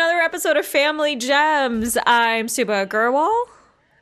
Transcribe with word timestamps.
another 0.00 0.20
episode 0.20 0.56
of 0.56 0.64
Family 0.64 1.14
Gems. 1.14 1.98
I'm 2.06 2.46
Subhah 2.46 2.86
Agarwal. 2.88 3.30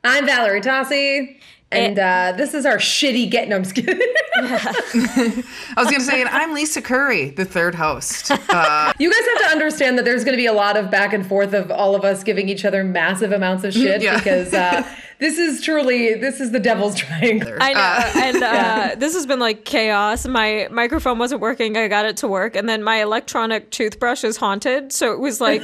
I'm 0.05 0.27
Valerie 0.27 0.61
Tosi. 0.61 1.41
And 1.73 1.99
uh, 1.99 2.35
this 2.37 2.55
is 2.55 2.64
our 2.64 2.77
shitty 2.77 3.29
get. 3.29 3.49
No, 3.49 3.57
I'm 3.57 3.64
kidding. 3.64 4.00
I 4.37 5.43
was 5.77 5.89
going 5.89 5.99
to 5.99 6.05
say, 6.05 6.21
and 6.21 6.31
I'm 6.31 6.55
Lisa 6.55 6.81
Curry, 6.81 7.31
the 7.31 7.45
third 7.45 7.75
host. 7.75 8.31
Uh, 8.31 8.93
you 9.00 9.11
guys 9.11 9.29
have 9.29 9.39
to 9.50 9.53
understand 9.57 9.99
that 9.99 10.05
there's 10.05 10.23
going 10.25 10.32
to 10.35 10.41
be 10.41 10.46
a 10.46 10.53
lot 10.53 10.77
of 10.77 10.89
back 10.89 11.13
and 11.13 11.27
forth 11.27 11.53
of 11.53 11.71
all 11.73 11.96
of 11.96 12.05
us 12.05 12.23
giving 12.23 12.49
each 12.49 12.65
other 12.65 12.85
massive 12.85 13.33
amounts 13.33 13.65
of 13.65 13.75
shit 13.75 14.01
Yeah. 14.03 14.17
because 14.17 14.55
uh, 14.55 14.89
this 15.19 15.37
is 15.37 15.61
truly 15.62 16.15
this 16.15 16.41
is 16.41 16.53
the 16.53 16.61
devil's 16.61 16.94
triangle. 16.94 17.58
I 17.61 17.72
know, 17.75 17.80
Uh, 17.80 18.13
and 18.25 18.43
uh, 18.43 18.94
this 18.96 19.13
has 19.14 19.27
been 19.27 19.41
like 19.41 19.64
chaos. 19.67 20.27
My 20.27 20.69
microphone 20.71 21.19
wasn't 21.19 21.43
working. 21.43 21.77
I 21.77 21.89
got 21.89 22.07
it 22.07 22.17
to 22.19 22.29
work, 22.29 22.57
and 22.57 22.67
then 22.67 22.83
my 22.83 23.03
electronic 23.03 23.71
toothbrush 23.71 24.25
is 24.25 24.39
haunted, 24.39 24.91
so 24.93 25.13
it 25.13 25.19
was 25.19 25.39
like 25.39 25.61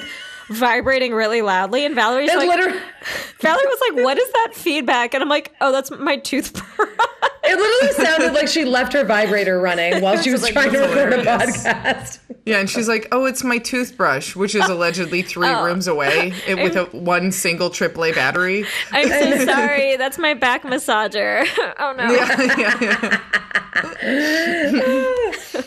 vibrating 0.48 1.12
really 1.12 1.42
loudly. 1.42 1.84
And 1.84 1.94
Valerie's 1.94 2.30
It 2.30 2.36
like, 2.36 2.48
literally, 2.48 2.78
Valerie 3.40 3.66
was 3.66 3.80
like, 3.90 4.04
"What 4.04 4.18
is 4.18 4.30
that 4.32 4.52
feedback?" 4.54 5.14
And 5.14 5.22
I'm 5.22 5.28
like, 5.28 5.54
"Oh, 5.60 5.72
that's 5.72 5.90
my 5.90 6.16
toothbrush." 6.16 6.88
It 7.44 7.56
literally 7.58 8.04
sounded 8.04 8.32
like 8.34 8.48
she 8.48 8.64
left 8.64 8.92
her 8.92 9.04
vibrator 9.04 9.60
running 9.60 10.00
while 10.02 10.16
she 10.20 10.30
was 10.32 10.42
like, 10.42 10.52
trying 10.52 10.72
to 10.72 10.78
record 10.80 11.12
a 11.12 11.22
podcast. 11.24 12.18
yeah, 12.44 12.58
and 12.58 12.68
she's 12.70 12.88
like, 12.88 13.08
"Oh, 13.12 13.24
it's 13.26 13.44
my 13.44 13.58
toothbrush, 13.58 14.34
which 14.36 14.54
is 14.54 14.68
allegedly 14.68 15.22
three 15.22 15.48
Oh. 15.48 15.64
rooms 15.64 15.86
away, 15.86 16.32
it, 16.46 16.54
with 16.62 16.76
a 16.76 16.84
one 16.96 17.32
single 17.32 17.70
AAA 17.70 18.14
battery." 18.14 18.64
I'm 18.92 19.08
so 19.08 19.44
sorry. 19.52 19.96
That's 19.96 20.18
my 20.18 20.34
back 20.34 20.62
massager. 20.62 21.46
oh 21.78 21.94
no. 21.96 22.10
Yeah, 22.12 22.42
yeah, 22.58 23.20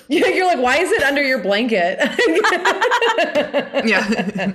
yeah. 0.10 0.28
You're 0.30 0.46
like, 0.46 0.60
why 0.60 0.78
is 0.78 0.92
it 0.92 1.04
under 1.04 1.22
your 1.24 1.40
blanket? 1.40 1.98
yeah. 3.86 4.54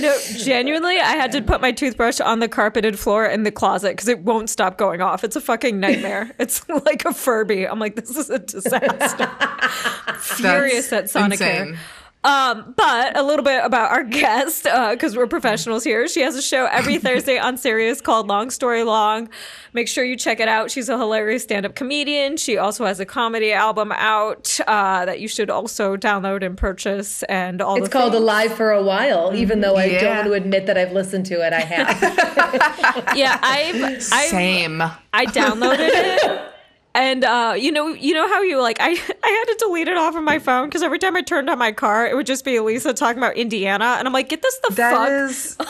No, 0.00 0.18
genuinely, 0.36 0.98
I 0.98 1.12
had 1.16 1.32
to 1.32 1.42
put 1.42 1.60
my 1.60 1.72
toothbrush 1.72 2.20
on 2.20 2.38
the 2.40 2.48
carpeted 2.48 2.98
floor 2.98 3.26
in 3.26 3.42
the 3.42 3.50
closet 3.50 3.90
because 3.90 4.08
it 4.08 4.20
won't 4.20 4.48
stop 4.50 4.78
going 4.78 5.00
off. 5.00 5.24
It's 5.24 5.36
a 5.36 5.40
fucking 5.40 5.78
nightmare. 5.80 6.30
It's 6.38 6.47
like 6.84 7.04
a 7.04 7.12
Furby. 7.12 7.66
I'm 7.66 7.78
like, 7.78 7.96
this 7.96 8.16
is 8.16 8.30
a 8.30 8.38
disaster. 8.38 9.26
Furious 10.20 10.92
at 10.92 11.04
Sonicare. 11.04 11.32
insane. 11.32 11.78
Um, 12.24 12.74
but 12.76 13.16
a 13.16 13.22
little 13.22 13.44
bit 13.44 13.64
about 13.64 13.92
our 13.92 14.02
guest, 14.18 14.64
because 14.64 15.16
we're 15.16 15.26
professionals 15.26 15.84
here. 15.84 16.08
She 16.08 16.20
has 16.22 16.34
a 16.34 16.42
show 16.42 16.66
every 16.66 16.98
Thursday 16.98 17.38
on 17.38 17.56
Sirius 17.56 18.00
called 18.00 18.26
Long 18.26 18.50
Story 18.50 18.82
Long. 18.82 19.28
Make 19.72 19.86
sure 19.88 20.04
you 20.04 20.16
check 20.16 20.40
it 20.40 20.48
out. 20.48 20.70
She's 20.70 20.88
a 20.88 20.98
hilarious 20.98 21.44
stand-up 21.44 21.74
comedian. 21.74 22.36
She 22.36 22.58
also 22.58 22.84
has 22.86 22.98
a 22.98 23.06
comedy 23.06 23.52
album 23.52 23.92
out 23.92 24.58
uh, 24.66 25.04
that 25.04 25.20
you 25.20 25.28
should 25.28 25.48
also 25.50 25.96
download 25.96 26.44
and 26.44 26.56
purchase. 26.56 27.22
And 27.24 27.62
all 27.62 27.76
It's 27.76 27.88
the 27.88 27.92
called 27.92 28.12
things. 28.12 28.22
Alive 28.22 28.52
for 28.52 28.72
a 28.72 28.82
While, 28.82 29.34
even 29.34 29.60
though 29.60 29.76
I 29.76 29.88
don't 29.90 30.16
want 30.16 30.26
to 30.26 30.32
admit 30.32 30.66
that 30.66 30.76
I've 30.76 30.92
listened 30.92 31.26
to 31.26 31.46
it. 31.46 31.52
I 31.52 31.60
have. 31.60 33.12
yeah, 33.16 33.38
I've, 33.42 33.82
I've 33.94 34.02
Same. 34.02 34.82
I 34.82 35.26
downloaded 35.26 35.90
it. 35.92 36.47
And 36.94 37.22
uh, 37.22 37.54
you 37.56 37.70
know, 37.70 37.88
you 37.88 38.12
know 38.14 38.26
how 38.26 38.42
you 38.42 38.60
like 38.60 38.78
I 38.80 38.88
I 38.90 38.92
had 38.92 39.44
to 39.44 39.56
delete 39.58 39.88
it 39.88 39.96
off 39.96 40.16
of 40.16 40.22
my 40.24 40.38
phone 40.38 40.66
because 40.68 40.82
every 40.82 40.98
time 40.98 41.16
I 41.16 41.22
turned 41.22 41.48
on 41.48 41.58
my 41.58 41.70
car, 41.72 42.06
it 42.06 42.16
would 42.16 42.26
just 42.26 42.44
be 42.44 42.56
Elisa 42.56 42.92
talking 42.94 43.18
about 43.18 43.36
Indiana, 43.36 43.96
and 43.98 44.08
I'm 44.08 44.12
like, 44.14 44.28
get 44.28 44.42
this 44.42 44.58
the 44.68 44.74
That 44.74 44.92
fuck. 44.94 45.08
is. 45.30 45.56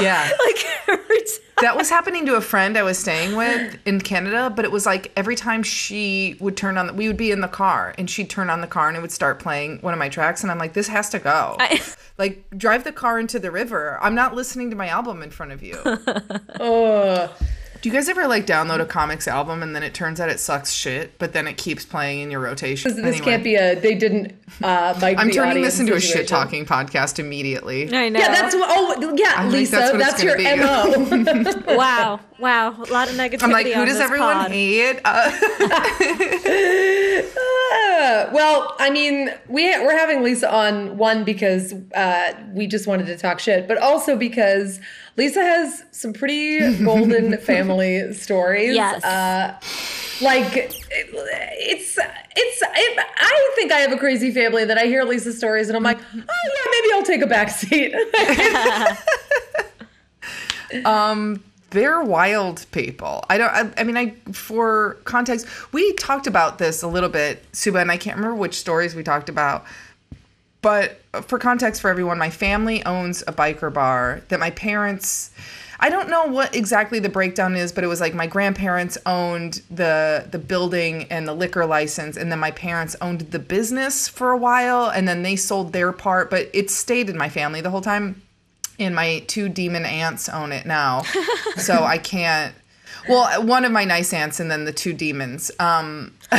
Yeah. 0.00 0.30
like 0.46 0.66
every 0.88 1.18
time. 1.18 1.26
That 1.60 1.76
was 1.76 1.90
happening 1.90 2.24
to 2.26 2.36
a 2.36 2.40
friend 2.40 2.78
I 2.78 2.82
was 2.82 2.98
staying 2.98 3.36
with 3.36 3.76
in 3.84 4.00
Canada, 4.00 4.50
but 4.54 4.64
it 4.64 4.72
was 4.72 4.86
like 4.86 5.12
every 5.14 5.36
time 5.36 5.62
she 5.62 6.36
would 6.40 6.56
turn 6.56 6.78
on, 6.78 6.96
we 6.96 7.06
would 7.06 7.18
be 7.18 7.30
in 7.30 7.42
the 7.42 7.48
car 7.48 7.94
and 7.98 8.08
she'd 8.08 8.30
turn 8.30 8.48
on 8.48 8.62
the 8.62 8.66
car 8.66 8.88
and 8.88 8.96
it 8.96 9.00
would 9.00 9.12
start 9.12 9.40
playing 9.40 9.78
one 9.80 9.92
of 9.92 9.98
my 9.98 10.08
tracks. 10.08 10.42
And 10.42 10.50
I'm 10.50 10.56
like, 10.58 10.72
this 10.72 10.88
has 10.88 11.10
to 11.10 11.18
go. 11.18 11.56
I- 11.60 11.82
like, 12.16 12.44
drive 12.56 12.84
the 12.84 12.92
car 12.92 13.18
into 13.18 13.38
the 13.38 13.50
river. 13.50 13.98
I'm 14.00 14.14
not 14.14 14.34
listening 14.34 14.70
to 14.70 14.76
my 14.76 14.88
album 14.88 15.22
in 15.22 15.30
front 15.30 15.52
of 15.52 15.62
you. 15.62 15.76
oh, 16.60 17.34
Do 17.84 17.90
you 17.90 17.94
guys 17.94 18.08
ever 18.08 18.26
like 18.26 18.46
download 18.46 18.80
a 18.80 18.86
comics 18.86 19.28
album 19.28 19.62
and 19.62 19.76
then 19.76 19.82
it 19.82 19.92
turns 19.92 20.18
out 20.18 20.30
it 20.30 20.40
sucks 20.40 20.72
shit, 20.72 21.18
but 21.18 21.34
then 21.34 21.46
it 21.46 21.58
keeps 21.58 21.84
playing 21.84 22.20
in 22.20 22.30
your 22.30 22.40
rotation? 22.40 22.90
Because 22.90 23.04
this 23.04 23.20
can't 23.20 23.44
be 23.44 23.56
a. 23.56 23.78
They 23.78 23.94
didn't. 23.94 24.32
Uh, 24.62 24.98
mic 25.02 25.18
I'm 25.18 25.26
the 25.26 25.34
turning 25.34 25.50
audience 25.50 25.74
this 25.74 25.80
into 25.80 25.94
a 25.94 26.00
shit 26.00 26.26
talking 26.26 26.64
podcast 26.64 27.18
immediately. 27.18 27.94
I 27.94 28.08
know. 28.08 28.20
Yeah, 28.20 28.28
that's 28.28 28.54
what. 28.54 28.70
Oh, 28.70 29.14
yeah, 29.18 29.42
think 29.42 29.52
Lisa, 29.52 29.76
that's 29.76 29.92
what 29.92 30.00
it's 30.00 30.10
that's, 30.12 30.22
your 30.22 30.38
gonna 30.38 31.18
be. 31.36 31.64
mo. 31.66 31.74
wow, 31.76 32.20
wow, 32.38 32.70
a 32.70 32.90
lot 32.90 33.10
of 33.10 33.16
negativity. 33.16 33.42
I'm 33.42 33.50
like, 33.50 33.66
who 33.66 33.80
on 33.82 33.86
does 33.86 34.00
everyone 34.00 34.36
pod. 34.36 34.50
hate? 34.50 35.00
Uh, 35.04 35.30
Uh, 37.74 38.30
well, 38.32 38.74
I 38.78 38.90
mean, 38.90 39.30
we 39.48 39.64
we're 39.80 39.96
having 39.96 40.22
Lisa 40.22 40.50
on 40.50 40.96
one 40.96 41.24
because 41.24 41.74
uh, 41.94 42.32
we 42.52 42.66
just 42.66 42.86
wanted 42.86 43.06
to 43.06 43.16
talk 43.18 43.40
shit, 43.40 43.68
but 43.68 43.78
also 43.78 44.16
because 44.16 44.80
Lisa 45.16 45.40
has 45.40 45.84
some 45.92 46.12
pretty 46.12 46.82
golden 46.82 47.38
family 47.42 48.12
stories. 48.14 48.74
Yes. 48.74 49.04
Uh, 49.04 49.58
like 50.20 50.56
it, 50.56 50.74
it's 50.90 51.98
it's 51.98 52.62
it, 52.62 52.98
I 52.98 53.52
think 53.54 53.72
I 53.72 53.78
have 53.78 53.92
a 53.92 53.98
crazy 53.98 54.30
family 54.32 54.64
that 54.64 54.78
I 54.78 54.86
hear 54.86 55.04
Lisa's 55.04 55.36
stories 55.36 55.68
and 55.68 55.76
I'm 55.76 55.82
like, 55.82 55.98
oh 55.98 56.16
yeah, 56.16 56.70
maybe 56.70 56.88
I'll 56.94 57.02
take 57.02 57.22
a 57.22 57.26
back 57.26 57.50
seat. 57.50 57.94
they're 61.70 62.02
wild 62.02 62.64
people. 62.70 63.24
I 63.28 63.38
don't. 63.38 63.50
I, 63.50 63.70
I 63.76 63.84
mean, 63.84 63.96
I 63.96 64.14
for 64.32 64.94
context, 65.04 65.46
we 65.72 65.92
talked 65.94 66.26
about 66.26 66.58
this 66.58 66.82
a 66.82 66.88
little 66.88 67.08
bit, 67.10 67.44
Subhah, 67.52 67.82
and 67.82 67.90
I 67.90 67.96
can't 67.96 68.16
remember 68.16 68.36
which 68.36 68.54
stories 68.54 68.94
we 68.94 69.02
talked 69.02 69.28
about. 69.28 69.64
But 70.64 71.02
for 71.26 71.38
context 71.38 71.82
for 71.82 71.90
everyone, 71.90 72.16
my 72.16 72.30
family 72.30 72.82
owns 72.86 73.20
a 73.28 73.34
biker 73.34 73.70
bar 73.70 74.22
that 74.28 74.40
my 74.40 74.50
parents. 74.50 75.30
I 75.78 75.90
don't 75.90 76.08
know 76.08 76.24
what 76.24 76.54
exactly 76.54 77.00
the 77.00 77.10
breakdown 77.10 77.54
is, 77.54 77.70
but 77.70 77.84
it 77.84 77.88
was 77.88 78.00
like 78.00 78.14
my 78.14 78.26
grandparents 78.26 78.96
owned 79.04 79.60
the 79.70 80.26
the 80.30 80.38
building 80.38 81.04
and 81.10 81.28
the 81.28 81.34
liquor 81.34 81.66
license, 81.66 82.16
and 82.16 82.32
then 82.32 82.38
my 82.38 82.50
parents 82.50 82.96
owned 83.02 83.20
the 83.20 83.38
business 83.38 84.08
for 84.08 84.30
a 84.30 84.38
while, 84.38 84.88
and 84.88 85.06
then 85.06 85.22
they 85.22 85.36
sold 85.36 85.74
their 85.74 85.92
part, 85.92 86.30
but 86.30 86.48
it 86.54 86.70
stayed 86.70 87.10
in 87.10 87.18
my 87.18 87.28
family 87.28 87.60
the 87.60 87.68
whole 87.68 87.82
time 87.82 88.22
and 88.78 88.94
my 88.94 89.22
two 89.26 89.50
demon 89.50 89.84
aunts 89.84 90.30
own 90.30 90.50
it 90.50 90.64
now. 90.64 91.02
so 91.56 91.84
I 91.84 91.98
can't. 91.98 92.54
Well, 93.06 93.44
one 93.44 93.66
of 93.66 93.72
my 93.72 93.84
nice 93.84 94.14
aunts 94.14 94.40
and 94.40 94.50
then 94.50 94.64
the 94.64 94.72
two 94.72 94.94
demons. 94.94 95.50
Um, 95.58 96.14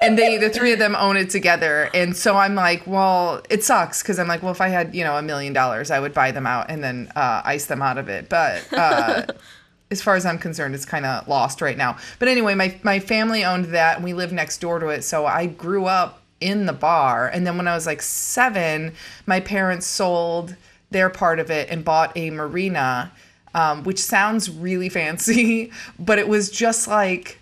and 0.00 0.18
they, 0.18 0.36
the 0.36 0.50
three 0.50 0.72
of 0.72 0.78
them 0.78 0.94
own 0.96 1.16
it 1.16 1.30
together. 1.30 1.90
And 1.94 2.16
so 2.16 2.36
I'm 2.36 2.54
like, 2.54 2.86
well, 2.86 3.42
it 3.50 3.64
sucks 3.64 4.02
because 4.02 4.18
I'm 4.18 4.28
like, 4.28 4.42
well, 4.42 4.52
if 4.52 4.60
I 4.60 4.68
had, 4.68 4.94
you 4.94 5.04
know, 5.04 5.16
a 5.16 5.22
million 5.22 5.52
dollars, 5.52 5.90
I 5.90 6.00
would 6.00 6.14
buy 6.14 6.30
them 6.30 6.46
out 6.46 6.70
and 6.70 6.82
then 6.82 7.10
uh, 7.16 7.42
ice 7.44 7.66
them 7.66 7.82
out 7.82 7.98
of 7.98 8.08
it. 8.08 8.28
But 8.28 8.72
uh, 8.72 9.26
as 9.90 10.00
far 10.00 10.14
as 10.14 10.24
I'm 10.24 10.38
concerned, 10.38 10.74
it's 10.74 10.84
kind 10.84 11.04
of 11.04 11.26
lost 11.26 11.60
right 11.60 11.76
now. 11.76 11.96
But 12.18 12.28
anyway, 12.28 12.54
my, 12.54 12.78
my 12.82 13.00
family 13.00 13.44
owned 13.44 13.66
that 13.66 13.96
and 13.96 14.04
we 14.04 14.12
live 14.12 14.32
next 14.32 14.60
door 14.60 14.78
to 14.78 14.88
it. 14.88 15.02
So 15.02 15.26
I 15.26 15.46
grew 15.46 15.86
up 15.86 16.22
in 16.40 16.66
the 16.66 16.72
bar. 16.72 17.28
And 17.28 17.46
then 17.46 17.56
when 17.56 17.66
I 17.66 17.74
was 17.74 17.86
like 17.86 18.02
seven, 18.02 18.94
my 19.26 19.40
parents 19.40 19.86
sold 19.86 20.56
their 20.90 21.10
part 21.10 21.38
of 21.38 21.50
it 21.50 21.68
and 21.70 21.84
bought 21.84 22.16
a 22.16 22.30
marina, 22.30 23.12
um, 23.54 23.82
which 23.82 23.98
sounds 23.98 24.48
really 24.50 24.88
fancy, 24.88 25.72
but 25.98 26.18
it 26.18 26.28
was 26.28 26.50
just 26.50 26.86
like 26.88 27.37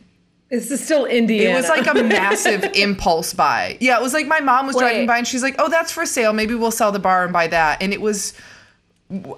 this 0.50 0.70
is 0.70 0.82
still 0.84 1.06
Indiana. 1.06 1.50
it 1.50 1.54
was 1.56 1.68
like 1.68 1.86
a 1.86 1.94
massive 2.04 2.62
impulse 2.74 3.34
buy. 3.34 3.76
Yeah, 3.80 3.96
it 3.98 4.02
was 4.02 4.12
like 4.12 4.26
my 4.26 4.40
mom 4.40 4.66
was 4.66 4.76
Wait. 4.76 4.82
driving 4.82 5.06
by 5.06 5.18
and 5.18 5.26
she's 5.26 5.42
like, 5.42 5.56
"Oh, 5.58 5.68
that's 5.68 5.90
for 5.92 6.06
sale. 6.06 6.32
Maybe 6.32 6.54
we'll 6.54 6.70
sell 6.70 6.92
the 6.92 6.98
bar 7.00 7.24
and 7.24 7.32
buy 7.32 7.46
that." 7.48 7.82
And 7.82 7.92
it 7.92 8.00
was, 8.00 8.32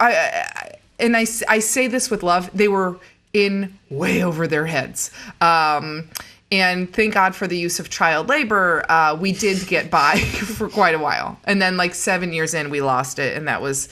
I, 0.00 0.12
I 0.14 0.72
and 0.98 1.16
I, 1.16 1.22
s- 1.22 1.42
I 1.48 1.60
say 1.60 1.86
this 1.86 2.10
with 2.10 2.22
love. 2.22 2.50
They 2.52 2.68
were 2.68 2.98
in 3.32 3.78
way 3.90 4.22
over 4.24 4.46
their 4.46 4.66
heads. 4.66 5.10
Um, 5.40 6.08
and 6.50 6.92
thank 6.92 7.12
God 7.14 7.34
for 7.34 7.46
the 7.46 7.56
use 7.58 7.78
of 7.78 7.90
child 7.90 8.28
labor. 8.28 8.84
Uh, 8.90 9.14
we 9.20 9.32
did 9.32 9.66
get 9.66 9.90
by 9.90 10.16
for 10.56 10.68
quite 10.68 10.94
a 10.94 10.98
while, 10.98 11.38
and 11.44 11.60
then 11.60 11.76
like 11.76 11.94
seven 11.94 12.32
years 12.32 12.54
in, 12.54 12.70
we 12.70 12.80
lost 12.80 13.18
it, 13.18 13.36
and 13.36 13.46
that 13.48 13.60
was 13.62 13.88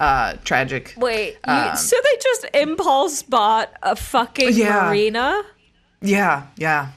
uh, 0.00 0.34
tragic. 0.44 0.94
Wait, 0.96 1.34
you, 1.46 1.52
Um, 1.52 1.76
so 1.76 1.96
they 2.02 2.18
just 2.20 2.46
impulse 2.54 3.22
bought 3.22 3.72
a 3.82 3.94
fucking 3.94 4.50
Yeah. 4.52 4.88
marina? 4.88 5.42
Yeah, 6.02 6.46
yeah. 6.56 6.88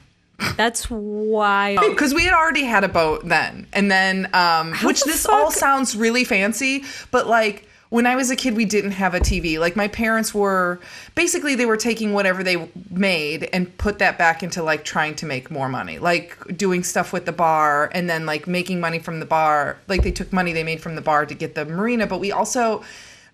That's 0.56 0.90
wild. 0.90 1.80
because 1.90 2.12
we 2.12 2.24
had 2.24 2.34
already 2.34 2.64
had 2.64 2.84
a 2.84 2.88
boat 2.88 3.22
then 3.24 3.66
and 3.72 3.90
then 3.90 4.28
um 4.34 4.74
which 4.82 5.00
the 5.00 5.10
this 5.10 5.24
all 5.26 5.50
sounds 5.50 5.96
really 5.96 6.24
fancy 6.24 6.84
but 7.10 7.26
like 7.26 7.66
when 7.88 8.06
i 8.06 8.14
was 8.14 8.30
a 8.30 8.36
kid 8.36 8.54
we 8.54 8.66
didn't 8.66 8.90
have 8.90 9.14
a 9.14 9.20
tv 9.20 9.58
like 9.58 9.76
my 9.76 9.88
parents 9.88 10.34
were 10.34 10.78
basically 11.14 11.54
they 11.54 11.64
were 11.64 11.78
taking 11.78 12.12
whatever 12.12 12.42
they 12.42 12.68
made 12.90 13.44
and 13.54 13.78
put 13.78 13.98
that 13.98 14.18
back 14.18 14.42
into 14.42 14.62
like 14.62 14.84
trying 14.84 15.14
to 15.14 15.24
make 15.24 15.50
more 15.50 15.70
money 15.70 15.98
like 15.98 16.36
doing 16.54 16.82
stuff 16.82 17.14
with 17.14 17.24
the 17.24 17.32
bar 17.32 17.90
and 17.94 18.10
then 18.10 18.26
like 18.26 18.46
making 18.46 18.78
money 18.78 18.98
from 18.98 19.20
the 19.20 19.26
bar 19.26 19.78
like 19.88 20.02
they 20.02 20.12
took 20.12 20.34
money 20.34 20.52
they 20.52 20.64
made 20.64 20.82
from 20.82 20.96
the 20.96 21.02
bar 21.02 21.24
to 21.24 21.34
get 21.34 21.54
the 21.54 21.64
marina 21.64 22.06
but 22.06 22.20
we 22.20 22.30
also 22.30 22.84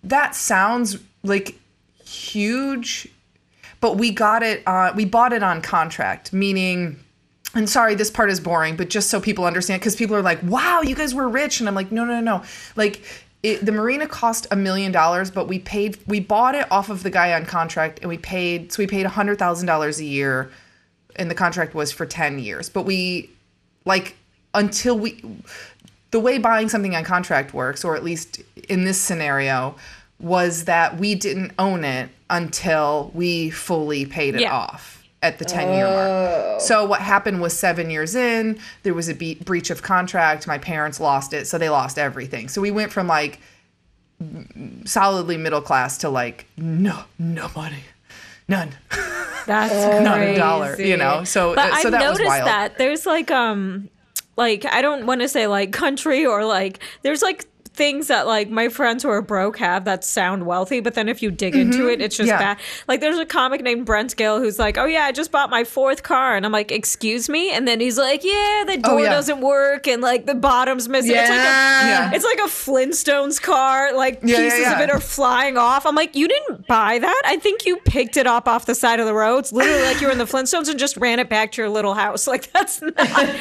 that 0.04 0.36
sounds 0.36 0.98
like 1.24 1.56
huge 2.04 3.08
but 3.82 3.98
we 3.98 4.10
got 4.10 4.42
it 4.42 4.62
we 4.96 5.04
bought 5.04 5.34
it 5.34 5.42
on 5.42 5.60
contract 5.60 6.32
meaning 6.32 6.98
and 7.54 7.68
sorry 7.68 7.94
this 7.94 8.10
part 8.10 8.30
is 8.30 8.40
boring 8.40 8.76
but 8.76 8.88
just 8.88 9.10
so 9.10 9.20
people 9.20 9.44
understand 9.44 9.78
because 9.78 9.94
people 9.94 10.16
are 10.16 10.22
like 10.22 10.42
wow 10.44 10.80
you 10.80 10.94
guys 10.94 11.14
were 11.14 11.28
rich 11.28 11.60
and 11.60 11.68
i'm 11.68 11.74
like 11.74 11.92
no 11.92 12.06
no 12.06 12.14
no 12.18 12.38
no 12.38 12.44
like 12.76 13.02
it, 13.42 13.66
the 13.66 13.72
marina 13.72 14.06
cost 14.06 14.46
a 14.50 14.56
million 14.56 14.92
dollars, 14.92 15.30
but 15.30 15.48
we 15.48 15.58
paid 15.58 15.98
we 16.06 16.20
bought 16.20 16.54
it 16.54 16.70
off 16.70 16.88
of 16.88 17.02
the 17.02 17.10
guy 17.10 17.32
on 17.32 17.44
contract, 17.44 17.98
and 18.00 18.08
we 18.08 18.18
paid 18.18 18.72
so 18.72 18.82
we 18.82 18.86
paid 18.86 19.04
a 19.04 19.10
hundred 19.10 19.38
thousand 19.38 19.66
dollars 19.66 19.98
a 19.98 20.04
year, 20.04 20.50
and 21.16 21.30
the 21.30 21.34
contract 21.34 21.74
was 21.74 21.90
for 21.90 22.06
ten 22.06 22.38
years. 22.38 22.68
But 22.68 22.84
we 22.84 23.30
like 23.84 24.16
until 24.54 24.96
we 24.96 25.22
the 26.12 26.20
way 26.20 26.38
buying 26.38 26.68
something 26.68 26.94
on 26.94 27.02
contract 27.04 27.52
works, 27.52 27.84
or 27.84 27.96
at 27.96 28.04
least 28.04 28.40
in 28.68 28.84
this 28.84 29.00
scenario, 29.00 29.74
was 30.22 30.64
that 30.64 30.98
we 30.98 31.14
didn't 31.14 31.52
own 31.58 31.84
it 31.84 32.08
until 32.30 33.10
we 33.14 33.50
fully 33.50 34.06
paid 34.06 34.34
it 34.36 34.40
Yeah. 34.42 34.54
off 34.54 35.04
at 35.22 35.38
the 35.38 35.44
10 35.44 35.74
year 35.74 35.86
mark. 35.86 36.60
So 36.60 36.84
what 36.84 37.00
happened 37.00 37.40
was 37.40 37.52
7 37.56 37.90
years 37.90 38.14
in, 38.14 38.58
there 38.84 38.94
was 38.94 39.08
a 39.08 39.14
be- 39.14 39.34
breach 39.36 39.70
of 39.70 39.82
contract, 39.82 40.46
my 40.46 40.58
parents 40.58 40.98
lost 41.00 41.32
it, 41.32 41.46
so 41.46 41.58
they 41.58 41.68
lost 41.68 41.98
everything. 41.98 42.48
So 42.48 42.60
we 42.60 42.70
went 42.70 42.90
from 42.92 43.06
like 43.06 43.40
solidly 44.84 45.36
middle 45.36 45.60
class 45.60 45.98
to 45.98 46.08
like 46.08 46.46
no 46.56 47.04
no 47.18 47.50
money. 47.56 47.84
None. 48.48 48.70
That's 49.46 49.72
Not 50.04 50.20
a 50.20 50.36
dollar, 50.36 50.80
you 50.80 50.96
know? 50.96 51.24
So- 51.24 51.54
but 51.54 51.72
uh, 51.72 51.76
so 51.76 51.88
I've 51.88 51.92
that 51.92 52.00
was 52.10 52.18
noticed 52.18 52.26
wild. 52.28 52.46
that 52.48 52.78
there's 52.78 53.06
like 53.06 53.30
um, 53.30 53.88
like 54.36 54.64
I 54.66 54.82
don't 54.82 55.06
want 55.06 55.20
to 55.20 55.28
say 55.28 55.46
like 55.46 55.72
country 55.72 56.24
or 56.26 56.44
like 56.44 56.78
there's 57.02 57.22
like 57.22 57.46
things 57.82 58.06
that 58.08 58.26
like 58.26 58.48
my 58.48 58.68
friends 58.68 59.02
who 59.02 59.08
are 59.08 59.22
broke 59.22 59.56
have 59.58 59.84
that 59.86 60.04
sound 60.04 60.46
wealthy, 60.46 60.78
but 60.80 60.94
then 60.94 61.08
if 61.08 61.20
you 61.22 61.30
dig 61.32 61.56
into 61.56 61.88
it, 61.88 62.00
it's 62.00 62.16
just 62.16 62.30
Mm-hmm. 62.30 62.40
Yeah. 62.40 62.54
bad. 62.54 62.62
Like 62.86 63.00
there's 63.00 63.18
a 63.18 63.26
comic 63.26 63.60
named 63.62 63.84
Brent 63.86 64.16
Gill 64.16 64.38
who's 64.38 64.58
like, 64.58 64.78
"Oh 64.78 64.84
yeah, 64.84 65.04
I 65.04 65.12
just 65.12 65.30
bought 65.32 65.50
my 65.50 65.64
fourth 65.64 66.02
car," 66.04 66.36
and 66.36 66.46
I'm 66.46 66.52
like, 66.52 66.70
"Excuse 66.70 67.28
me," 67.28 67.50
and 67.50 67.66
then 67.66 67.80
he's 67.80 67.98
like, 67.98 68.22
"Yeah, 68.22 68.62
the 68.66 68.76
door 68.78 68.92
Oh, 69.00 69.02
yeah. 69.02 69.10
doesn't 69.10 69.40
work 69.40 69.88
and 69.88 70.00
like 70.00 70.26
the 70.26 70.34
bottom's 70.36 70.88
missing." 70.88 71.10
It's 71.16 71.28
like 71.28 71.38
a, 71.40 71.42
Yeah. 71.42 71.88
Yeah. 71.88 72.10
it's 72.14 72.24
like 72.24 72.38
a 72.38 72.48
Flintstones 72.48 73.42
car, 73.42 73.92
like 73.94 74.20
Yeah, 74.22 74.38
yeah, 74.38 74.50
pieces 74.50 74.72
of 74.72 74.80
it 74.80 74.90
are 74.90 75.00
flying 75.00 75.56
off. 75.58 75.84
I'm 75.84 75.94
like, 75.96 76.14
you 76.14 76.28
didn't 76.28 76.66
buy 76.68 76.98
that. 77.00 77.22
I 77.24 77.36
think 77.38 77.66
you 77.66 77.76
picked 77.78 78.16
it 78.16 78.26
up 78.28 78.46
off 78.46 78.66
the 78.66 78.74
side 78.76 79.00
of 79.00 79.06
the 79.06 79.14
road. 79.14 79.38
It's 79.38 79.52
literally 79.52 79.82
like 79.82 80.00
you're 80.00 80.12
in 80.12 80.18
the 80.18 80.24
Flintstones 80.32 80.68
and 80.68 80.78
just 80.78 80.96
ran 80.96 81.18
it 81.18 81.28
back 81.28 81.50
to 81.52 81.62
your 81.62 81.68
little 81.70 81.94
house. 81.94 82.26
Like 82.32 82.50
that's 82.52 82.80
not. 82.80 82.96
like, 82.96 83.36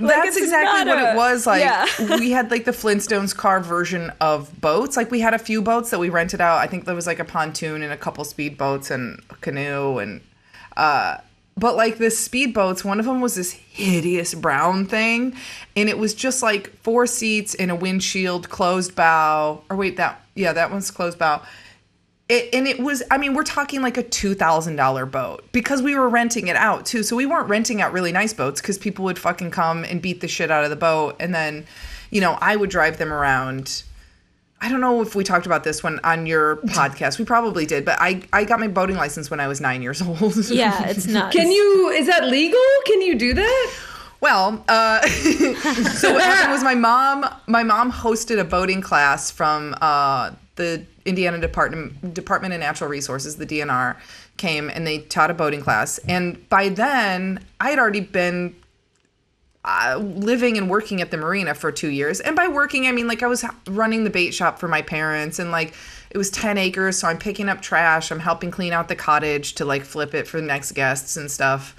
That's 0.00 0.36
exactly 0.36 0.88
what 0.90 0.98
a- 0.98 1.12
it 1.12 1.16
was 1.16 1.46
like. 1.46 1.60
Yeah. 1.60 1.86
we 2.18 2.30
had 2.30 2.50
like 2.50 2.64
the 2.64 2.72
Flintstones 2.72 3.36
car 3.36 3.60
version 3.60 3.81
of 4.20 4.60
boats. 4.60 4.96
Like 4.96 5.10
we 5.10 5.20
had 5.20 5.34
a 5.34 5.38
few 5.38 5.62
boats 5.62 5.90
that 5.90 5.98
we 5.98 6.08
rented 6.08 6.40
out. 6.40 6.58
I 6.58 6.66
think 6.66 6.84
there 6.84 6.94
was 6.94 7.06
like 7.06 7.18
a 7.18 7.24
pontoon 7.24 7.82
and 7.82 7.92
a 7.92 7.96
couple 7.96 8.24
speedboats 8.24 8.90
and 8.90 9.22
a 9.30 9.34
canoe 9.36 9.98
and 9.98 10.20
uh 10.76 11.18
but 11.54 11.76
like 11.76 11.98
the 11.98 12.06
speedboats, 12.06 12.82
one 12.82 12.98
of 12.98 13.04
them 13.04 13.20
was 13.20 13.34
this 13.34 13.52
hideous 13.52 14.34
brown 14.34 14.86
thing 14.86 15.36
and 15.76 15.88
it 15.88 15.98
was 15.98 16.14
just 16.14 16.42
like 16.42 16.74
four 16.82 17.06
seats 17.06 17.54
in 17.54 17.68
a 17.68 17.74
windshield, 17.76 18.48
closed 18.48 18.94
bow. 18.94 19.62
Or 19.68 19.76
wait, 19.76 19.96
that 19.98 20.24
yeah, 20.34 20.52
that 20.52 20.70
one's 20.70 20.90
closed 20.90 21.18
bow. 21.18 21.42
It, 22.28 22.54
and 22.54 22.68
it 22.68 22.78
was 22.78 23.02
i 23.10 23.18
mean 23.18 23.34
we're 23.34 23.42
talking 23.42 23.82
like 23.82 23.98
a 23.98 24.02
$2000 24.02 25.10
boat 25.10 25.44
because 25.50 25.82
we 25.82 25.96
were 25.96 26.08
renting 26.08 26.46
it 26.46 26.54
out 26.54 26.86
too 26.86 27.02
so 27.02 27.16
we 27.16 27.26
weren't 27.26 27.48
renting 27.48 27.82
out 27.82 27.92
really 27.92 28.12
nice 28.12 28.32
boats 28.32 28.60
because 28.60 28.78
people 28.78 29.04
would 29.04 29.18
fucking 29.18 29.50
come 29.50 29.84
and 29.84 30.00
beat 30.00 30.20
the 30.20 30.28
shit 30.28 30.48
out 30.50 30.62
of 30.62 30.70
the 30.70 30.76
boat 30.76 31.16
and 31.18 31.34
then 31.34 31.66
you 32.12 32.20
know 32.20 32.38
i 32.40 32.54
would 32.54 32.70
drive 32.70 32.98
them 32.98 33.12
around 33.12 33.82
i 34.60 34.68
don't 34.68 34.80
know 34.80 35.02
if 35.02 35.16
we 35.16 35.24
talked 35.24 35.46
about 35.46 35.64
this 35.64 35.82
one 35.82 35.98
on 36.04 36.26
your 36.26 36.56
podcast 36.78 37.18
we 37.18 37.24
probably 37.24 37.66
did 37.66 37.84
but 37.84 37.96
i 38.00 38.22
i 38.32 38.44
got 38.44 38.60
my 38.60 38.68
boating 38.68 38.96
license 38.96 39.30
when 39.30 39.40
i 39.40 39.48
was 39.48 39.60
nine 39.60 39.82
years 39.82 40.00
old 40.00 40.36
Yeah, 40.50 40.86
it's 40.86 41.06
not. 41.18 41.32
Can 41.32 41.50
you? 41.50 41.88
Is 41.88 42.06
that 42.06 42.26
legal? 42.28 42.60
Can 42.86 43.00
you 43.02 43.16
do 43.16 43.34
that? 43.34 43.72
Well, 44.20 44.64
uh, 44.68 45.00
so 45.02 46.12
what 46.14 46.22
happened 46.22 46.52
was 46.52 46.62
my 46.62 46.76
mom, 46.76 47.28
my 47.48 47.64
mom 47.64 47.90
hosted 47.90 48.38
a 48.38 48.44
boating 48.44 48.80
class 48.80 49.32
from 49.32 49.74
uh, 49.80 50.30
the 50.54 50.84
Indiana 51.04 51.40
Department 51.40 52.14
Department 52.14 52.54
of 52.54 52.60
Natural 52.60 52.88
Resources, 52.88 53.36
the 53.36 53.46
DNR, 53.46 53.96
came 54.36 54.70
and 54.70 54.86
they 54.86 54.98
taught 54.98 55.30
a 55.30 55.34
boating 55.34 55.60
class. 55.60 55.98
And 56.06 56.48
by 56.48 56.68
then, 56.68 57.44
I 57.60 57.70
had 57.70 57.80
already 57.80 58.00
been 58.00 58.54
uh, 59.64 59.96
living 59.98 60.58
and 60.58 60.68
working 60.68 61.00
at 61.00 61.10
the 61.10 61.16
marina 61.16 61.54
for 61.54 61.70
two 61.70 61.88
years. 61.88 62.20
And 62.20 62.34
by 62.34 62.48
working, 62.48 62.86
I 62.86 62.92
mean 62.92 63.06
like 63.06 63.22
I 63.22 63.26
was 63.26 63.44
running 63.68 64.04
the 64.04 64.10
bait 64.10 64.32
shop 64.32 64.58
for 64.58 64.68
my 64.68 64.82
parents, 64.82 65.38
and 65.38 65.50
like 65.50 65.74
it 66.10 66.18
was 66.18 66.30
ten 66.30 66.58
acres, 66.58 66.98
so 66.98 67.08
I'm 67.08 67.18
picking 67.18 67.48
up 67.48 67.62
trash. 67.62 68.10
I'm 68.10 68.20
helping 68.20 68.50
clean 68.50 68.72
out 68.72 68.88
the 68.88 68.96
cottage 68.96 69.54
to 69.54 69.64
like 69.64 69.84
flip 69.84 70.14
it 70.14 70.26
for 70.26 70.40
the 70.40 70.46
next 70.46 70.72
guests 70.72 71.16
and 71.16 71.30
stuff. 71.30 71.76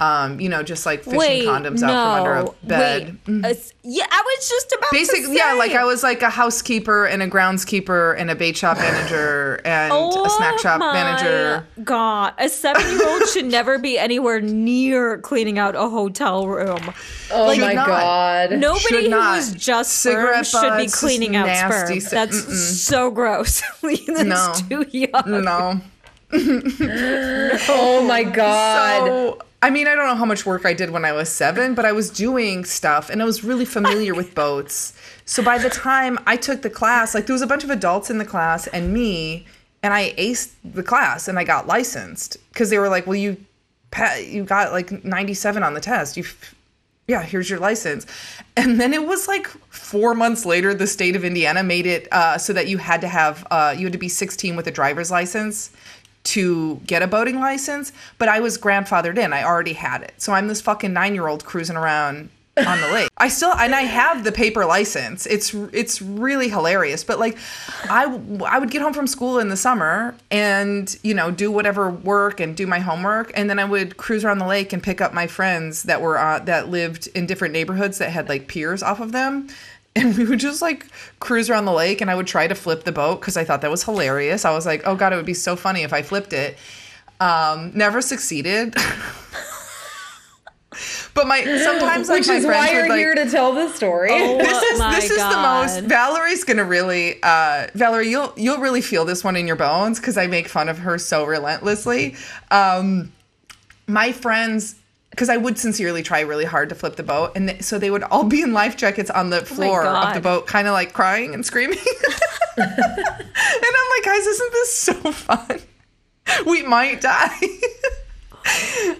Um, 0.00 0.40
you 0.40 0.48
know, 0.48 0.64
just 0.64 0.84
like 0.84 1.04
fishing 1.04 1.16
Wait, 1.18 1.44
condoms 1.46 1.80
no. 1.80 1.86
out 1.88 2.16
from 2.24 2.26
under 2.26 2.50
a 2.50 2.66
bed. 2.66 3.18
Wait, 3.28 3.44
uh, 3.44 3.54
yeah, 3.84 4.06
I 4.10 4.22
was 4.38 4.48
just 4.48 4.72
about 4.72 4.88
to 4.88 4.96
Basically, 4.96 5.36
yeah, 5.36 5.52
like 5.52 5.72
I 5.72 5.84
was 5.84 6.02
like 6.02 6.22
a 6.22 6.30
housekeeper 6.30 7.04
and 7.06 7.22
a 7.22 7.28
groundskeeper 7.28 8.18
and 8.18 8.28
a 8.28 8.34
bait 8.34 8.56
shop 8.56 8.78
manager 8.78 9.60
and 9.64 9.92
Oh 9.94 10.24
a 10.24 10.30
snack 10.30 10.58
shop 10.58 10.80
my 10.80 10.92
manager. 10.92 11.64
God, 11.84 12.34
a 12.38 12.48
seven-year-old 12.48 13.28
should 13.28 13.44
never 13.50 13.78
be 13.78 13.96
anywhere 13.96 14.40
near 14.40 15.18
cleaning 15.18 15.60
out 15.60 15.76
a 15.76 15.88
hotel 15.88 16.48
room. 16.48 16.92
Oh 17.30 17.52
Should 17.54 17.60
my 17.60 17.72
not. 17.74 17.86
god. 17.86 18.50
Nobody 18.58 18.80
Should 18.80 19.04
who 19.04 19.10
not. 19.10 19.36
was 19.36 19.52
just 19.54 19.92
Cigarette 19.98 20.46
sperm 20.46 20.64
should 20.64 20.84
be 20.84 20.90
cleaning 20.90 21.36
out 21.36 21.46
sperm. 21.56 22.00
si- 22.00 22.08
That's 22.10 22.80
so 22.82 23.08
gross. 23.12 23.62
That's 23.82 24.24
No. 24.24 24.54
too 24.82 24.86
young. 24.90 25.44
No. 25.44 25.80
Oh 27.68 28.04
my 28.08 28.24
god. 28.24 29.06
So, 29.06 29.38
I 29.62 29.70
mean, 29.70 29.86
I 29.86 29.94
don't 29.94 30.06
know 30.06 30.16
how 30.16 30.24
much 30.24 30.44
work 30.44 30.66
I 30.66 30.74
did 30.74 30.90
when 30.90 31.04
I 31.04 31.12
was 31.12 31.28
seven, 31.28 31.76
but 31.76 31.84
I 31.84 31.92
was 31.92 32.10
doing 32.10 32.64
stuff 32.64 33.08
and 33.08 33.22
I 33.22 33.24
was 33.24 33.44
really 33.44 33.64
familiar 33.64 34.12
with 34.12 34.34
boats. 34.34 34.92
So 35.24 35.40
by 35.40 35.56
the 35.56 35.70
time 35.70 36.18
I 36.26 36.36
took 36.36 36.62
the 36.62 36.70
class, 36.70 37.14
like 37.14 37.26
there 37.26 37.32
was 37.32 37.42
a 37.42 37.46
bunch 37.46 37.62
of 37.62 37.70
adults 37.70 38.10
in 38.10 38.18
the 38.18 38.24
class 38.24 38.66
and 38.66 38.92
me, 38.92 39.46
and 39.84 39.94
I 39.94 40.14
aced 40.18 40.50
the 40.64 40.82
class 40.82 41.28
and 41.28 41.38
I 41.38 41.44
got 41.44 41.68
licensed 41.68 42.38
because 42.52 42.70
they 42.70 42.78
were 42.78 42.88
like, 42.88 43.06
"Well, 43.06 43.16
you, 43.16 43.36
you 44.26 44.42
got 44.44 44.72
like 44.72 45.04
ninety 45.04 45.34
seven 45.34 45.62
on 45.62 45.74
the 45.74 45.80
test. 45.80 46.16
You, 46.16 46.24
yeah, 47.06 47.22
here's 47.22 47.48
your 47.48 47.60
license." 47.60 48.04
And 48.56 48.80
then 48.80 48.92
it 48.92 49.06
was 49.06 49.28
like 49.28 49.46
four 49.70 50.14
months 50.14 50.44
later, 50.44 50.74
the 50.74 50.86
state 50.86 51.16
of 51.16 51.24
Indiana 51.24 51.62
made 51.62 51.86
it 51.86 52.08
uh, 52.12 52.36
so 52.36 52.52
that 52.52 52.66
you 52.68 52.78
had 52.78 53.00
to 53.00 53.08
have 53.08 53.46
uh, 53.50 53.74
you 53.76 53.86
had 53.86 53.92
to 53.92 53.98
be 53.98 54.08
sixteen 54.08 54.56
with 54.56 54.66
a 54.66 54.72
driver's 54.72 55.10
license 55.10 55.70
to 56.24 56.76
get 56.86 57.02
a 57.02 57.06
boating 57.06 57.40
license, 57.40 57.92
but 58.18 58.28
I 58.28 58.40
was 58.40 58.58
grandfathered 58.58 59.18
in. 59.18 59.32
I 59.32 59.44
already 59.44 59.72
had 59.72 60.02
it. 60.02 60.14
So 60.18 60.32
I'm 60.32 60.48
this 60.48 60.60
fucking 60.60 60.92
9-year-old 60.92 61.44
cruising 61.44 61.76
around 61.76 62.30
on 62.56 62.80
the 62.80 62.88
lake. 62.88 63.08
I 63.16 63.28
still 63.28 63.52
and 63.52 63.74
I 63.74 63.82
have 63.82 64.24
the 64.24 64.32
paper 64.32 64.66
license. 64.66 65.26
It's 65.26 65.54
it's 65.72 66.02
really 66.02 66.48
hilarious, 66.48 67.02
but 67.02 67.18
like 67.18 67.38
I 67.84 68.04
I 68.46 68.58
would 68.58 68.70
get 68.70 68.82
home 68.82 68.92
from 68.92 69.06
school 69.06 69.38
in 69.38 69.48
the 69.48 69.56
summer 69.56 70.14
and, 70.30 70.94
you 71.02 71.14
know, 71.14 71.30
do 71.30 71.50
whatever 71.50 71.90
work 71.90 72.40
and 72.40 72.56
do 72.56 72.66
my 72.66 72.78
homework 72.78 73.32
and 73.34 73.48
then 73.48 73.58
I 73.58 73.64
would 73.64 73.96
cruise 73.96 74.24
around 74.24 74.38
the 74.38 74.46
lake 74.46 74.72
and 74.72 74.82
pick 74.82 75.00
up 75.00 75.14
my 75.14 75.26
friends 75.26 75.84
that 75.84 76.02
were 76.02 76.18
uh, 76.18 76.40
that 76.40 76.68
lived 76.68 77.06
in 77.14 77.26
different 77.26 77.52
neighborhoods 77.52 77.98
that 77.98 78.10
had 78.10 78.28
like 78.28 78.48
piers 78.48 78.82
off 78.82 79.00
of 79.00 79.12
them. 79.12 79.48
And 79.94 80.16
we 80.16 80.24
would 80.24 80.40
just 80.40 80.62
like 80.62 80.86
cruise 81.20 81.50
around 81.50 81.66
the 81.66 81.72
lake, 81.72 82.00
and 82.00 82.10
I 82.10 82.14
would 82.14 82.26
try 82.26 82.46
to 82.46 82.54
flip 82.54 82.84
the 82.84 82.92
boat 82.92 83.20
because 83.20 83.36
I 83.36 83.44
thought 83.44 83.60
that 83.60 83.70
was 83.70 83.84
hilarious. 83.84 84.44
I 84.46 84.50
was 84.52 84.64
like, 84.64 84.82
oh 84.86 84.94
God, 84.94 85.12
it 85.12 85.16
would 85.16 85.26
be 85.26 85.34
so 85.34 85.54
funny 85.54 85.82
if 85.82 85.92
I 85.92 86.00
flipped 86.00 86.32
it. 86.32 86.56
Um, 87.20 87.72
never 87.74 88.00
succeeded. 88.00 88.74
but 91.14 91.26
my 91.26 91.44
sometimes 91.44 92.08
like 92.08 92.20
Which 92.20 92.28
my 92.28 92.34
is 92.36 92.44
friends 92.44 92.66
why 92.66 92.72
would 92.72 92.78
you're 92.78 92.88
like 92.88 92.98
here 92.98 93.14
to 93.14 93.30
tell 93.30 93.52
this 93.52 93.74
story. 93.74 94.08
this 94.08 94.62
is 94.62 94.78
my 94.78 94.94
this 94.94 95.10
is 95.10 95.18
the 95.18 95.36
most 95.36 95.80
Valerie's 95.84 96.44
gonna 96.44 96.64
really 96.64 97.22
uh 97.22 97.66
Valerie 97.74 98.08
you'll 98.08 98.32
you'll 98.36 98.58
really 98.58 98.80
feel 98.80 99.04
this 99.04 99.22
one 99.22 99.36
in 99.36 99.46
your 99.46 99.56
bones 99.56 100.00
because 100.00 100.16
I 100.16 100.26
make 100.26 100.48
fun 100.48 100.68
of 100.68 100.78
her 100.78 100.98
so 100.98 101.24
relentlessly. 101.24 102.16
Um 102.50 103.12
my 103.86 104.12
friends 104.12 104.76
because 105.12 105.28
I 105.28 105.36
would 105.36 105.56
sincerely 105.58 106.02
try 106.02 106.20
really 106.20 106.44
hard 106.44 106.68
to 106.70 106.74
flip 106.74 106.96
the 106.96 107.02
boat 107.04 107.32
and 107.36 107.48
th- 107.50 107.62
so 107.62 107.78
they 107.78 107.90
would 107.90 108.02
all 108.02 108.24
be 108.24 108.42
in 108.42 108.52
life 108.52 108.76
jackets 108.76 109.10
on 109.10 109.30
the 109.30 109.44
floor 109.44 109.84
of 109.86 110.14
the 110.14 110.20
boat 110.20 110.46
kind 110.48 110.66
of 110.66 110.72
like 110.72 110.92
crying 110.92 111.32
and 111.34 111.46
screaming. 111.46 111.78
and 112.56 112.66
I'm 112.66 113.88
like 113.96 114.04
guys 114.04 114.26
isn't 114.26 114.52
this 114.52 114.72
so 114.74 114.94
fun? 115.12 115.60
We 116.46 116.62
might 116.62 117.00
die. 117.00 117.36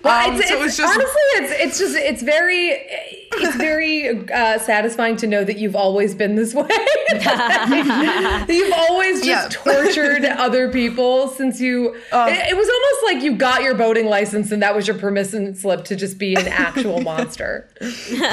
Well, 0.05 0.31
Um, 0.31 0.37
it's, 0.39 0.49
so 0.49 0.57
it's, 0.63 0.67
it's 0.67 0.77
just- 0.77 0.95
honestly, 0.95 1.23
it's 1.35 1.53
it's 1.65 1.79
just 1.79 1.97
it's 1.97 2.23
very 2.23 2.71
it's 3.35 3.57
very 3.57 4.29
uh, 4.31 4.59
satisfying 4.59 5.17
to 5.19 5.27
know 5.27 5.45
that 5.45 5.59
you've 5.59 5.77
always 5.77 6.15
been 6.15 6.35
this 6.37 6.55
way. 6.55 6.67
you've 8.49 8.73
always 8.73 9.23
just 9.23 9.27
Yeah. 9.27 9.49
tortured 9.51 10.25
other 10.39 10.71
people 10.71 11.29
since 11.29 11.61
you. 11.61 11.97
Oh. 12.13 12.27
it, 12.27 12.51
it 12.51 12.57
was 12.57 12.69
almost 12.69 13.15
like 13.15 13.23
you 13.25 13.37
got 13.37 13.63
your 13.63 13.75
boating 13.75 14.07
license 14.07 14.51
and 14.53 14.63
that 14.63 14.75
was 14.75 14.87
your 14.87 14.97
permission 14.99 15.55
slip 15.55 15.85
to 15.87 15.97
just 15.97 16.19
be 16.19 16.35
an 16.35 16.49
actual 16.49 17.01
monster. 17.01 17.69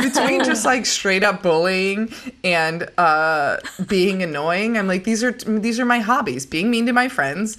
between 0.01 0.43
just 0.43 0.65
like 0.65 0.85
straight 0.85 1.23
up 1.23 1.41
bullying 1.41 2.11
and 2.43 2.89
uh 2.97 3.57
being 3.87 4.21
annoying 4.21 4.77
i'm 4.77 4.87
like 4.87 5.03
these 5.03 5.23
are 5.23 5.31
these 5.31 5.79
are 5.79 5.85
my 5.85 5.99
hobbies 5.99 6.45
being 6.45 6.69
mean 6.69 6.85
to 6.85 6.93
my 6.93 7.07
friends 7.07 7.57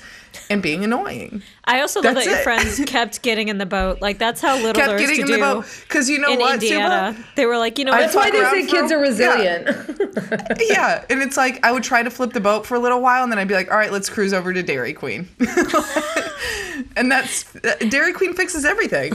and 0.49 0.63
being 0.63 0.85
annoying. 0.85 1.43
I 1.65 1.81
also 1.81 2.01
love 2.01 2.15
That's 2.15 2.27
that 2.27 2.31
your 2.31 2.41
it. 2.41 2.45
friends 2.45 2.81
kept 2.87 3.23
getting 3.23 3.49
in 3.49 3.59
the 3.59 3.67
boat. 3.67 4.01
Like 4.01 4.19
that's 4.19 4.41
how 4.41 4.57
little 4.57 4.73
Kept 4.73 4.99
getting 4.99 5.17
to 5.17 5.23
in 5.23 5.27
the 5.29 5.35
do 5.35 5.41
boat 5.41 5.67
because 5.89 6.09
you 6.09 6.19
know 6.19 6.33
in 6.33 6.41
what, 6.41 6.55
Indiana. 6.55 7.15
Subhah? 7.17 7.35
They 7.37 7.47
were 7.47 7.59
like, 7.59 7.79
you 7.79 7.85
know, 7.85 7.93
I 7.93 7.97
what? 7.97 8.13
That's 8.13 8.17
why 8.17 8.31
they 8.31 8.45
say 8.45 8.67
for- 8.67 8.73
kids 8.73 8.93
are 8.93 8.97
yeah. 8.97 9.09
resilient. 9.09 10.61
yeah, 10.69 11.05
and 11.09 11.23
it's 11.23 11.37
like 11.37 11.65
I 11.65 11.73
would 11.73 11.83
try 11.83 12.03
to 12.03 12.11
flip 12.11 12.33
the 12.33 12.41
boat 12.41 12.67
for 12.67 12.75
a 12.75 12.81
little 12.81 13.01
while, 13.01 13.23
and 13.23 13.31
then 13.31 13.39
I'd 13.39 13.49
be 13.49 13.55
like, 13.55 13.71
"All 13.71 13.77
right, 13.77 13.93
let's 13.93 14.11
cruise 14.11 14.33
over 14.33 14.53
to 14.53 14.63
Dairy 14.63 14.93
Queen," 14.93 15.29
and 16.97 17.11
that's 17.11 17.45
Dairy 17.89 18.13
Queen 18.13 18.35
fixes 18.35 18.65
everything. 18.65 19.13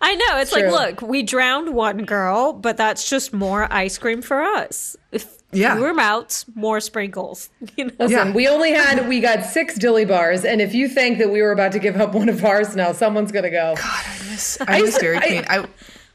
I 0.00 0.14
know. 0.14 0.38
It's 0.38 0.52
True. 0.52 0.70
like, 0.70 1.00
look, 1.00 1.08
we 1.08 1.22
drowned 1.22 1.74
one 1.74 2.04
girl, 2.04 2.52
but 2.52 2.76
that's 2.76 3.08
just 3.08 3.32
more 3.32 3.70
ice 3.72 3.98
cream 3.98 4.22
for 4.22 4.42
us. 4.42 4.96
If 5.12 5.37
Yeah. 5.50 5.76
fewer 5.76 5.94
mouths, 5.94 6.44
more 6.54 6.78
sprinkles. 6.80 7.48
You 7.76 7.86
know? 7.86 7.92
Listen, 7.98 8.28
Yeah. 8.28 8.32
we 8.34 8.46
only 8.48 8.72
had 8.72 9.08
we 9.08 9.20
got 9.20 9.44
six 9.44 9.76
dilly 9.78 10.04
bars, 10.04 10.44
and 10.44 10.60
if 10.60 10.74
you 10.74 10.88
think 10.88 11.18
that 11.18 11.30
we 11.30 11.40
were 11.42 11.52
about 11.52 11.72
to 11.72 11.78
give 11.78 11.96
up 12.00 12.14
one 12.14 12.28
of 12.28 12.44
ours 12.44 12.76
now, 12.76 12.92
someone's 12.92 13.32
gonna 13.32 13.50
go. 13.50 13.74
God, 13.76 14.04
I 14.06 14.18
miss 14.30 14.58
I 14.66 14.80
miss 14.82 14.98
Dairy 14.98 15.18
Queen. 15.20 15.44
I, 15.48 15.64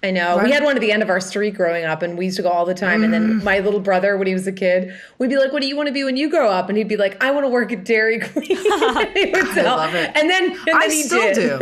I 0.05 0.11
know. 0.11 0.35
What? 0.35 0.43
We 0.43 0.51
had 0.51 0.63
one 0.63 0.75
at 0.75 0.81
the 0.81 0.91
end 0.91 1.01
of 1.01 1.09
our 1.09 1.21
street 1.21 1.51
growing 1.55 1.85
up, 1.85 2.01
and 2.01 2.17
we 2.17 2.25
used 2.25 2.35
to 2.37 2.43
go 2.43 2.49
all 2.49 2.65
the 2.65 2.73
time. 2.73 3.03
And 3.05 3.13
Mm. 3.13 3.17
then 3.37 3.43
my 3.43 3.59
little 3.59 3.79
brother, 3.79 4.17
when 4.17 4.27
he 4.27 4.33
was 4.33 4.45
a 4.47 4.51
kid, 4.51 4.93
we'd 5.17 5.29
be 5.29 5.37
like, 5.37 5.53
"What 5.53 5.61
do 5.61 5.67
you 5.67 5.77
want 5.77 5.87
to 5.87 5.93
be 5.93 6.03
when 6.03 6.17
you 6.17 6.29
grow 6.29 6.49
up?" 6.49 6.67
And 6.67 6.77
he'd 6.77 6.89
be 6.89 6.97
like, 6.97 7.23
"I 7.23 7.31
want 7.31 7.45
to 7.45 7.49
work 7.49 7.71
at 7.71 7.85
Dairy 7.85 8.19
Queen." 8.19 8.45
he 8.47 8.55
would 9.31 9.53
tell. 9.53 9.77
love 9.77 9.95
it. 9.95 10.11
And 10.15 10.29
then, 10.29 10.51
and 10.51 10.59
then 10.67 10.75
I 10.75 10.85
he 10.89 11.03
still 11.03 11.33
did. 11.33 11.59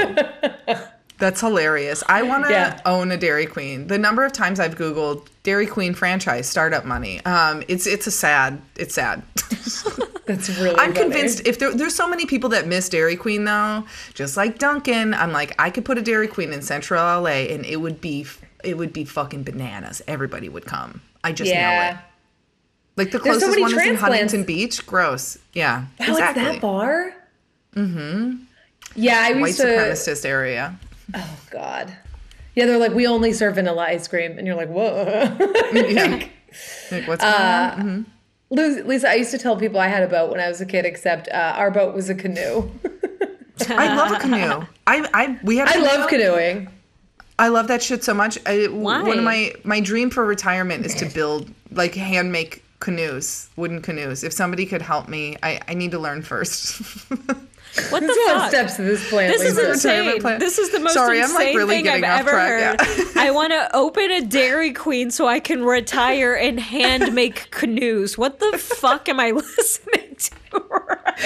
do. 0.68 0.74
That's 1.22 1.40
hilarious. 1.40 2.04
I 2.10 2.24
want 2.24 2.46
to 2.46 2.52
Yeah. 2.52 2.82
own 2.86 3.12
a 3.12 3.18
Dairy 3.18 3.46
Queen. 3.46 3.88
The 3.88 3.98
number 3.98 4.26
of 4.26 4.34
times 4.34 4.60
I've 4.60 4.76
Googled 4.76 5.28
Dairy 5.44 5.68
Queen 5.68 5.94
franchise 5.94 6.50
startup 6.50 6.84
money, 6.84 7.24
um, 7.26 7.64
it's 7.70 7.86
it's 7.88 8.08
a 8.08 8.12
sad. 8.12 8.60
It's 8.76 8.96
sad. 8.96 9.22
That's 10.26 10.50
really. 10.50 10.72
I'm 10.80 10.94
funny. 10.94 11.12
convinced 11.12 11.46
if 11.46 11.60
there, 11.60 11.74
there's 11.74 11.96
so 11.96 12.08
many 12.08 12.26
people 12.26 12.50
that 12.50 12.68
miss 12.68 12.90
Dairy 12.90 13.16
Queen 13.16 13.46
though, 13.46 13.86
just 14.16 14.36
like 14.36 14.58
Dunkin', 14.60 15.14
I'm 15.14 15.32
like 15.32 15.54
I 15.60 15.70
could 15.70 15.86
put 15.86 15.98
a 15.98 16.02
Dairy 16.02 16.28
Queen 16.28 16.52
in 16.54 16.62
Central 16.64 17.00
LA 17.22 17.46
and 17.54 17.66
it 17.66 17.78
would 17.78 18.02
be 18.02 18.26
it 18.64 18.78
would 18.78 18.92
be 18.92 19.06
fucking 19.06 19.44
bananas. 19.44 20.02
Everybody 20.08 20.50
would 20.50 20.66
come. 20.66 21.02
I 21.24 21.32
just 21.34 21.54
know 21.54 21.82
it. 21.92 21.98
Like 22.98 23.12
the 23.12 23.20
so 23.20 23.24
closest 23.24 23.50
many 23.52 23.62
one 23.62 23.74
is 23.80 23.88
in. 23.88 23.96
Huntington 23.96 24.44
Beach. 24.44 24.86
Gross. 24.88 25.38
Yeah. 25.54 25.86
Wow, 26.00 26.08
exactly. 26.08 26.44
it's 26.44 26.52
that 26.54 26.62
far. 26.62 27.14
Mm-hmm. 27.76 28.36
Yeah, 28.96 29.20
I 29.22 29.34
White 29.34 29.48
used 29.50 29.62
to. 29.62 29.68
supremacist 29.68 30.26
area. 30.26 30.78
Oh 31.14 31.40
God. 31.50 31.96
Yeah, 32.56 32.66
they're 32.66 32.78
like, 32.78 32.94
we 32.94 33.08
only 33.08 33.32
serve 33.34 33.56
vanilla 33.56 33.84
ice 33.88 34.08
cream, 34.08 34.38
and 34.38 34.46
you're 34.46 34.56
like, 34.58 34.70
whoa. 34.70 35.38
Yeah. 35.74 36.28
Like 36.92 37.08
what's 37.08 37.24
going 37.24 37.34
Uh, 37.34 37.76
on? 37.80 38.06
Lu- 38.50 38.84
Lisa, 38.84 39.10
I 39.10 39.14
used 39.16 39.32
to 39.32 39.38
tell 39.38 39.56
people 39.56 39.80
I 39.80 39.88
had 39.88 40.04
a 40.04 40.08
boat 40.08 40.30
when 40.32 40.42
I 40.42 40.50
was 40.50 40.60
a 40.60 40.66
kid, 40.66 40.86
except 40.86 41.30
uh, 41.30 41.54
our 41.56 41.72
boat 41.72 41.96
was 41.96 42.10
a 42.10 42.16
canoe. 42.16 42.70
I 43.70 43.96
love 43.96 44.12
a 44.12 44.20
canoe. 44.20 44.66
I, 44.88 45.08
I 45.14 45.40
we 45.44 45.56
had. 45.58 45.68
a 45.68 45.72
I 45.72 45.74
canoe. 45.76 45.86
love 45.86 46.10
canoeing. 46.10 46.68
I 47.40 47.48
love 47.48 47.68
that 47.70 47.82
shit 47.82 48.04
so 48.04 48.14
much. 48.14 48.38
I, 48.46 48.66
Why? 48.68 49.02
One 49.04 49.18
of 49.20 49.24
my 49.24 49.54
my 49.64 49.80
dream 49.80 50.10
for 50.10 50.26
retirement 50.26 50.86
is 50.86 50.94
to 50.96 51.06
build 51.06 51.50
like 51.72 51.96
hand 51.96 52.32
make 52.34 52.64
canoes, 52.82 53.50
wooden 53.56 53.82
canoes. 53.82 54.24
If 54.24 54.34
somebody 54.34 54.66
could 54.66 54.82
help 54.82 55.08
me, 55.08 55.38
I, 55.42 55.60
I 55.68 55.74
need 55.74 55.92
to 55.92 56.00
learn 56.00 56.22
first. 56.22 56.82
What 57.90 58.02
the 58.02 58.08
There's 58.08 58.18
a 58.18 58.22
lot 58.28 58.36
of 58.36 58.42
fuck? 58.42 58.50
steps 58.50 58.76
to 58.76 58.82
this 58.84 59.10
plan, 59.10 59.30
This 59.32 59.42
is 59.44 59.56
Lisa. 59.56 59.62
Retirement 59.72 60.08
insane. 60.08 60.22
plan. 60.22 60.40
This 60.40 60.58
is 60.58 60.72
the 60.72 60.80
most 60.82 60.94
Sorry, 60.94 61.20
I'm, 61.20 61.24
insane 61.30 61.38
like, 61.48 61.56
really 61.56 61.76
thing 61.84 61.88
I've 61.88 62.04
ever 62.04 62.30
track, 62.32 62.82
heard. 62.82 62.98
yeah. 63.16 63.22
I 63.22 63.32
want 63.40 63.52
to 63.54 63.74
open 63.76 64.12
a 64.12 64.22
Dairy 64.26 64.74
Queen 64.74 65.10
so 65.10 65.26
I 65.28 65.40
can 65.40 65.64
retire 65.64 66.34
and 66.36 66.60
hand 66.60 67.14
make 67.16 67.50
canoes. 67.52 68.18
What 68.18 68.40
the 68.40 68.58
fuck 68.58 69.08
am 69.08 69.20
I 69.22 69.32
listening 69.32 70.16
to? 70.18 70.32
Right? 70.70 71.18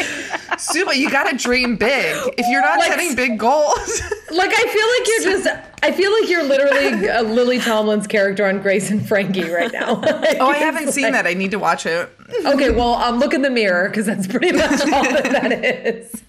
Subhah, 0.59 0.95
you 0.95 1.09
gotta 1.09 1.35
dream 1.35 1.77
big. 1.77 2.15
If 2.37 2.45
you're 2.47 2.61
not 2.61 2.77
Like- 2.77 2.91
setting 2.91 3.15
big 3.15 3.39
goals, 3.39 4.01
Like 4.31 4.51
I 4.53 4.67
feel 4.67 4.87
like 4.99 5.07
you're 5.07 5.41
just. 5.41 5.65
I 5.81 5.91
feel 5.91 6.11
like 6.19 6.29
you're 6.29 6.43
literally 6.43 7.09
uh, 7.09 7.21
Lily 7.23 7.57
Tomlin's 7.59 8.05
character 8.07 8.45
on 8.45 8.59
Grace 8.61 8.89
and 8.91 9.07
Frankie 9.07 9.49
right 9.49 9.71
now. 9.71 10.01
oh, 10.39 10.49
I 10.49 10.57
haven't 10.57 10.91
seen 10.91 11.11
that. 11.13 11.25
I 11.27 11.33
need 11.35 11.51
to 11.51 11.59
watch 11.59 11.85
it. 11.85 12.09
Okay, 12.43 12.71
well, 12.71 12.95
um, 12.95 13.19
look 13.19 13.33
in 13.33 13.41
the 13.43 13.49
mirror 13.51 13.87
because 13.87 14.05
that's 14.07 14.25
pretty 14.27 14.51
much 14.51 14.81
all 14.81 15.03
that 15.03 15.23
that 15.31 15.51
is. 15.53 16.23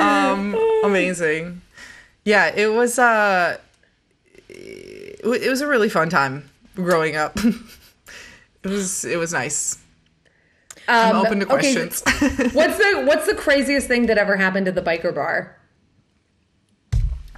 Um, 0.00 0.56
amazing. 0.84 1.60
Yeah, 2.24 2.46
it 2.54 2.72
was. 2.72 2.98
Uh, 2.98 3.58
it 4.48 5.20
wa- 5.24 5.32
it 5.34 5.48
was 5.48 5.60
a 5.60 5.66
really 5.66 5.88
fun 5.88 6.08
time 6.10 6.48
growing 6.74 7.16
up. 7.16 7.38
it 7.44 8.68
was. 8.68 9.04
It 9.04 9.18
was 9.18 9.32
nice. 9.32 9.78
I'm 10.88 11.16
open 11.16 11.40
to 11.40 11.46
Um, 11.46 11.52
okay, 11.58 11.74
questions. 11.74 12.02
What's 12.54 12.78
the 12.78 13.04
What's 13.06 13.26
the 13.26 13.34
craziest 13.34 13.88
thing 13.88 14.06
that 14.06 14.18
ever 14.18 14.36
happened 14.36 14.68
at 14.68 14.74
the 14.74 14.82
biker 14.82 15.14
bar? 15.14 15.56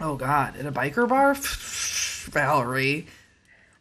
Oh 0.00 0.17
God, 0.17 0.57
at 0.57 0.67
a 0.67 0.73
biker 0.73 1.09
bar, 1.09 1.35
Valerie. 2.31 3.07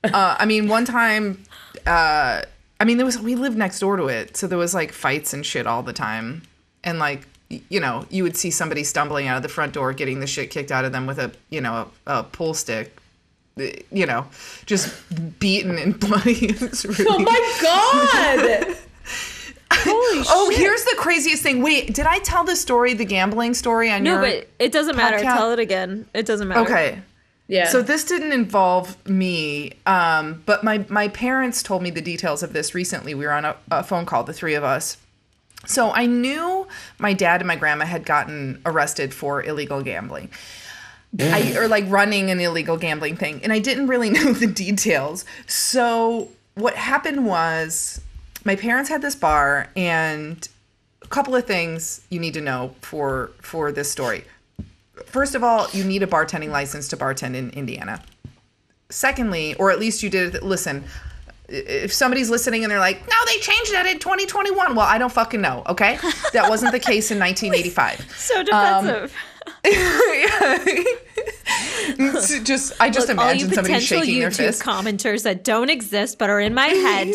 Uh, 0.04 0.36
I 0.40 0.46
mean, 0.46 0.68
one 0.68 0.86
time, 0.86 1.44
uh, 1.86 2.42
I 2.80 2.86
mean, 2.86 2.98
there 2.98 3.06
was 3.06 3.20
we 3.20 3.36
lived 3.36 3.58
next 3.58 3.80
door 3.80 3.98
to 3.98 4.08
it, 4.08 4.38
so 4.38 4.48
there 4.48 4.58
was 4.58 4.74
like 4.74 4.92
fights 4.92 5.34
and 5.34 5.46
shit 5.46 5.68
all 5.68 5.84
the 5.84 5.94
time, 5.94 6.44
and 6.84 6.98
like 6.98 7.28
you 7.50 7.80
know, 7.80 8.06
you 8.10 8.24
would 8.24 8.36
see 8.38 8.52
somebody 8.52 8.84
stumbling 8.84 9.28
out 9.28 9.38
of 9.38 9.44
the 9.44 9.50
front 9.50 9.74
door, 9.74 9.94
getting 9.94 10.20
the 10.20 10.28
shit 10.28 10.50
kicked 10.52 10.72
out 10.72 10.86
of 10.86 10.92
them 10.92 11.06
with 11.08 11.20
a 11.20 11.32
you 11.50 11.62
know 11.62 11.90
a, 12.08 12.20
a 12.20 12.24
pool 12.24 12.54
stick, 12.54 12.96
uh, 13.60 13.64
you 13.92 14.06
know, 14.06 14.26
just 14.66 14.94
beaten 15.40 15.78
and 15.78 16.00
bloody. 16.00 16.48
Really- 16.48 17.06
Oh 17.10 17.20
my 17.20 17.60
god! 17.62 18.78
Holy 19.72 20.24
Oh, 20.30 20.50
shit. 20.50 20.60
here's 20.60 20.84
the 20.86 20.96
craziest 20.98 21.44
thing. 21.44 21.62
Wait, 21.62 21.94
did 21.94 22.06
I 22.06 22.20
tell 22.20 22.44
the 22.44 22.56
story, 22.56 22.94
the 22.94 23.06
gambling 23.06 23.54
story 23.54 23.92
on 23.92 24.02
No, 24.04 24.14
your? 24.14 24.22
but 24.22 24.48
it 24.60 24.72
doesn't 24.72 24.96
matter. 24.96 25.18
podcast? 25.18 25.36
Tell 25.38 25.52
it 25.52 25.60
again. 25.60 26.06
It 26.14 26.26
doesn't 26.26 26.48
matter. 26.48 26.62
okay. 26.62 27.00
Yeah. 27.50 27.68
So 27.70 27.82
this 27.82 28.04
didn't 28.04 28.34
involve 28.34 28.98
me, 29.08 29.74
um, 29.86 30.44
but 30.46 30.64
my 30.66 30.86
my 30.90 31.08
parents 31.10 31.64
told 31.64 31.82
me 31.82 31.90
the 31.92 32.02
details 32.02 32.44
of 32.44 32.52
this 32.52 32.76
recently. 32.76 33.14
We 33.14 33.26
were 33.26 33.32
on 33.32 33.46
a, 33.46 33.56
a 33.72 33.84
phone 33.84 34.06
call, 34.06 34.24
the 34.26 34.34
three 34.34 34.56
of 34.56 34.66
us. 34.66 34.98
So 35.68 35.92
I 35.92 36.08
knew 36.08 36.68
my 36.98 37.14
dad 37.14 37.42
and 37.42 37.48
my 37.48 37.56
grandma 37.56 37.86
had 37.86 38.06
gotten 38.06 38.62
arrested 38.66 39.14
for 39.14 39.44
illegal 39.44 39.84
gambling. 39.84 40.30
I, 41.20 41.56
or 41.56 41.68
like 41.68 41.86
running 41.88 42.30
an 42.32 42.40
illegal 42.40 42.78
gambling 42.78 43.16
thing, 43.16 43.40
and 43.44 43.54
I 43.54 43.60
didn't 43.60 43.88
really 43.88 44.10
know 44.18 44.34
the 44.34 44.48
details. 44.48 45.26
So 45.46 46.30
what 46.56 46.76
happened 46.76 47.26
was 47.26 48.02
my 48.44 48.56
parents 48.56 48.90
had 48.90 49.02
this 49.02 49.16
bar, 49.16 49.70
and 49.76 50.48
a 51.02 51.08
couple 51.08 51.36
of 51.36 51.46
things 51.46 52.02
you 52.10 52.20
need 52.20 52.34
to 52.34 52.42
know 52.42 52.76
for 52.82 53.32
for 53.42 53.72
this 53.72 53.92
story. 53.92 54.26
First 55.06 55.36
of 55.36 55.44
all, 55.44 55.68
you 55.72 55.84
need 55.84 56.04
a 56.04 56.08
bartending 56.08 56.50
license 56.50 56.88
to 56.90 56.98
bartend 56.98 57.36
in 57.36 57.52
Indiana. 57.52 58.04
Secondly, 58.90 59.54
or 59.56 59.72
at 59.72 59.80
least 59.80 60.02
you 60.02 60.10
did 60.10 60.42
listen, 60.42 60.84
if 61.50 61.94
somebody's 61.94 62.30
listening 62.30 62.64
and 62.64 62.72
they're 62.72 62.80
like, 62.80 63.02
"No, 63.08 63.16
they 63.28 63.40
changed 63.40 63.74
that 63.74 63.86
in 63.86 64.00
2021." 64.00 64.76
Well, 64.76 64.86
I 64.86 64.98
don't 64.98 65.12
fucking 65.12 65.42
know, 65.42 65.64
okay? 65.68 65.98
That 66.34 66.50
wasn't 66.50 66.72
the 66.74 66.80
case 66.80 67.12
in 67.12 67.20
1985. 67.20 68.14
So 68.18 68.40
Um, 68.52 68.86
defensive. 68.86 69.14
It's 72.00 72.40
just 72.42 72.74
I 72.82 72.90
just 72.90 73.08
Look, 73.08 73.18
all 73.18 73.34
you 73.34 73.46
imagine 73.46 73.54
somebody 73.54 73.74
potential 73.76 74.00
shaking 74.00 74.20
their 74.20 74.30
YouTube 74.30 74.36
fist. 74.38 74.62
commenters 74.64 75.24
that 75.24 75.44
don't 75.44 75.70
exist 75.70 76.18
but 76.20 76.30
are 76.30 76.40
in 76.40 76.54
my 76.54 76.68
head. 76.68 77.08
Yeah, 77.08 77.14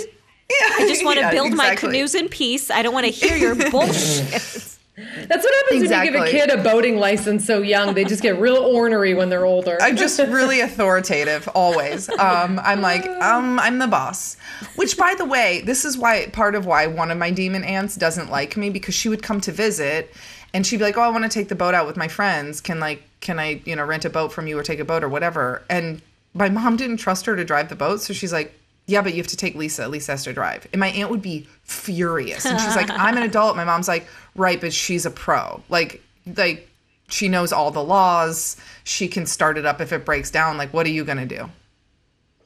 I 0.78 0.86
just 0.88 1.04
want 1.04 1.16
to 1.16 1.22
Yeah, 1.22 1.30
build 1.30 1.54
my 1.54 1.74
canoes 1.76 2.14
in 2.14 2.28
peace. 2.28 2.70
I 2.70 2.82
don't 2.82 2.94
want 2.94 3.06
to 3.06 3.12
hear 3.12 3.36
your 3.36 3.54
bullshit. 3.70 4.71
That's 4.94 5.42
what 5.42 5.54
happens 5.64 5.88
when 5.88 6.04
you 6.04 6.10
give 6.10 6.20
a 6.20 6.30
kid 6.30 6.50
a 6.50 6.62
boating 6.62 6.98
license 6.98 7.46
so 7.46 7.62
young. 7.62 7.94
They 7.94 8.04
just 8.04 8.22
get 8.22 8.38
real 8.38 8.58
ornery 8.58 9.14
when 9.14 9.30
they're 9.30 9.46
older. 9.46 9.78
I'm 9.80 9.96
just 9.96 10.18
really 10.18 10.60
authoritative 10.60 11.48
always. 11.54 12.10
Um, 12.10 12.60
I'm 12.62 12.82
like, 12.82 13.06
um, 13.06 13.58
I'm 13.58 13.78
the 13.78 13.86
boss. 13.86 14.36
Which, 14.76 14.98
by 14.98 15.14
the 15.16 15.24
way, 15.24 15.62
this 15.64 15.86
is 15.86 15.96
why 15.96 16.26
part 16.26 16.54
of 16.54 16.66
why 16.66 16.86
one 16.86 17.10
of 17.10 17.16
my 17.16 17.30
demon 17.30 17.64
aunts 17.64 17.96
doesn't 17.96 18.30
like 18.30 18.56
me 18.56 18.68
because 18.68 18.94
she 18.94 19.08
would 19.08 19.22
come 19.22 19.40
to 19.40 19.52
visit, 19.52 20.14
and 20.52 20.66
she'd 20.66 20.76
be 20.76 20.84
like, 20.84 20.98
"Oh, 20.98 21.02
I 21.02 21.08
want 21.08 21.24
to 21.24 21.30
take 21.30 21.48
the 21.48 21.54
boat 21.54 21.72
out 21.72 21.86
with 21.86 21.96
my 21.96 22.08
friends. 22.08 22.60
Can 22.60 22.78
like, 22.78 23.02
can 23.20 23.38
I, 23.38 23.62
you 23.64 23.74
know, 23.74 23.84
rent 23.84 24.04
a 24.04 24.10
boat 24.10 24.30
from 24.30 24.46
you 24.46 24.58
or 24.58 24.62
take 24.62 24.78
a 24.78 24.84
boat 24.84 25.02
or 25.02 25.08
whatever?" 25.08 25.62
And 25.70 26.02
my 26.34 26.50
mom 26.50 26.76
didn't 26.76 26.98
trust 26.98 27.24
her 27.26 27.34
to 27.34 27.44
drive 27.44 27.70
the 27.70 27.76
boat, 27.76 28.02
so 28.02 28.12
she's 28.12 28.32
like. 28.32 28.58
Yeah, 28.86 29.02
but 29.02 29.12
you 29.12 29.18
have 29.18 29.28
to 29.28 29.36
take 29.36 29.54
Lisa. 29.54 29.88
Lisa 29.88 30.12
has 30.12 30.24
to 30.24 30.32
drive. 30.32 30.66
And 30.72 30.80
my 30.80 30.88
aunt 30.88 31.10
would 31.10 31.22
be 31.22 31.46
furious. 31.62 32.44
And 32.44 32.60
she's 32.60 32.74
like, 32.74 32.90
I'm 32.90 33.16
an 33.16 33.22
adult. 33.22 33.56
My 33.56 33.64
mom's 33.64 33.88
like, 33.88 34.06
right, 34.34 34.60
but 34.60 34.72
she's 34.72 35.06
a 35.06 35.10
pro. 35.10 35.62
Like, 35.68 36.02
like 36.36 36.68
she 37.08 37.28
knows 37.28 37.52
all 37.52 37.70
the 37.70 37.82
laws. 37.82 38.56
She 38.84 39.06
can 39.06 39.26
start 39.26 39.58
it 39.58 39.66
up 39.66 39.80
if 39.80 39.92
it 39.92 40.04
breaks 40.04 40.30
down. 40.30 40.56
Like, 40.56 40.72
what 40.72 40.86
are 40.86 40.90
you 40.90 41.04
gonna 41.04 41.26
do? 41.26 41.48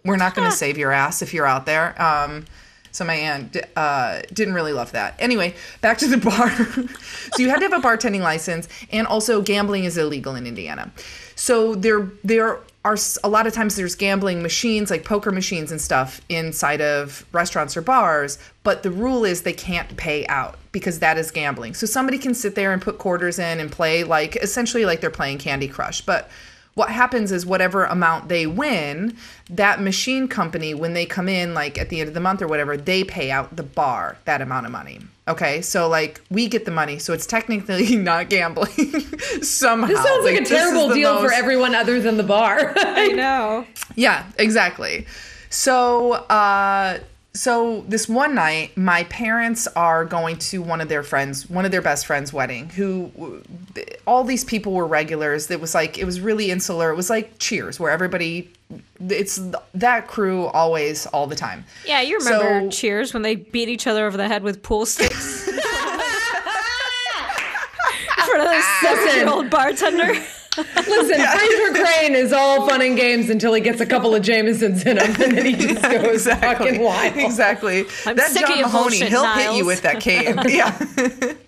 We're 0.05 0.17
not 0.17 0.35
gonna 0.35 0.53
save 0.53 0.79
your 0.79 0.93
ass 0.93 1.23
if 1.23 1.33
you're 1.33 1.47
out 1.47 1.67
there. 1.67 2.01
Um, 2.01 2.45
so 2.97 3.05
my 3.05 3.15
aunt 3.15 3.57
uh, 3.77 4.23
didn't 4.33 4.55
really 4.55 4.73
love 4.73 4.93
that. 4.93 5.15
Anyway, 5.19 5.55
back 5.83 5.99
to 5.99 6.07
the 6.07 6.17
bar. 6.17 6.51
so 6.51 7.43
you 7.43 7.51
had 7.51 7.61
to 7.61 7.69
have 7.69 7.85
a 7.85 7.87
bartending 7.87 8.23
license, 8.23 8.69
and 8.91 9.07
also 9.07 9.43
gambling 9.43 9.85
is 9.85 9.99
illegal 9.99 10.35
in 10.35 10.47
Indiana. 10.47 10.91
So 11.35 11.75
there 11.75 12.11
there 12.25 12.61
are 12.87 12.97
a 13.25 13.29
lot 13.29 13.49
of 13.49 13.53
times 13.53 13.75
there's 13.75 13.97
gambling 13.97 14.43
machines 14.43 14.93
like 14.93 15.05
poker 15.05 15.33
machines 15.33 15.73
and 15.73 15.81
stuff 15.81 16.21
inside 16.29 16.81
of 16.81 17.27
restaurants 17.33 17.77
or 17.77 17.83
bars, 17.83 18.39
but 18.63 18.85
the 18.85 18.93
rule 18.93 19.25
is 19.25 19.43
they 19.43 19.53
can't 19.53 19.97
pay 19.97 20.25
out 20.29 20.57
because 20.71 21.01
that 21.01 21.19
is 21.19 21.33
gambling. 21.33 21.75
So 21.75 21.85
somebody 21.85 22.17
can 22.17 22.33
sit 22.33 22.55
there 22.55 22.73
and 22.73 22.81
put 22.81 22.99
quarters 22.99 23.41
in 23.41 23.59
and 23.59 23.73
play 23.73 24.05
like 24.05 24.37
essentially 24.37 24.85
like 24.87 25.01
they're 25.01 25.11
playing 25.11 25.39
Candy 25.39 25.67
Crush. 25.67 26.01
But 26.01 26.31
what 26.77 26.91
happens 26.91 27.33
is 27.33 27.47
whatever 27.47 27.87
amount 27.87 28.29
they 28.29 28.47
win, 28.47 29.17
that 29.49 29.81
machine 29.81 30.29
company, 30.29 30.75
when 30.75 30.93
they 30.93 31.07
come 31.07 31.27
in, 31.27 31.55
like 31.55 31.79
at 31.79 31.89
the 31.89 32.01
end 32.01 32.09
of 32.09 32.13
the 32.13 32.21
month 32.21 32.43
or 32.43 32.47
whatever, 32.47 32.77
they 32.77 33.03
pay 33.03 33.31
out 33.31 33.57
the 33.57 33.63
bar 33.63 34.19
that 34.27 34.43
amount 34.43 34.67
of 34.67 34.73
money. 34.73 35.01
Okay, 35.27 35.63
so 35.63 35.89
like 35.89 36.21
we 36.31 36.49
get 36.49 36.67
the 36.67 36.71
money, 36.71 36.99
so 36.99 37.15
it's 37.15 37.25
technically 37.25 37.97
not 37.97 38.29
gambling 38.29 38.69
somehow. 39.43 39.87
This 39.87 40.03
sounds 40.03 40.25
like, 40.27 40.39
a 40.39 40.45
terrible 40.45 40.89
the 40.89 40.97
deal 40.97 41.19
for 41.19 41.33
everyone 41.33 41.75
other 41.75 41.99
than 41.99 42.19
the 42.19 42.23
bar. 42.23 42.75
I 42.77 43.09
know. 43.09 43.67
Yeah, 43.95 44.27
exactly. 44.39 45.07
So, 45.49 46.13
uh, 46.13 46.99
so 47.37 47.85
this 47.87 48.09
one 48.09 48.35
night, 48.35 48.77
my 48.77 49.05
parents 49.05 49.67
are 49.77 50.05
going 50.05 50.39
to 50.39 50.63
one 50.63 50.81
of 50.81 50.89
their 50.89 51.03
friends, 51.03 51.49
one 51.51 51.65
of 51.65 51.71
their 51.71 51.83
best 51.83 52.07
friends' 52.07 52.33
wedding. 52.33 52.71
Who, 52.71 53.43
uh, 53.77 53.81
all 54.07 54.25
these 54.25 54.43
people 54.45 54.73
were 54.73 54.87
regulars. 54.87 55.51
It 55.51 55.61
was 55.61 55.75
like 55.75 55.99
it 55.99 56.05
was 56.05 56.21
really 56.21 56.51
insular. 56.51 56.91
It 56.91 56.97
was 56.97 57.11
like 57.11 57.39
Cheers, 57.39 57.79
where 57.79 57.91
everybody, 57.91 58.51
it's 59.01 59.39
that 59.75 60.07
crew 60.07 60.47
always, 60.47 61.07
all 61.07 61.27
the 61.27 61.37
time. 61.37 61.65
Yeah, 61.87 62.01
you 62.01 62.19
remember 62.19 62.63
So- 62.71 62.77
Cheers 62.77 63.13
when 63.13 63.23
they 63.23 63.37
beat 63.37 63.69
each 63.69 63.87
other 63.87 64.07
over 64.07 64.17
the 64.17 64.29
head 64.29 64.43
with 64.43 64.63
pool 64.63 64.87
sticks? 64.87 65.47
In 65.49 65.55
front 68.33 68.43
of 68.43 68.49
the 68.49 68.63
seven-year-old 68.83 69.51
bartender. 69.51 70.15
Listen, 70.57 71.21
Frasier 71.21 71.75
Crane 71.75 72.15
is 72.15 72.33
all 72.33 72.67
fun 72.69 72.81
and 72.83 72.97
games 72.97 73.29
until 73.31 73.53
he 73.53 73.61
gets 73.61 73.81
a 73.81 73.87
couple 73.87 74.15
of 74.15 74.23
Jamesons 74.23 74.85
in 74.87 74.97
him, 74.97 75.15
and 75.23 75.37
then 75.37 75.45
he 75.45 75.53
just 75.53 75.83
goes 75.91 76.27
fucking 76.27 76.81
wild. 76.81 77.17
Exactly. 77.17 77.85
I'm 78.07 78.17
that 78.17 78.31
sick 78.31 78.47
John 78.47 78.59
your 78.59 78.69
Mahoney, 78.69 79.05
he'll 79.05 79.27
hit 79.27 79.57
you 79.57 79.67
with 79.67 79.83
that 79.83 80.01
cane. 80.01 80.39
yeah. 80.49 80.77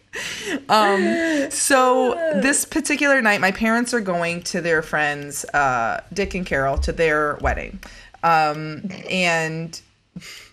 um, 0.68 1.50
so 1.50 2.14
this 2.40 2.64
particular 2.64 3.22
night, 3.22 3.40
my 3.40 3.52
parents 3.52 3.94
are 3.94 4.00
going 4.00 4.42
to 4.44 4.60
their 4.60 4.82
friends, 4.82 5.44
uh, 5.46 6.02
Dick 6.12 6.34
and 6.34 6.44
Carol, 6.44 6.78
to 6.78 6.92
their 6.92 7.38
wedding, 7.40 7.80
um, 8.22 8.90
and 9.08 9.80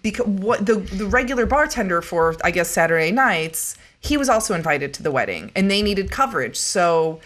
because 0.01 0.27
what 0.27 0.65
the 0.65 0.75
the 0.75 1.07
regular 1.07 1.45
bartender 1.45 2.01
for 2.01 2.35
I 2.43 2.51
guess 2.51 2.69
Saturday 2.69 3.11
nights, 3.11 3.75
he 3.99 4.17
was 4.17 4.29
also 4.29 4.53
invited 4.53 4.93
to 4.95 5.03
the 5.03 5.11
wedding, 5.11 5.51
and 5.55 5.69
they 5.69 5.81
needed 5.81 6.11
coverage, 6.11 6.57
so 6.57 7.19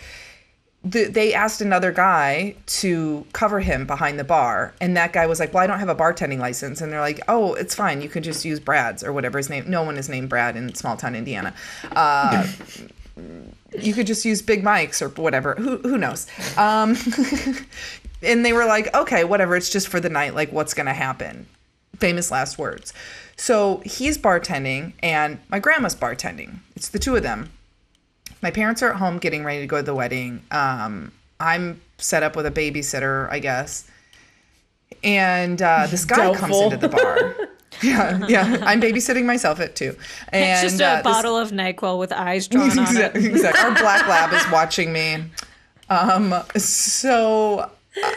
the, 0.84 1.06
they 1.06 1.34
asked 1.34 1.60
another 1.60 1.92
guy 1.92 2.56
to 2.66 3.26
cover 3.34 3.60
him 3.60 3.86
behind 3.86 4.18
the 4.18 4.24
bar 4.24 4.74
and 4.80 4.96
that 4.96 5.12
guy 5.12 5.28
was 5.28 5.40
like 5.40 5.54
well 5.54 5.62
i 5.62 5.68
don't 5.68 5.80
have 5.80 5.90
a 5.90 5.96
bartending 5.96 6.40
license. 6.40 6.80
And 6.80 6.92
they're 6.92 7.02
like 7.02 7.20
oh 7.28 7.54
it's 7.56 7.76
fine. 7.76 8.02
You 8.02 8.10
can 8.10 8.24
just 8.24 8.46
use 8.46 8.60
brad's 8.60 9.04
or 9.04 9.12
whatever 9.12 9.38
his 9.38 9.50
name 9.50 9.70
no 9.70 9.84
one 9.84 9.98
is 9.98 10.08
named 10.08 10.30
brad 10.30 10.56
in 10.56 10.74
small 10.76 10.96
town 10.96 11.16
indiana. 11.16 11.54
Uh, 11.92 12.48
you 13.78 13.94
could 13.94 14.08
just 14.08 14.24
use 14.24 14.42
big 14.42 14.64
mics 14.64 15.02
or 15.02 15.10
whatever. 15.22 15.56
Who, 15.56 15.78
who 15.80 15.98
knows? 15.98 16.28
Um, 16.58 16.96
and 18.22 18.46
they 18.46 18.54
were 18.54 18.66
like 18.66 18.94
okay 18.96 19.26
whatever. 19.26 19.58
It's 19.58 19.70
just 19.70 19.90
for 19.90 20.00
the 20.00 20.10
night. 20.10 20.34
Like 20.34 20.52
what's 20.54 20.74
gonna 20.74 20.94
happen? 20.94 21.48
Famous 21.98 22.32
last 22.32 22.58
words. 22.58 22.94
So 23.36 23.82
he's 23.86 24.18
bartending 24.18 24.94
and 25.04 25.40
my 25.50 25.60
grandma's 25.60 25.96
bartending. 25.96 26.60
It's 26.78 26.88
the 26.88 27.00
two 27.00 27.18
of 27.18 27.24
them 27.24 27.52
my 28.42 28.52
parents 28.52 28.82
are 28.84 28.90
at 28.92 28.96
home 28.98 29.18
getting 29.18 29.44
ready 29.44 29.62
to 29.62 29.68
go 29.68 29.78
to 29.78 29.84
the 29.84 29.96
wedding. 29.96 30.44
Um, 30.52 31.12
I'm 31.40 31.82
set 31.98 32.24
up 32.24 32.36
with 32.36 32.46
a 32.46 32.52
babysitter, 32.52 33.30
I 33.30 33.40
guess. 33.40 33.90
And 35.04 35.62
uh, 35.62 35.88
this 35.88 36.06
guy 36.06 36.34
comes 36.36 36.58
into 36.58 36.78
the 36.78 36.90
bar. 36.90 37.36
yeah, 37.82 38.26
yeah. 38.28 38.58
I'm 38.64 38.82
babysitting 38.82 39.26
myself 39.26 39.60
at 39.60 39.76
two. 39.76 39.96
And 40.30 40.44
It's 40.44 40.62
just 40.62 40.82
a 40.82 40.86
uh, 40.86 40.96
this- 40.98 41.04
bottle 41.04 41.38
of 41.38 41.52
NyQuil 41.52 41.98
with 42.00 42.12
eyes 42.12 42.48
drawn 42.48 42.70
on 42.72 42.78
it. 42.78 42.82
exactly, 42.82 43.26
exactly. 43.28 43.62
Our 43.64 43.72
black 43.76 44.08
lab 44.08 44.34
is 44.34 44.50
watching 44.52 44.92
me. 44.92 45.24
Um, 45.90 46.34
so 46.58 47.60
uh, 48.04 48.12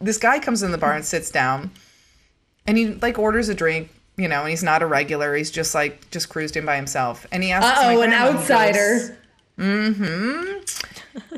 this 0.00 0.18
guy 0.18 0.38
comes 0.38 0.62
in 0.62 0.72
the 0.72 0.78
bar 0.78 0.92
and 0.92 1.04
sits 1.04 1.30
down, 1.30 1.70
and 2.66 2.76
he 2.78 2.88
like 2.94 3.18
orders 3.18 3.48
a 3.48 3.54
drink. 3.54 3.90
You 4.18 4.28
know, 4.28 4.40
and 4.42 4.50
he's 4.50 4.62
not 4.62 4.80
a 4.82 4.86
regular. 4.86 5.34
He's 5.36 5.50
just 5.50 5.74
like 5.74 6.10
just 6.10 6.30
cruised 6.30 6.56
in 6.56 6.64
by 6.64 6.76
himself. 6.76 7.26
And 7.30 7.42
he 7.42 7.52
asks, 7.52 7.78
Uh 7.78 7.82
oh, 7.92 8.00
an 8.00 8.12
outsider. 8.14 8.98
goes- 8.98 9.10
outsider. 9.58 10.60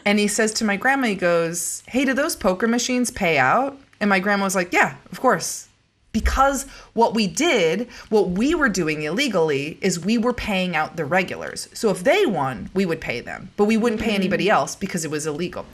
and 0.04 0.18
he 0.18 0.28
says 0.28 0.52
to 0.54 0.64
my 0.64 0.76
grandma, 0.76 1.08
he 1.08 1.14
goes, 1.14 1.82
Hey, 1.86 2.04
do 2.04 2.14
those 2.14 2.36
poker 2.36 2.66
machines 2.66 3.10
pay 3.10 3.38
out? 3.38 3.78
And 4.00 4.10
my 4.10 4.20
grandma 4.20 4.44
was 4.44 4.54
like, 4.54 4.72
Yeah, 4.72 4.96
of 5.12 5.20
course. 5.20 5.68
Because 6.10 6.64
what 6.94 7.14
we 7.14 7.26
did, 7.26 7.88
what 8.08 8.30
we 8.30 8.54
were 8.54 8.70
doing 8.70 9.02
illegally, 9.02 9.78
is 9.82 10.00
we 10.00 10.16
were 10.16 10.32
paying 10.32 10.74
out 10.74 10.96
the 10.96 11.04
regulars. 11.04 11.68
So 11.74 11.90
if 11.90 12.02
they 12.02 12.24
won, 12.24 12.70
we 12.74 12.86
would 12.86 13.00
pay 13.00 13.20
them, 13.20 13.50
but 13.56 13.66
we 13.66 13.76
wouldn't 13.76 14.00
pay 14.00 14.14
anybody 14.14 14.46
mm-hmm. 14.46 14.54
else 14.54 14.74
because 14.74 15.04
it 15.04 15.10
was 15.10 15.26
illegal. 15.26 15.66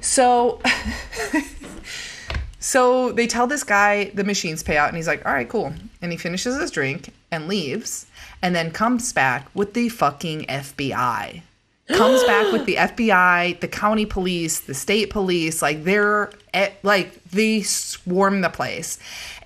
So. 0.00 0.60
So 2.60 3.12
they 3.12 3.26
tell 3.26 3.46
this 3.46 3.62
guy 3.62 4.10
the 4.14 4.24
machines 4.24 4.62
pay 4.62 4.76
out, 4.76 4.88
and 4.88 4.96
he's 4.96 5.06
like, 5.06 5.24
all 5.24 5.32
right, 5.32 5.48
cool. 5.48 5.72
And 6.02 6.10
he 6.10 6.18
finishes 6.18 6.60
his 6.60 6.70
drink 6.70 7.14
and 7.30 7.48
leaves, 7.48 8.06
and 8.42 8.54
then 8.54 8.70
comes 8.70 9.12
back 9.12 9.48
with 9.54 9.74
the 9.74 9.88
fucking 9.88 10.46
FBI. 10.46 11.42
Comes 11.88 12.22
back 12.24 12.52
with 12.52 12.66
the 12.66 12.74
FBI, 12.76 13.60
the 13.60 13.68
county 13.68 14.04
police, 14.04 14.60
the 14.60 14.74
state 14.74 15.10
police, 15.10 15.62
like 15.62 15.84
they're 15.84 16.30
at, 16.52 16.82
like 16.84 17.22
they 17.30 17.62
swarm 17.62 18.42
the 18.42 18.50
place. 18.50 18.98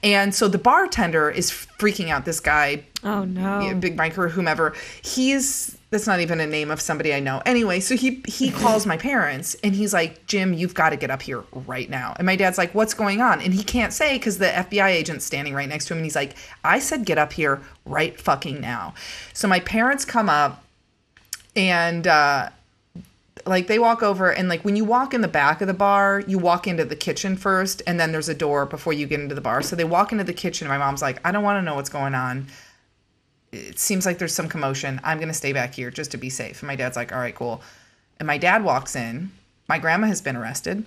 And 0.03 0.35
so 0.35 0.49
the 0.49 0.59
bartender 0.59 1.31
is 1.31 1.51
freaking 1.51 2.09
out 2.09 2.25
this 2.25 2.41
guy 2.41 2.85
Oh 3.05 3.25
no. 3.25 3.75
Big 3.75 3.97
Mike 3.97 4.17
or 4.19 4.29
whomever. 4.29 4.75
He's 5.03 5.77
that's 5.93 6.07
not 6.07 6.21
even 6.21 6.41
a 6.41 6.47
name 6.47 6.71
of 6.71 6.81
somebody 6.81 7.13
I 7.13 7.21
know. 7.21 7.43
Anyway, 7.45 7.79
so 7.79 7.95
he 7.95 8.23
he 8.27 8.51
calls 8.63 8.87
my 8.87 8.97
parents 8.97 9.55
and 9.63 9.75
he's 9.75 9.93
like, 9.93 10.27
"Jim, 10.27 10.55
you've 10.55 10.75
got 10.75 10.91
to 10.91 10.97
get 10.97 11.11
up 11.11 11.23
here 11.23 11.45
right 11.53 11.89
now." 11.89 12.15
And 12.17 12.27
my 12.27 12.35
dad's 12.35 12.59
like, 12.59 12.75
"What's 12.75 12.95
going 12.95 13.21
on?" 13.21 13.41
And 13.43 13.53
he 13.53 13.63
can't 13.63 13.93
say 13.93 14.19
cuz 14.19 14.39
the 14.39 14.47
FBI 14.47 14.89
agent's 14.89 15.27
standing 15.27 15.55
right 15.55 15.69
next 15.69 15.85
to 15.87 15.95
him 15.95 15.99
and 15.99 16.07
he's 16.07 16.17
like, 16.17 16.35
"I 16.65 16.79
said 16.79 17.05
get 17.05 17.19
up 17.19 17.35
here 17.35 17.61
right 17.85 18.19
fucking 18.19 18.61
now." 18.61 18.95
So 19.35 19.47
my 19.47 19.61
parents 19.61 20.05
come 20.07 20.31
up 20.31 20.65
and 21.55 22.07
uh 22.07 22.49
like 23.45 23.67
they 23.67 23.79
walk 23.79 24.03
over 24.03 24.31
and 24.33 24.49
like 24.49 24.65
when 24.65 24.77
you 24.77 24.85
walk 24.85 25.13
in 25.13 25.21
the 25.21 25.29
back 25.29 25.61
of 25.61 25.67
the 25.67 25.75
bar 25.75 26.23
you 26.27 26.39
walk 26.39 26.67
into 26.67 26.85
the 26.85 26.97
kitchen 26.97 27.37
first 27.37 27.83
and 27.87 27.99
then 27.99 28.13
there's 28.13 28.29
a 28.29 28.35
door 28.35 28.65
before 28.67 28.93
you 28.93 29.07
get 29.07 29.21
into 29.21 29.35
the 29.35 29.41
bar 29.41 29.63
so 29.63 29.75
they 29.75 29.85
walk 29.85 30.13
into 30.13 30.23
the 30.23 30.33
kitchen 30.33 30.67
and 30.67 30.73
my 30.73 30.79
mom's 30.79 31.03
like 31.03 31.19
i 31.27 31.33
don't 31.33 31.43
want 31.43 31.59
to 31.59 31.63
know 31.63 31.75
what's 31.75 31.89
going 31.89 32.15
on 32.15 32.47
it 33.53 33.79
seems 33.79 34.07
like 34.07 34.19
there's 34.19 34.35
some 34.35 34.49
commotion 34.49 35.01
i'm 35.05 35.19
going 35.19 35.29
to 35.29 35.35
stay 35.35 35.53
back 35.53 35.75
here 35.75 35.91
just 35.91 36.11
to 36.11 36.17
be 36.17 36.31
safe 36.31 36.63
and 36.63 36.67
my 36.67 36.77
dad's 36.77 36.97
like 36.97 37.13
all 37.13 37.19
right 37.19 37.35
cool 37.35 37.63
and 38.19 38.27
my 38.27 38.39
dad 38.39 38.65
walks 38.65 38.97
in 38.97 39.31
my 39.69 39.79
grandma 39.79 40.07
has 40.07 40.21
been 40.21 40.37
arrested 40.37 40.85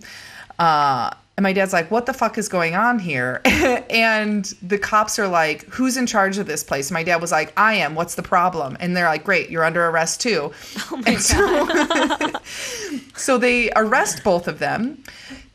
uh 0.59 1.11
and 1.37 1.43
my 1.43 1.51
dad's 1.51 1.73
like, 1.73 1.91
what 1.91 2.05
the 2.05 2.13
fuck 2.13 2.37
is 2.37 2.47
going 2.47 2.75
on 2.75 2.97
here? 2.97 3.41
and 3.89 4.45
the 4.61 4.77
cops 4.77 5.19
are 5.19 5.27
like, 5.27 5.65
who's 5.65 5.97
in 5.97 6.07
charge 6.07 6.37
of 6.37 6.47
this 6.47 6.63
place? 6.63 6.91
My 6.91 7.03
dad 7.03 7.17
was 7.19 7.31
like, 7.31 7.51
I 7.57 7.73
am. 7.73 7.93
What's 7.93 8.15
the 8.15 8.23
problem? 8.23 8.77
And 8.79 8.95
they're 8.95 9.09
like, 9.09 9.25
great, 9.25 9.49
you're 9.49 9.65
under 9.65 9.85
arrest 9.85 10.21
too. 10.21 10.53
Oh 10.91 10.97
my 10.97 11.15
god. 12.29 12.41
So 13.17 13.37
they 13.37 13.71
arrest 13.77 14.25
both 14.25 14.47
of 14.47 14.59
them. 14.59 15.01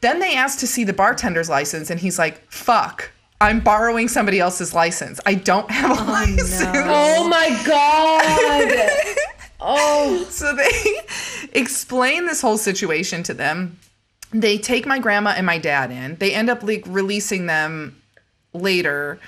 Then 0.01 0.19
they 0.19 0.35
ask 0.35 0.59
to 0.61 0.67
see 0.67 0.83
the 0.83 0.95
bartender's 0.95 1.51
license, 1.51 1.91
and 1.91 2.01
he's 2.01 2.19
like, 2.19 2.51
fuck. 2.51 3.11
I'm 3.41 3.61
borrowing 3.61 4.09
somebody 4.09 4.39
else's 4.39 4.75
license. 4.75 5.19
I 5.25 5.35
don't 5.35 5.71
have 5.71 5.99
a 5.99 6.03
oh, 6.03 6.07
license. 6.07 6.63
Oh 6.67 7.29
my 7.29 7.49
god. 7.67 9.17
oh. 9.61 10.27
So 10.29 10.55
they 10.55 11.01
explain 11.59 12.27
this 12.27 12.43
whole 12.43 12.59
situation 12.59 13.23
to 13.25 13.35
them. 13.35 13.79
They 14.33 14.59
take 14.59 14.87
my 14.87 14.99
grandma 14.99 15.31
and 15.31 15.47
my 15.47 15.59
dad 15.59 15.91
in. 15.91 16.17
They 16.17 16.35
end 16.35 16.51
up 16.51 16.63
like 16.63 16.85
releasing 16.87 17.47
them 17.47 18.01
later 18.53 19.19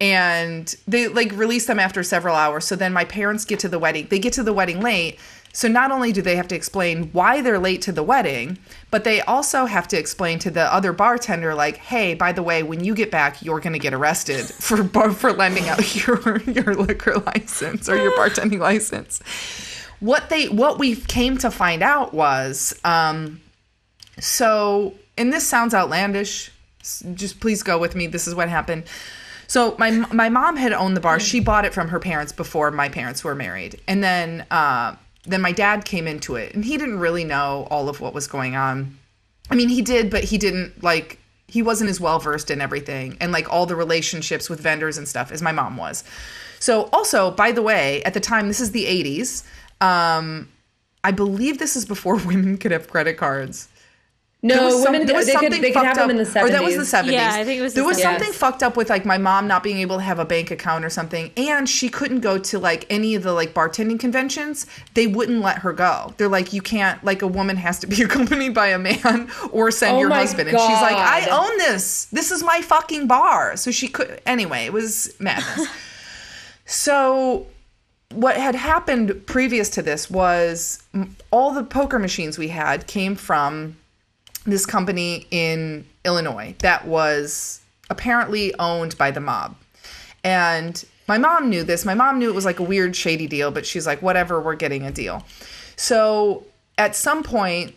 and 0.00 0.74
they 0.86 1.08
like 1.08 1.32
release 1.32 1.66
them 1.66 1.78
after 1.78 2.02
several 2.02 2.36
hours. 2.36 2.64
So 2.64 2.76
then 2.76 2.92
my 2.92 3.04
parents 3.04 3.44
get 3.44 3.58
to 3.60 3.68
the 3.68 3.78
wedding. 3.78 4.06
They 4.08 4.18
get 4.18 4.32
to 4.34 4.42
the 4.42 4.52
wedding 4.52 4.80
late. 4.80 5.18
So 5.58 5.66
not 5.66 5.90
only 5.90 6.12
do 6.12 6.22
they 6.22 6.36
have 6.36 6.46
to 6.48 6.54
explain 6.54 7.10
why 7.10 7.40
they're 7.40 7.58
late 7.58 7.82
to 7.82 7.90
the 7.90 8.04
wedding, 8.04 8.58
but 8.92 9.02
they 9.02 9.22
also 9.22 9.64
have 9.64 9.88
to 9.88 9.98
explain 9.98 10.38
to 10.38 10.52
the 10.52 10.72
other 10.72 10.92
bartender 10.92 11.52
like, 11.52 11.78
"Hey, 11.78 12.14
by 12.14 12.30
the 12.30 12.44
way, 12.44 12.62
when 12.62 12.84
you 12.84 12.94
get 12.94 13.10
back, 13.10 13.42
you're 13.42 13.58
going 13.58 13.72
to 13.72 13.80
get 13.80 13.92
arrested 13.92 14.44
for 14.60 14.84
for 14.84 15.32
lending 15.32 15.68
out 15.68 15.96
your 16.06 16.40
your 16.42 16.76
liquor 16.76 17.16
license 17.16 17.88
or 17.88 17.96
your 17.96 18.12
bartending 18.12 18.60
license." 18.60 19.20
What 19.98 20.28
they 20.28 20.48
what 20.48 20.78
we 20.78 20.94
came 20.94 21.38
to 21.38 21.50
find 21.50 21.82
out 21.82 22.14
was 22.14 22.78
um 22.84 23.40
so, 24.20 24.94
and 25.16 25.32
this 25.32 25.44
sounds 25.44 25.74
outlandish. 25.74 26.52
Just 27.14 27.40
please 27.40 27.64
go 27.64 27.78
with 27.78 27.96
me. 27.96 28.06
This 28.06 28.28
is 28.28 28.34
what 28.36 28.48
happened. 28.48 28.84
So 29.48 29.74
my 29.76 29.90
my 29.90 30.28
mom 30.28 30.56
had 30.56 30.72
owned 30.72 30.96
the 30.96 31.00
bar. 31.00 31.18
She 31.18 31.40
bought 31.40 31.64
it 31.64 31.74
from 31.74 31.88
her 31.88 31.98
parents 31.98 32.30
before 32.30 32.70
my 32.70 32.88
parents 32.88 33.24
were 33.24 33.34
married, 33.34 33.80
and 33.88 34.04
then 34.04 34.46
uh, 34.52 34.94
then 35.28 35.40
my 35.40 35.52
dad 35.52 35.84
came 35.84 36.06
into 36.06 36.36
it, 36.36 36.54
and 36.54 36.64
he 36.64 36.76
didn't 36.76 36.98
really 36.98 37.24
know 37.24 37.66
all 37.70 37.88
of 37.88 38.00
what 38.00 38.14
was 38.14 38.26
going 38.26 38.56
on. 38.56 38.98
I 39.50 39.54
mean, 39.54 39.68
he 39.68 39.82
did, 39.82 40.10
but 40.10 40.24
he 40.24 40.38
didn't 40.38 40.82
like 40.82 41.18
he 41.48 41.62
wasn't 41.62 41.88
as 41.88 41.98
well 41.98 42.18
versed 42.18 42.50
in 42.50 42.60
everything 42.60 43.16
and 43.20 43.32
like 43.32 43.50
all 43.50 43.64
the 43.64 43.74
relationships 43.74 44.50
with 44.50 44.60
vendors 44.60 44.98
and 44.98 45.08
stuff 45.08 45.32
as 45.32 45.40
my 45.40 45.50
mom 45.50 45.76
was. 45.78 46.04
So 46.60 46.90
also, 46.92 47.30
by 47.30 47.52
the 47.52 47.62
way, 47.62 48.02
at 48.02 48.12
the 48.12 48.20
time 48.20 48.48
this 48.48 48.60
is 48.60 48.72
the 48.72 48.84
80s. 48.84 49.44
Um 49.80 50.48
I 51.02 51.10
believe 51.10 51.58
this 51.58 51.74
is 51.74 51.86
before 51.86 52.16
women 52.26 52.58
could 52.58 52.72
have 52.72 52.88
credit 52.88 53.16
cards. 53.16 53.68
There 54.40 54.56
No, 54.56 54.70
some- 54.70 54.92
women 54.92 55.04
there 55.08 55.16
was 55.16 55.26
they 55.26 55.32
could 55.32 55.40
something 55.40 55.60
they 55.62 55.68
could 55.72 55.74
fucked 55.82 55.86
have 55.86 55.96
them 55.96 56.04
up- 56.04 56.10
in 56.10 56.16
the 56.32 56.40
Or 56.42 56.48
that 56.48 56.62
was 56.62 56.76
the 56.76 56.84
70s. 56.84 57.10
Yeah, 57.12 57.32
I 57.34 57.44
think 57.44 57.58
it 57.58 57.62
was 57.62 57.74
the 57.74 57.80
There 57.80 57.88
was 57.88 57.96
70s. 57.96 58.02
something 58.02 58.28
Yes. 58.28 58.36
fucked 58.36 58.62
up 58.62 58.76
with 58.76 58.88
like 58.88 59.04
my 59.04 59.18
mom 59.18 59.48
not 59.48 59.64
being 59.64 59.78
able 59.78 59.96
to 59.96 60.02
have 60.02 60.20
a 60.20 60.24
bank 60.24 60.52
account 60.52 60.84
or 60.84 60.90
something 60.90 61.32
and 61.36 61.68
she 61.68 61.88
couldn't 61.88 62.20
go 62.20 62.38
to 62.38 62.58
like 62.60 62.86
any 62.88 63.16
of 63.16 63.24
the 63.24 63.32
like 63.32 63.52
bartending 63.52 63.98
conventions. 63.98 64.64
They 64.94 65.08
wouldn't 65.08 65.40
let 65.40 65.58
her 65.58 65.72
go. 65.72 66.14
They're 66.18 66.28
like 66.28 66.52
you 66.52 66.62
can't 66.62 67.02
like 67.02 67.20
a 67.20 67.26
woman 67.26 67.56
has 67.56 67.80
to 67.80 67.88
be 67.88 68.00
accompanied 68.04 68.54
by 68.54 68.68
a 68.68 68.78
man 68.78 69.28
or 69.50 69.72
send 69.72 69.96
Oh 69.96 70.00
your 70.00 70.08
my 70.08 70.20
husband. 70.20 70.48
And 70.50 70.56
she's 70.56 70.68
like 70.82 70.94
I 70.96 71.26
own 71.32 71.58
this. 71.58 72.04
This 72.12 72.30
is 72.30 72.44
my 72.44 72.60
fucking 72.62 73.08
bar. 73.08 73.56
So 73.56 73.72
she 73.72 73.88
could 73.88 74.20
anyway, 74.24 74.66
it 74.66 74.72
was 74.72 75.12
madness. 75.18 75.66
so 76.64 77.46
what 78.14 78.36
had 78.36 78.54
happened 78.54 79.26
previous 79.26 79.68
to 79.70 79.82
this 79.82 80.08
was 80.08 80.80
all 81.32 81.52
the 81.52 81.64
poker 81.64 81.98
machines 81.98 82.38
we 82.38 82.48
had 82.48 82.86
came 82.86 83.14
from 83.16 83.76
this 84.50 84.66
company 84.66 85.26
in 85.30 85.86
Illinois 86.04 86.54
that 86.60 86.86
was 86.86 87.60
apparently 87.90 88.54
owned 88.58 88.96
by 88.98 89.10
the 89.10 89.20
mob. 89.20 89.56
And 90.24 90.84
my 91.06 91.18
mom 91.18 91.48
knew 91.48 91.62
this. 91.62 91.84
My 91.84 91.94
mom 91.94 92.18
knew 92.18 92.28
it 92.28 92.34
was 92.34 92.44
like 92.44 92.58
a 92.58 92.62
weird, 92.62 92.94
shady 92.94 93.26
deal, 93.26 93.50
but 93.50 93.64
she's 93.64 93.86
like, 93.86 94.02
whatever, 94.02 94.40
we're 94.40 94.56
getting 94.56 94.84
a 94.84 94.90
deal. 94.90 95.24
So 95.76 96.44
at 96.76 96.94
some 96.94 97.22
point, 97.22 97.74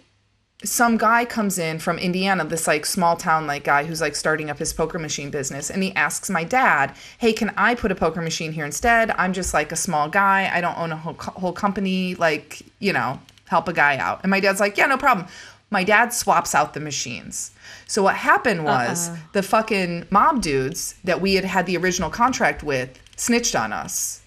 some 0.63 0.97
guy 0.97 1.25
comes 1.25 1.57
in 1.57 1.79
from 1.79 1.97
Indiana, 1.97 2.45
this 2.45 2.67
like 2.67 2.85
small 2.85 3.15
town 3.15 3.47
like 3.47 3.63
guy 3.63 3.83
who's 3.83 4.01
like 4.01 4.15
starting 4.15 4.49
up 4.49 4.59
his 4.59 4.73
poker 4.73 4.99
machine 4.99 5.31
business, 5.31 5.71
and 5.71 5.81
he 5.81 5.93
asks 5.95 6.29
my 6.29 6.43
dad, 6.43 6.95
"Hey, 7.17 7.33
can 7.33 7.51
I 7.57 7.73
put 7.73 7.91
a 7.91 7.95
poker 7.95 8.21
machine 8.21 8.51
here 8.51 8.65
instead? 8.65 9.11
I'm 9.11 9.33
just 9.33 9.53
like 9.53 9.71
a 9.71 9.75
small 9.75 10.07
guy. 10.07 10.51
I 10.53 10.61
don't 10.61 10.77
own 10.77 10.91
a 10.91 10.97
whole, 10.97 11.15
co- 11.15 11.31
whole 11.31 11.53
company. 11.53 12.15
Like, 12.15 12.61
you 12.79 12.93
know, 12.93 13.19
help 13.47 13.67
a 13.67 13.73
guy 13.73 13.97
out." 13.97 14.21
And 14.23 14.29
my 14.29 14.39
dad's 14.39 14.59
like, 14.59 14.77
"Yeah, 14.77 14.85
no 14.85 14.97
problem." 14.97 15.27
My 15.71 15.83
dad 15.83 16.13
swaps 16.13 16.53
out 16.53 16.73
the 16.73 16.79
machines. 16.79 17.51
So 17.87 18.03
what 18.03 18.15
happened 18.15 18.59
uh-uh. 18.59 18.89
was 18.89 19.09
the 19.31 19.41
fucking 19.41 20.05
mob 20.11 20.41
dudes 20.41 20.95
that 21.03 21.21
we 21.21 21.33
had 21.35 21.45
had 21.45 21.65
the 21.65 21.77
original 21.77 22.09
contract 22.09 22.61
with 22.61 22.99
snitched 23.15 23.55
on 23.55 23.73
us 23.73 24.21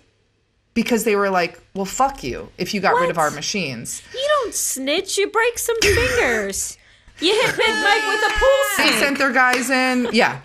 because 0.73 1.05
they 1.05 1.15
were 1.15 1.31
like, 1.31 1.61
"Well, 1.75 1.85
fuck 1.85 2.25
you 2.25 2.49
if 2.59 2.75
you 2.75 2.81
got 2.81 2.99
rid 3.01 3.11
of 3.11 3.19
our 3.19 3.31
machines." 3.31 4.03
You 4.13 4.27
don't 4.43 4.55
snitch. 4.55 5.19
You 5.19 5.29
break 5.29 5.59
some 5.59 5.77
fingers. 5.81 6.79
you 7.21 7.33
hit 7.33 7.57
Big 7.57 7.69
Mike 7.69 8.07
with 8.09 8.33
a 8.33 8.39
pool 8.39 8.65
they 8.79 8.93
sent 8.99 9.19
their 9.19 9.33
guys 9.33 9.71
in. 9.71 10.09
Yeah. 10.13 10.41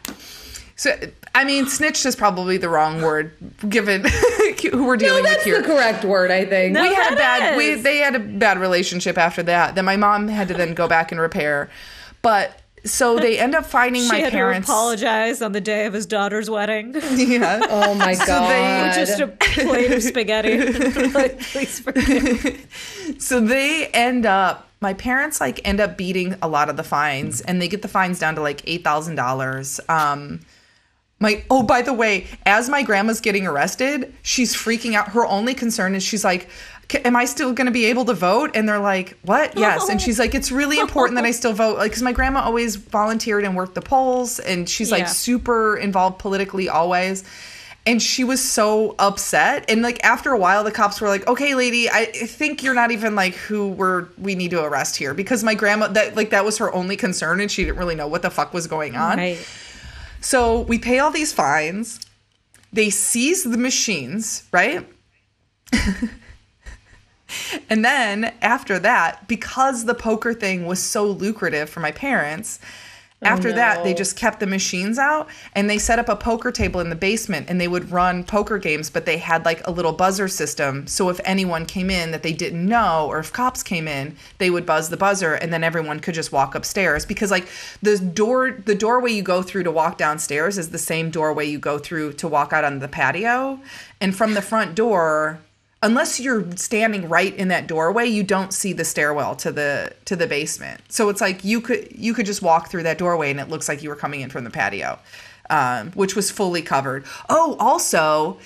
So 0.76 0.96
I 1.36 1.44
mean, 1.46 1.68
snitched 1.68 2.06
is 2.06 2.16
probably 2.16 2.58
the 2.58 2.70
wrong 2.70 3.02
word 3.02 3.32
given 3.68 4.04
who 4.72 4.84
we're 4.86 4.96
No, 4.96 5.00
dealing 5.00 5.24
with 5.24 5.32
that's 5.32 5.44
here. 5.44 5.62
the 5.62 5.68
correct 5.68 6.04
word, 6.04 6.32
I 6.32 6.46
think. 6.46 6.74
No. 6.74 6.82
we 6.82 6.94
had 6.94 7.14
a 7.14 7.16
that 7.16 7.40
bad. 7.40 7.58
We 7.58 7.76
they 7.76 7.98
had 7.98 8.16
a 8.16 8.20
bad 8.20 8.60
relationship 8.60 9.18
after 9.18 9.44
that. 9.44 9.76
That 9.76 9.84
my 9.86 9.96
mom 9.98 10.28
had 10.28 10.48
to 10.50 10.54
then 10.54 10.74
go 10.74 10.88
back 10.88 11.12
and 11.12 11.22
repair. 11.22 11.70
But 12.22 12.60
so 12.86 13.20
they 13.20 13.38
end 13.38 13.56
up 13.56 13.66
finding 13.66 14.02
She 14.04 14.08
my 14.10 14.18
had 14.20 14.32
parents. 14.32 14.68
to 14.68 14.72
apologize 14.74 15.42
on 15.42 15.52
the 15.52 15.62
day 15.62 15.86
of 15.86 15.94
his 15.94 16.06
daughter's 16.06 16.50
wedding. 16.50 16.96
Yeah. 17.16 17.60
Oh 17.70 17.94
my 17.94 18.16
god. 18.16 18.94
Just 18.96 19.20
a 19.20 19.28
plate 19.28 19.92
of 19.92 20.02
spaghetti. 20.04 20.58
like, 21.12 21.40
please 21.42 21.80
forgive. 21.80 23.16
So 23.20 23.40
they 23.40 23.88
end 23.88 24.26
up. 24.26 24.66
My 24.82 24.94
parents 24.94 25.42
like 25.42 25.60
end 25.68 25.82
up 25.82 25.98
beating 25.98 26.36
a 26.42 26.48
lot 26.48 26.70
of 26.70 26.78
the 26.78 26.84
fines, 26.84 27.42
and 27.42 27.62
they 27.62 27.68
get 27.68 27.82
the 27.82 27.90
fines 27.90 28.18
down 28.18 28.36
to 28.36 28.42
like 28.42 28.62
eight 28.66 28.82
thousand 28.84 29.16
dollars. 29.16 29.82
Um, 29.90 30.40
My 31.20 31.44
oh, 31.50 31.64
by 31.64 31.82
the 31.82 31.94
way, 31.94 32.28
as 32.46 32.70
my 32.70 32.82
grandma's 32.82 33.20
getting 33.20 33.46
arrested, 33.46 34.14
she's 34.22 34.56
freaking 34.56 34.94
out. 34.94 35.10
Her 35.10 35.26
only 35.26 35.54
concern 35.54 35.94
is 35.96 36.02
she's 36.02 36.24
like, 36.24 36.48
"Am 37.04 37.16
I 37.16 37.26
still 37.26 37.52
going 37.52 37.66
to 37.66 37.72
be 37.72 37.86
able 37.86 38.06
to 38.06 38.14
vote?" 38.14 38.52
And 38.54 38.70
they're 38.70 38.80
like, 38.80 39.18
"What? 39.24 39.58
Yes." 39.58 39.90
And 39.90 40.02
she's 40.02 40.18
like, 40.18 40.34
"It's 40.34 40.50
really 40.52 40.80
important 40.80 41.16
that 41.16 41.26
I 41.26 41.32
still 41.32 41.52
vote." 41.52 41.78
Like, 41.78 41.92
because 41.92 42.04
my 42.04 42.14
grandma 42.14 42.42
always 42.42 42.78
volunteered 42.78 43.44
and 43.44 43.54
worked 43.56 43.76
the 43.76 43.82
polls, 43.82 44.40
and 44.40 44.70
she's 44.70 44.92
like 44.92 45.02
Yeah. 45.02 45.08
super 45.08 45.76
involved 45.76 46.20
politically 46.20 46.70
always. 46.70 47.26
And 47.86 48.02
she 48.02 48.24
was 48.24 48.44
so 48.44 48.96
upset. 49.00 49.66
And 49.68 49.82
like 49.82 50.04
after 50.06 50.32
a 50.32 50.38
while, 50.38 50.64
the 50.64 50.72
cops 50.72 51.02
were 51.02 51.10
like, 51.10 51.28
"Okay, 51.28 51.54
lady, 51.54 51.90
I 51.90 52.06
think 52.06 52.64
you're 52.64 52.74
not 52.74 52.92
even 52.92 53.16
like 53.16 53.36
who 53.36 53.68
we're 53.68 54.06
we 54.18 54.36
need 54.36 54.52
to 54.52 54.64
arrest 54.64 54.96
here." 54.96 55.14
Because 55.14 55.44
my 55.44 55.54
grandma 55.54 55.88
that 55.88 56.16
like 56.16 56.30
that 56.30 56.46
was 56.46 56.60
her 56.60 56.74
only 56.74 56.96
concern, 56.96 57.42
and 57.42 57.52
she 57.52 57.66
didn't 57.66 57.78
really 57.78 57.96
know 57.96 58.08
what 58.08 58.22
the 58.22 58.30
fuck 58.30 58.54
was 58.54 58.68
going 58.68 58.96
on. 58.96 59.18
Right. 59.18 59.38
So 60.22 60.62
we 60.62 60.80
pay 60.80 61.00
all 61.00 61.12
these 61.12 61.34
fines. 61.34 62.00
They 62.72 62.90
seize 62.90 63.44
the 63.44 63.58
machines, 63.58 64.44
right? 64.52 64.88
and 67.70 67.84
then 67.84 68.34
after 68.42 68.80
that, 68.80 69.28
because 69.28 69.86
the 69.86 69.96
poker 69.96 70.34
thing 70.34 70.66
was 70.66 70.82
so 70.82 71.06
lucrative 71.06 71.70
for 71.70 71.80
my 71.80 71.92
parents, 71.92 72.60
Oh, 73.22 73.28
after 73.28 73.52
that, 73.52 73.84
they 73.84 73.94
just 73.94 74.16
kept 74.16 74.40
the 74.40 74.48
machines 74.48 74.98
out 74.98 75.28
and 75.54 75.70
they 75.70 75.78
set 75.78 76.00
up 76.00 76.08
a 76.08 76.16
poker 76.16 76.54
table 76.54 76.80
in 76.80 76.90
the 76.90 76.96
basement 76.96 77.48
and 77.50 77.60
they 77.60 77.68
would 77.68 77.92
run 77.92 78.24
poker 78.24 78.58
games, 78.58 78.90
but 78.90 79.06
they 79.06 79.18
had 79.18 79.44
like 79.44 79.66
a 79.68 79.72
little 79.72 79.92
buzzer 79.92 80.30
system. 80.30 80.88
So 80.88 81.10
if 81.10 81.20
anyone 81.26 81.66
came 81.66 81.90
in 81.90 82.12
that 82.12 82.24
they 82.24 82.32
didn't 82.32 82.66
know 82.66 83.08
or 83.08 83.20
if 83.20 83.34
cops 83.34 83.62
came 83.62 83.90
in, 83.90 84.16
they 84.38 84.50
would 84.50 84.66
buzz 84.66 84.90
the 84.90 84.96
buzzer 84.96 85.34
and 85.34 85.52
then 85.52 85.66
everyone 85.66 86.00
could 86.00 86.16
just 86.16 86.32
walk 86.32 86.56
upstairs 86.56 87.06
because 87.06 87.30
like 87.30 87.50
the 87.82 87.98
door 87.98 88.52
the 88.52 88.76
doorway 88.76 89.12
you 89.12 89.22
go 89.22 89.42
through 89.42 89.64
to 89.64 89.72
walk 89.72 89.98
downstairs 89.98 90.58
is 90.58 90.70
the 90.70 90.78
same 90.78 91.10
doorway 91.10 91.46
you 91.46 91.60
go 91.60 91.78
through 91.78 92.14
to 92.14 92.28
walk 92.28 92.54
out 92.54 92.64
on 92.64 92.80
the 92.80 92.88
patio. 92.88 93.60
And 94.00 94.16
from 94.16 94.34
the 94.34 94.42
front 94.42 94.76
door, 94.76 95.42
unless 95.82 96.20
you're 96.20 96.56
standing 96.58 97.08
right 97.08 97.36
in 97.36 97.48
that 97.48 97.68
doorway 97.68 98.06
you 98.06 98.24
don't 98.24 98.54
see 98.54 98.74
the 98.74 98.84
stairwell 98.86 99.36
to 99.36 99.52
the 99.52 99.94
to 100.06 100.16
the 100.16 100.28
basement. 100.28 100.82
So 100.90 101.10
it's 101.10 101.22
like 101.22 101.44
you 101.44 101.62
could 101.62 101.92
you 101.96 102.14
could 102.14 102.26
just 102.26 102.42
walk 102.42 102.70
through 102.70 102.84
that 102.84 102.98
doorway 102.98 103.32
and 103.32 103.40
it 103.40 103.50
looks 103.50 103.68
like 103.70 103.82
you 103.82 103.90
were 103.90 103.96
coming 103.96 104.22
in 104.22 104.30
from 104.30 104.44
the 104.44 104.50
patio 104.50 105.00
um, 105.50 105.92
which 105.92 106.16
was 106.16 106.32
fully 106.32 106.62
covered. 106.62 107.06
Oh 107.30 107.56
also 107.60 108.38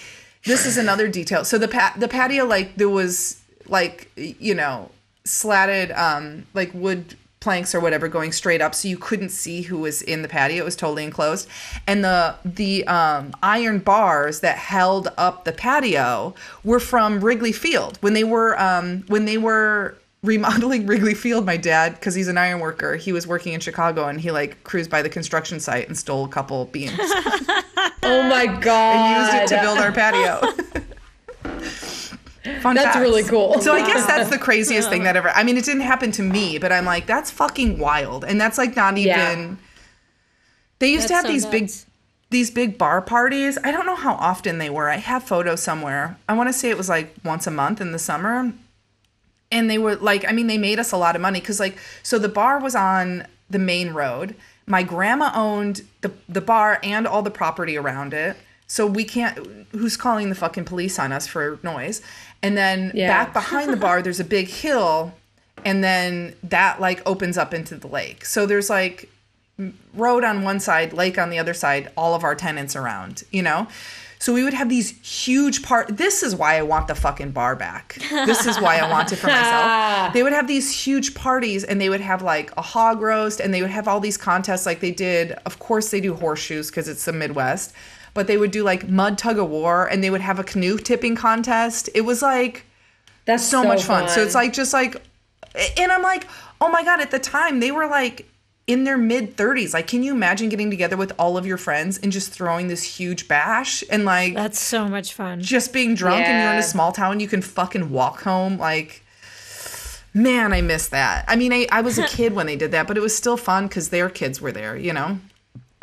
this 0.46 0.66
is 0.66 0.78
another 0.78 1.08
detail. 1.08 1.46
So 1.46 1.58
the 1.58 1.68
pa- 1.68 1.96
the 1.98 2.08
patio 2.08 2.46
like 2.46 2.76
there 2.76 2.90
was 2.90 3.42
like 3.68 4.12
you 4.16 4.54
know 4.54 4.92
slatted 5.26 5.92
um 5.92 6.46
like 6.54 6.74
wood 6.74 7.16
planks 7.44 7.76
or 7.76 7.80
whatever 7.80 8.08
going 8.08 8.32
straight 8.32 8.62
up 8.62 8.74
so 8.74 8.88
you 8.88 8.98
couldn't 8.98 9.30
see 9.30 9.62
who 9.64 9.78
was 9.78 10.02
in 10.02 10.22
the 10.22 10.28
patio. 10.28 10.58
It 10.64 10.66
was 10.66 10.76
totally 10.76 11.04
enclosed. 11.04 11.48
And 11.86 12.04
the 12.04 12.36
the 12.44 12.88
um, 12.88 13.34
iron 13.44 13.80
bars 13.80 14.40
that 14.40 14.58
held 14.58 15.10
up 15.18 15.44
the 15.44 15.52
patio 15.52 16.34
were 16.64 16.80
from 16.80 17.24
wrigley 17.24 17.52
field. 17.52 17.98
When 18.02 18.14
they 18.14 18.24
were 18.24 18.60
um, 18.60 19.04
when 19.08 19.26
they 19.26 19.38
were 19.38 19.96
remodeling 20.24 20.88
wrigley 20.92 21.14
field 21.14 21.46
my 21.46 21.58
dad 21.58 21.96
because 21.96 22.16
he's 22.16 22.30
an 22.30 22.38
iron 22.38 22.62
worker 22.62 22.96
he 22.96 23.12
was 23.12 23.28
working 23.28 23.52
in 23.52 23.60
chicago 23.60 24.08
and 24.08 24.22
he 24.22 24.32
like 24.32 24.64
cruised 24.64 24.90
by 24.90 25.02
the 25.02 25.10
construction 25.10 25.60
site 25.60 25.86
and 25.90 25.98
stole 25.98 26.24
a 26.24 26.30
couple 26.30 26.66
beams. 26.66 26.98
Oh 28.06 28.24
my 28.24 28.46
god. 28.48 28.96
and 28.96 29.42
used 29.42 29.54
it 29.54 29.56
to 29.56 29.62
build 29.62 29.80
our 29.80 29.92
patio 29.92 30.42
Fun 32.64 32.76
That's 32.76 32.96
facts. 32.96 33.00
really 33.00 33.24
cool. 33.24 33.60
So 33.60 33.74
I 33.74 33.86
guess 33.86 34.06
that's 34.08 34.30
the 34.30 34.38
craziest 34.48 34.90
thing 34.90 35.04
that 35.04 35.18
ever. 35.18 35.30
I 35.32 35.44
mean, 35.44 35.58
it 35.58 35.66
didn't 35.66 35.82
happen 35.82 36.14
to 36.14 36.22
me, 36.22 36.58
but 36.58 36.72
I'm 36.72 36.86
like, 36.86 37.06
that's 37.06 37.30
fucking 37.30 37.78
wild, 37.78 38.24
and 38.24 38.40
that's 38.40 38.58
like 38.58 38.74
not 38.78 38.98
even. 38.98 39.10
Yeah. 39.10 39.56
They 40.80 40.92
used 40.94 41.10
to 41.10 41.14
have 41.14 41.26
so 41.26 41.32
these 41.32 41.46
big, 41.46 41.70
these 42.30 42.50
big 42.52 42.78
bar 42.78 43.02
parties. 43.02 43.58
I 43.66 43.72
don't 43.72 43.86
know 43.86 43.98
how 43.98 44.14
often 44.14 44.60
they 44.60 44.70
were. 44.70 44.90
I 44.90 44.96
have 44.96 45.24
photos 45.24 45.62
somewhere. 45.62 46.18
I 46.30 46.36
want 46.36 46.48
to 46.48 46.54
say 46.54 46.70
it 46.70 46.78
was 46.78 46.88
like 46.88 47.14
once 47.26 47.48
a 47.48 47.52
month 47.52 47.82
in 47.82 47.92
the 47.92 48.00
summer, 48.00 48.54
and 49.52 49.70
they 49.70 49.78
were 49.78 49.98
like, 49.98 50.26
I 50.26 50.32
mean, 50.32 50.48
they 50.48 50.58
made 50.58 50.80
us 50.80 50.94
a 50.94 50.98
lot 50.98 51.18
of 51.18 51.22
money 51.22 51.42
because 51.42 51.60
like, 51.60 51.78
so 52.02 52.18
the 52.18 52.30
bar 52.30 52.62
was 52.62 52.76
on 52.76 53.28
the 53.50 53.60
main 53.60 53.90
road. 53.90 54.36
My 54.68 54.84
grandma 54.84 55.34
owned 55.36 55.82
the 56.00 56.14
the 56.30 56.40
bar 56.40 56.80
and 56.82 57.06
all 57.06 57.24
the 57.24 57.32
property 57.32 57.76
around 57.76 58.14
it. 58.14 58.38
So 58.68 58.88
we 58.88 59.04
can't. 59.04 59.68
Who's 59.74 59.98
calling 59.98 60.30
the 60.30 60.36
fucking 60.36 60.64
police 60.64 60.98
on 60.98 61.12
us 61.12 61.28
for 61.28 61.60
noise? 61.62 62.02
And 62.44 62.56
then 62.58 62.92
Yeah. 62.94 63.08
back 63.08 63.34
behind 63.34 63.72
the 63.74 63.78
bar, 63.78 64.02
there's 64.02 64.20
a 64.20 64.24
big 64.26 64.48
hill, 64.50 65.14
and 65.66 65.84
then 65.84 66.36
that 66.44 66.80
like 66.82 67.02
opens 67.06 67.38
up 67.38 67.54
into 67.54 67.76
the 67.76 67.88
lake. 67.88 68.26
So 68.26 68.46
there's 68.46 68.70
like 68.70 69.10
road 69.96 70.24
on 70.24 70.44
one 70.44 70.60
side, 70.60 70.94
lake 70.94 71.18
on 71.18 71.30
the 71.30 71.40
other 71.40 71.54
side, 71.54 71.90
all 71.96 72.14
of 72.16 72.24
our 72.24 72.36
tenants 72.36 72.76
around, 72.76 73.24
you 73.32 73.42
know? 73.42 73.68
So 74.20 74.32
we 74.34 74.44
would 74.44 74.54
have 74.54 74.70
these 74.70 74.92
huge 75.06 75.64
part 75.64 75.98
this 75.98 76.24
is 76.24 76.34
why 76.34 76.58
I 76.58 76.62
want 76.62 76.88
the 76.88 76.96
fucking 76.96 77.32
bar 77.32 77.58
back. 77.58 77.98
This 78.10 78.46
is 78.46 78.58
why 78.60 78.78
I 78.78 78.90
want 78.90 79.12
it 79.12 79.18
for 79.18 79.28
myself. 79.28 80.14
They 80.14 80.24
would 80.24 80.32
have 80.34 80.48
these 80.48 80.72
huge 80.86 81.14
parties 81.14 81.64
and 81.66 81.80
they 81.82 81.90
would 81.90 82.00
have 82.02 82.22
like 82.22 82.52
a 82.58 82.62
hog 82.62 83.02
roast 83.02 83.40
and 83.42 83.54
they 83.54 83.62
would 83.62 83.72
have 83.72 83.88
all 83.88 84.00
these 84.00 84.18
contests 84.18 84.66
like 84.66 84.80
they 84.80 84.92
did. 84.92 85.34
Of 85.46 85.60
course 85.60 85.92
they 85.92 86.00
do 86.00 86.14
horseshoes 86.14 86.70
because 86.70 86.88
it's 86.88 87.04
the 87.06 87.12
Midwest, 87.14 87.74
but 88.14 88.28
they 88.28 88.38
would 88.38 88.52
do 88.52 88.64
like 88.64 88.88
mud 88.88 89.18
tug 89.18 89.38
of 89.38 89.50
war 89.50 89.88
and 89.88 90.04
they 90.04 90.10
would 90.10 90.22
have 90.22 90.40
a 90.40 90.44
canoe 90.44 90.78
tipping 90.78 91.16
contest. 91.16 91.90
It 91.94 92.02
was 92.02 92.22
like 92.22 92.66
That's 93.26 93.44
so, 93.44 93.64
much 93.64 93.84
fun. 93.84 94.10
So 94.10 94.22
it's 94.22 94.36
like 94.36 94.54
just 94.54 94.74
like, 94.74 95.02
and 95.78 95.92
I'm 95.92 96.02
like, 96.02 96.28
oh 96.62 96.70
my 96.70 96.84
god! 96.84 97.02
At 97.02 97.12
the 97.12 97.20
time, 97.20 97.60
they 97.60 97.72
were 97.72 97.88
like 97.88 98.28
in 98.66 98.86
their 98.86 98.98
mid 98.98 99.36
30s. 99.36 99.74
Like, 99.74 99.88
can 99.88 100.04
you 100.04 100.14
imagine 100.14 100.50
getting 100.50 100.70
together 100.70 100.96
with 100.96 101.12
all 101.20 101.38
of 101.38 101.46
your 101.46 101.58
friends 101.58 101.98
and 101.98 102.12
just 102.12 102.32
throwing 102.32 102.68
this 102.68 102.84
huge 102.84 103.28
bash 103.28 103.84
and 103.90 104.06
like 104.06 104.34
That's 104.36 104.60
so 104.60 104.88
much 104.88 105.14
fun. 105.14 105.42
just 105.42 105.74
being 105.74 105.96
drunk 105.96 106.22
and 106.26 106.44
you're 106.44 106.54
in 106.54 106.60
a 106.60 106.64
small 106.64 106.92
town, 106.92 107.20
you 107.20 107.28
can 107.28 107.42
fucking 107.42 107.90
walk 107.90 108.22
home. 108.22 108.58
Like, 108.58 109.04
man, 110.14 110.54
I 110.54 110.62
miss 110.62 110.88
that. 110.90 111.26
I 111.28 111.36
mean, 111.36 111.52
I, 111.52 111.68
I 111.72 111.82
was 111.82 111.98
a 111.98 112.08
kid 112.08 112.34
when 112.34 112.46
they 112.46 112.56
did 112.56 112.72
that, 112.72 112.88
but 112.88 112.98
it 112.98 113.02
was 113.02 113.16
still 113.16 113.38
fun 113.38 113.68
because 113.68 113.90
their 113.90 114.10
kids 114.10 114.40
were 114.40 114.52
there, 114.52 114.78
you 114.78 114.94
know? 114.94 115.20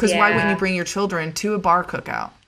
Because 0.01 0.17
why 0.17 0.31
wouldn't 0.35 0.51
you 0.51 0.57
bring 0.57 0.75
your 0.75 0.85
children 0.85 1.33
to 1.35 1.55
a 1.55 1.59
bar 1.59 1.85
cookout? 1.85 2.31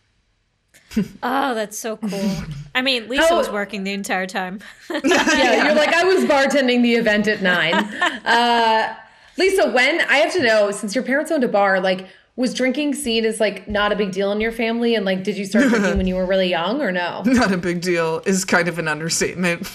Oh, 1.23 1.55
that's 1.55 1.79
so 1.79 1.97
cool. 1.97 2.33
I 2.75 2.83
mean, 2.83 3.09
Lisa 3.09 3.29
How- 3.29 3.39
was 3.39 3.49
working 3.49 3.83
the 3.83 3.95
entire 3.95 4.27
time. 4.27 4.61
yeah, 4.91 5.65
you're 5.65 5.75
like, 5.75 5.95
I 5.95 6.05
was 6.05 6.25
bartending 6.25 6.83
the 6.83 6.97
event 6.97 7.29
at 7.29 7.41
nine. 7.43 7.75
Uh, 8.27 8.95
Lisa, 9.39 9.71
when 9.71 10.03
I 10.03 10.19
have 10.19 10.33
to 10.35 10.43
know, 10.43 10.71
since 10.71 10.95
your 10.95 11.03
parents 11.03 11.33
owned 11.33 11.45
a 11.45 11.49
bar, 11.49 11.81
like, 11.81 12.09
was 12.37 12.55
drinking 12.55 12.95
seen 12.95 13.25
as 13.25 13.41
like 13.41 13.67
not 13.69 13.91
a 13.91 13.97
big 13.97 14.13
deal 14.13 14.31
in 14.33 14.41
your 14.41 14.53
family? 14.53 14.95
And 14.95 15.05
like, 15.05 15.25
did 15.25 15.37
you 15.37 15.45
start 15.45 15.69
drinking 15.71 15.97
when 15.97 16.07
you 16.07 16.15
were 16.15 16.27
really 16.27 16.49
young 16.49 16.81
or 16.81 16.93
no? 16.93 17.23
Not 17.25 17.53
a 17.53 17.57
big 17.57 17.81
deal 17.81 18.23
is 18.27 18.45
kind 18.45 18.69
of 18.69 18.79
an 18.79 18.87
understatement. 18.87 19.67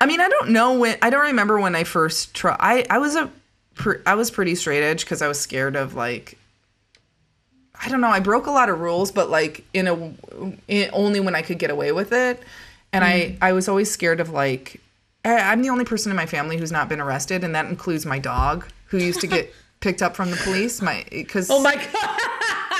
I 0.00 0.06
mean, 0.06 0.20
I 0.20 0.28
don't 0.28 0.50
know 0.50 0.78
when. 0.78 0.96
I 1.02 1.10
don't 1.10 1.24
remember 1.24 1.60
when 1.60 1.76
I 1.76 1.84
first 1.84 2.34
tried. 2.34 2.56
I 2.58 2.86
I 2.90 2.98
was 2.98 3.14
a, 3.16 3.30
pre, 3.74 3.96
I 4.06 4.14
was 4.14 4.30
pretty 4.30 4.54
straight 4.54 4.82
edge 4.82 5.04
because 5.04 5.22
I 5.22 5.28
was 5.28 5.40
scared 5.40 5.76
of 5.76 5.94
like. 5.94 6.38
I 7.80 7.88
don't 7.88 8.00
know. 8.00 8.08
I 8.08 8.20
broke 8.20 8.46
a 8.46 8.50
lot 8.50 8.68
of 8.68 8.80
rules, 8.80 9.10
but 9.10 9.30
like 9.30 9.64
in 9.74 9.88
a 9.88 9.94
in, 10.68 10.90
only 10.92 11.20
when 11.20 11.34
I 11.34 11.42
could 11.42 11.58
get 11.58 11.70
away 11.70 11.92
with 11.92 12.12
it, 12.12 12.40
and 12.92 13.04
I 13.04 13.20
mm. 13.20 13.38
I 13.42 13.52
was 13.52 13.68
always 13.68 13.90
scared 13.90 14.20
of 14.20 14.30
like. 14.30 14.80
I, 15.24 15.52
I'm 15.52 15.62
the 15.62 15.70
only 15.70 15.84
person 15.84 16.10
in 16.10 16.16
my 16.16 16.26
family 16.26 16.56
who's 16.56 16.72
not 16.72 16.88
been 16.88 17.00
arrested, 17.00 17.44
and 17.44 17.54
that 17.54 17.66
includes 17.66 18.06
my 18.06 18.18
dog, 18.18 18.66
who 18.86 18.98
used 18.98 19.20
to 19.22 19.26
get 19.26 19.52
picked 19.80 20.02
up 20.02 20.14
from 20.14 20.30
the 20.30 20.36
police. 20.36 20.80
My 20.80 21.04
because 21.10 21.50
Oh 21.50 21.60
my 21.60 21.74
god! 21.92 22.20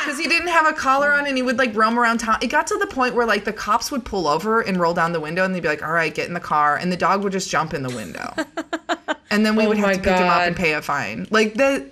Because 0.04 0.18
he 0.18 0.28
didn't 0.28 0.48
have 0.48 0.66
a 0.66 0.72
collar 0.72 1.12
on 1.12 1.26
and 1.26 1.36
he 1.36 1.42
would 1.42 1.58
like 1.58 1.74
roam 1.74 1.98
around 1.98 2.18
town. 2.18 2.38
It 2.42 2.48
got 2.48 2.66
to 2.68 2.78
the 2.78 2.86
point 2.86 3.14
where 3.14 3.26
like 3.26 3.44
the 3.44 3.52
cops 3.52 3.90
would 3.90 4.04
pull 4.04 4.28
over 4.28 4.60
and 4.60 4.78
roll 4.78 4.94
down 4.94 5.12
the 5.12 5.20
window 5.20 5.44
and 5.44 5.54
they'd 5.54 5.62
be 5.62 5.68
like, 5.68 5.82
"All 5.82 5.92
right, 5.92 6.14
get 6.14 6.28
in 6.28 6.34
the 6.34 6.40
car," 6.40 6.76
and 6.76 6.92
the 6.92 6.96
dog 6.96 7.22
would 7.22 7.32
just 7.32 7.50
jump 7.50 7.74
in 7.74 7.82
the 7.82 7.94
window, 7.94 8.34
and 9.30 9.44
then 9.44 9.56
we 9.56 9.64
Oh 9.64 9.68
would 9.68 9.78
have 9.78 9.92
to 9.92 9.98
pick 9.98 10.16
him 10.16 10.28
up 10.28 10.42
and 10.42 10.56
pay 10.56 10.74
a 10.74 10.82
fine. 10.82 11.26
Like 11.30 11.54
the, 11.54 11.90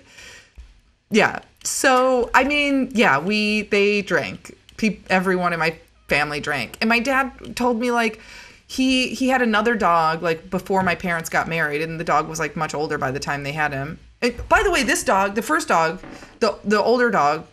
yeah. 1.09 1.39
So 1.63 2.29
I 2.33 2.43
mean, 2.43 2.91
yeah, 2.93 3.19
we 3.19 3.63
they 3.63 4.01
drank. 4.01 4.55
Pe- 4.77 4.99
everyone 5.09 5.53
in 5.53 5.59
my 5.59 5.77
family 6.07 6.39
drank, 6.39 6.77
and 6.81 6.89
my 6.89 6.99
dad 6.99 7.55
told 7.55 7.79
me 7.79 7.91
like. 7.91 8.19
He, 8.65 9.13
he 9.13 9.27
had 9.27 9.43
another 9.43 9.75
dog 9.75 10.23
like 10.23 10.49
before 10.49 10.81
my 10.81 10.95
parents 10.95 11.29
got 11.29 11.47
married 11.47 11.83
and 11.83 11.99
the 11.99 12.03
dog 12.03 12.27
was 12.27 12.39
like 12.39 12.55
much 12.55 12.73
older 12.73 12.97
by 12.97 13.11
the 13.11 13.19
time 13.19 13.43
they 13.43 13.51
had 13.51 13.71
him. 13.71 13.99
And, 14.19 14.33
by 14.49 14.63
the 14.63 14.71
way, 14.71 14.81
this 14.81 15.03
dog, 15.03 15.35
the 15.35 15.43
first 15.43 15.67
dog, 15.67 16.01
the 16.39 16.57
the 16.63 16.81
older 16.81 17.11
dog, 17.11 17.45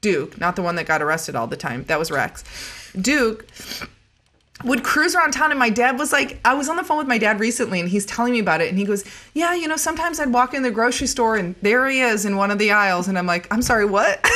Duke, 0.00 0.38
not 0.40 0.56
the 0.56 0.62
one 0.62 0.76
that 0.76 0.86
got 0.86 1.02
arrested 1.02 1.34
all 1.36 1.46
the 1.46 1.56
time. 1.56 1.84
That 1.84 1.98
was 1.98 2.10
Rex. 2.10 2.44
Duke 3.00 3.46
would 4.64 4.82
cruise 4.82 5.14
around 5.14 5.32
town 5.32 5.50
and 5.50 5.58
my 5.58 5.68
dad 5.68 5.98
was 5.98 6.12
like 6.12 6.40
I 6.44 6.54
was 6.54 6.68
on 6.68 6.76
the 6.76 6.82
phone 6.84 6.96
with 6.98 7.06
my 7.06 7.18
dad 7.18 7.40
recently 7.40 7.78
and 7.80 7.88
he's 7.88 8.06
telling 8.06 8.32
me 8.32 8.38
about 8.38 8.60
it 8.60 8.68
and 8.68 8.78
he 8.78 8.84
goes, 8.84 9.04
"Yeah, 9.34 9.54
you 9.54 9.68
know, 9.68 9.76
sometimes 9.76 10.18
I'd 10.18 10.32
walk 10.32 10.54
in 10.54 10.62
the 10.62 10.70
grocery 10.70 11.06
store 11.06 11.36
and 11.36 11.54
there 11.62 11.86
he 11.88 12.00
is 12.00 12.24
in 12.24 12.36
one 12.36 12.50
of 12.50 12.58
the 12.58 12.70
aisles." 12.72 13.08
And 13.08 13.18
I'm 13.18 13.26
like, 13.26 13.46
"I'm 13.52 13.62
sorry, 13.62 13.84
what?" 13.86 14.24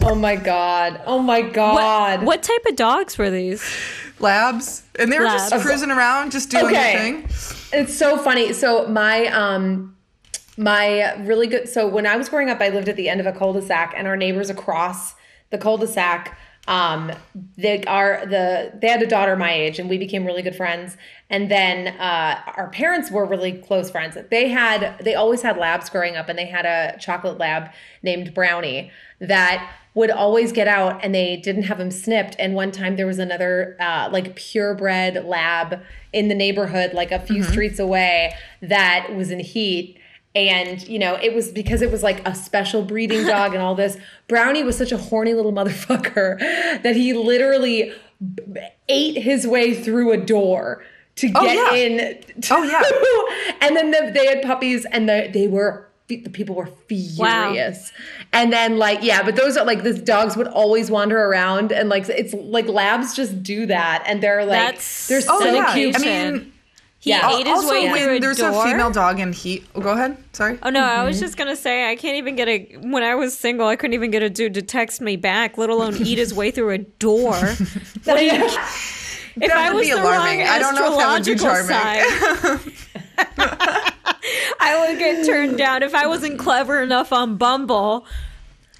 Oh 0.00 0.14
my 0.14 0.36
god! 0.36 1.02
Oh 1.06 1.18
my 1.18 1.42
god! 1.42 2.20
What, 2.20 2.26
what 2.26 2.42
type 2.42 2.64
of 2.66 2.76
dogs 2.76 3.18
were 3.18 3.30
these? 3.30 3.62
Labs. 4.20 4.82
And 4.98 5.12
they 5.12 5.18
were 5.18 5.26
just 5.26 5.52
cruising 5.60 5.90
around 5.90 6.32
just 6.32 6.50
doing 6.50 6.66
Okay. 6.66 6.72
their 6.72 6.98
thing. 7.28 7.80
It's 7.80 7.98
so 7.98 8.16
funny. 8.16 8.52
So 8.54 8.86
my 8.86 9.26
um 9.26 9.96
my 10.58 11.14
really 11.22 11.46
good 11.46 11.68
so 11.68 11.86
when 11.86 12.06
I 12.06 12.16
was 12.16 12.28
growing 12.28 12.50
up 12.50 12.60
I 12.60 12.68
lived 12.68 12.88
at 12.88 12.96
the 12.96 13.08
end 13.08 13.20
of 13.20 13.26
a 13.26 13.32
cul-de-sac 13.32 13.94
and 13.96 14.06
our 14.06 14.16
neighbors 14.16 14.50
across 14.50 15.14
the 15.50 15.58
cul-de-sac 15.58 16.36
um 16.66 17.12
they 17.56 17.82
are 17.84 18.26
the 18.26 18.72
they 18.80 18.88
had 18.88 19.02
a 19.02 19.06
daughter 19.06 19.36
my 19.36 19.52
age 19.52 19.78
and 19.78 19.88
we 19.88 19.96
became 19.96 20.26
really 20.26 20.42
good 20.42 20.54
friends. 20.54 20.96
And 21.30 21.50
then 21.50 21.88
uh 21.98 22.42
our 22.56 22.68
parents 22.70 23.10
were 23.10 23.24
really 23.24 23.52
close 23.52 23.90
friends. 23.90 24.18
They 24.30 24.48
had 24.48 24.98
they 25.02 25.14
always 25.14 25.42
had 25.42 25.56
labs 25.56 25.88
growing 25.88 26.16
up 26.16 26.28
and 26.28 26.38
they 26.38 26.46
had 26.46 26.66
a 26.66 26.98
chocolate 26.98 27.38
lab 27.38 27.70
named 28.02 28.34
brownie 28.34 28.90
that 29.20 29.72
would 29.94 30.10
always 30.10 30.52
get 30.52 30.68
out 30.68 31.02
and 31.02 31.14
they 31.14 31.36
didn't 31.36 31.64
have 31.64 31.80
him 31.80 31.90
snipped. 31.90 32.36
And 32.38 32.54
one 32.54 32.70
time 32.70 32.96
there 32.96 33.06
was 33.06 33.18
another 33.18 33.76
uh, 33.80 34.08
like 34.12 34.36
purebred 34.36 35.24
lab 35.24 35.80
in 36.12 36.28
the 36.28 36.34
neighborhood 36.34 36.92
like 36.92 37.10
a 37.10 37.18
few 37.18 37.42
streets 37.42 37.78
away 37.78 38.34
that 38.60 39.14
was 39.14 39.30
in 39.30 39.40
heat 39.40 39.98
and 40.38 40.86
you 40.86 40.98
know 40.98 41.14
it 41.22 41.34
was 41.34 41.50
because 41.50 41.82
it 41.82 41.90
was 41.90 42.02
like 42.02 42.26
a 42.28 42.34
special 42.34 42.82
breeding 42.82 43.26
dog 43.34 43.54
and 43.54 43.62
all 43.62 43.74
this 43.74 43.96
brownie 44.28 44.62
was 44.62 44.76
such 44.76 44.92
a 44.92 44.98
horny 44.98 45.32
little 45.34 45.52
motherfucker 45.52 46.38
that 46.82 46.94
he 46.94 47.12
literally 47.12 47.92
ate 48.88 49.16
his 49.22 49.46
way 49.46 49.74
through 49.74 50.12
a 50.12 50.16
door 50.16 50.84
to 51.16 51.30
oh, 51.34 51.42
get 51.44 51.56
yeah. 51.56 51.74
in 51.74 52.22
to- 52.42 52.54
Oh, 52.54 52.62
yeah. 52.62 53.56
and 53.66 53.76
then 53.76 53.90
the, 53.90 54.12
they 54.12 54.26
had 54.26 54.42
puppies 54.42 54.84
and 54.86 55.08
the, 55.08 55.30
they 55.32 55.48
were 55.48 55.86
the 56.08 56.18
people 56.30 56.54
were 56.54 56.70
furious 56.86 57.18
Wow. 57.18 58.04
and 58.32 58.50
then 58.52 58.78
like 58.78 59.00
yeah 59.02 59.22
but 59.22 59.36
those 59.36 59.58
are 59.58 59.64
like 59.66 59.82
these 59.82 60.00
dogs 60.00 60.38
would 60.38 60.46
always 60.48 60.90
wander 60.90 61.18
around 61.22 61.70
and 61.70 61.90
like 61.90 62.08
it's 62.08 62.32
like 62.32 62.66
labs 62.66 63.14
just 63.14 63.42
do 63.42 63.66
that 63.66 64.04
and 64.06 64.22
they're 64.22 64.46
like 64.46 64.58
That's- 64.58 65.06
they're 65.08 65.20
Oh, 65.28 65.40
so 65.40 65.54
yeah. 65.54 65.74
cute 65.74 65.96
I 65.96 65.98
mean, 66.32 66.52
He 67.00 67.10
Yeah. 67.10 67.30
ate 67.30 67.46
his 67.46 67.54
also 67.56 67.70
way 67.70 67.88
when 67.90 68.02
through 68.02 68.16
a 68.16 68.20
there's 68.20 68.38
door. 68.38 68.50
a 68.50 68.68
female 68.68 68.90
dog 68.90 69.20
in 69.20 69.32
heat. 69.32 69.64
Oh, 69.76 69.80
go 69.80 69.90
ahead. 69.92 70.16
Sorry. 70.32 70.58
Oh 70.62 70.70
no, 70.70 70.82
I 70.82 70.88
Mm-hmm. 70.96 71.06
was 71.06 71.20
just 71.20 71.36
gonna 71.36 71.54
say 71.54 71.88
I 71.90 71.94
can't 71.96 72.16
even 72.16 72.34
get 72.34 72.48
a. 72.48 72.76
When 72.80 73.02
I 73.04 73.14
was 73.14 73.38
single, 73.38 73.68
I 73.68 73.76
couldn't 73.76 73.94
even 73.94 74.10
get 74.10 74.22
a 74.24 74.30
dude 74.30 74.54
to 74.54 74.62
text 74.62 75.00
me 75.00 75.14
back, 75.16 75.56
let 75.58 75.70
alone 75.70 75.94
eat 76.04 76.18
his 76.18 76.34
way 76.34 76.50
through 76.50 76.70
a 76.70 76.78
door. 76.78 77.36
if 77.36 78.06
yeah. 78.06 79.52
I 79.56 79.68
would 79.70 79.76
was 79.76 79.86
be 79.86 79.92
the 79.92 80.02
alarming. 80.02 80.38
wrong 80.40 80.48
I 80.48 80.58
don't 80.58 80.74
know 80.74 80.92
if 80.92 80.98
that 80.98 81.12
would 81.14 81.24
be 81.24 81.32
astrological 81.34 81.68
sign, 81.68 82.98
I 84.60 84.86
would 84.88 84.98
get 84.98 85.24
turned 85.24 85.56
down 85.58 85.82
if 85.82 85.94
I 85.94 86.06
wasn't 86.06 86.38
clever 86.38 86.82
enough 86.82 87.12
on 87.12 87.36
Bumble. 87.36 88.06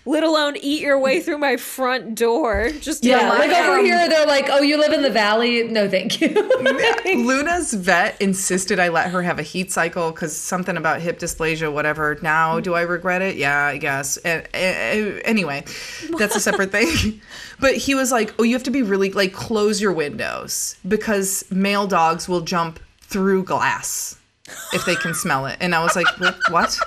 Let 0.08 0.24
alone 0.24 0.56
eat 0.56 0.80
your 0.80 0.98
way 0.98 1.20
through 1.20 1.36
my 1.36 1.58
front 1.58 2.14
door. 2.14 2.70
Just 2.80 3.04
yeah 3.04 3.28
let 3.28 3.40
like 3.40 3.50
over 3.50 3.82
here 3.82 4.08
they're 4.08 4.26
like 4.26 4.46
oh 4.48 4.62
you 4.62 4.78
live 4.78 4.94
in 4.94 5.02
the 5.02 5.10
valley 5.10 5.64
no 5.64 5.86
thank 5.86 6.22
you 6.22 6.28
Luna's 7.04 7.74
vet 7.74 8.18
insisted 8.18 8.80
I 8.80 8.88
let 8.88 9.10
her 9.10 9.20
have 9.20 9.38
a 9.38 9.42
heat 9.42 9.70
cycle 9.70 10.10
because 10.10 10.34
something 10.34 10.78
about 10.78 11.02
hip 11.02 11.18
dysplasia, 11.18 11.70
whatever. 11.70 12.18
Now, 12.22 12.58
do 12.58 12.72
I 12.72 12.82
regret 12.82 13.20
it? 13.20 13.36
Yeah, 13.36 13.66
I 13.66 13.76
guess. 13.76 14.16
And, 14.18 14.44
uh, 14.54 15.20
anyway, 15.26 15.64
that's 16.16 16.34
a 16.34 16.40
separate 16.40 16.72
thing. 16.72 17.20
But 17.60 17.74
he 17.74 17.96
was 17.96 18.12
like, 18.12 18.32
"Oh, 18.38 18.44
you 18.44 18.54
have 18.54 18.62
to 18.62 18.70
be 18.70 18.82
really 18.82 19.10
like 19.10 19.32
close 19.32 19.80
your 19.80 19.92
windows 19.92 20.76
because 20.86 21.44
male 21.50 21.88
dogs 21.88 22.28
will 22.28 22.42
jump 22.42 22.78
through 23.00 23.42
glass 23.42 24.16
if 24.72 24.86
they 24.86 24.94
can 24.94 25.12
smell 25.12 25.46
it." 25.46 25.56
And 25.60 25.74
I 25.74 25.82
was 25.82 25.96
like, 25.96 26.06
"What? 26.50 26.78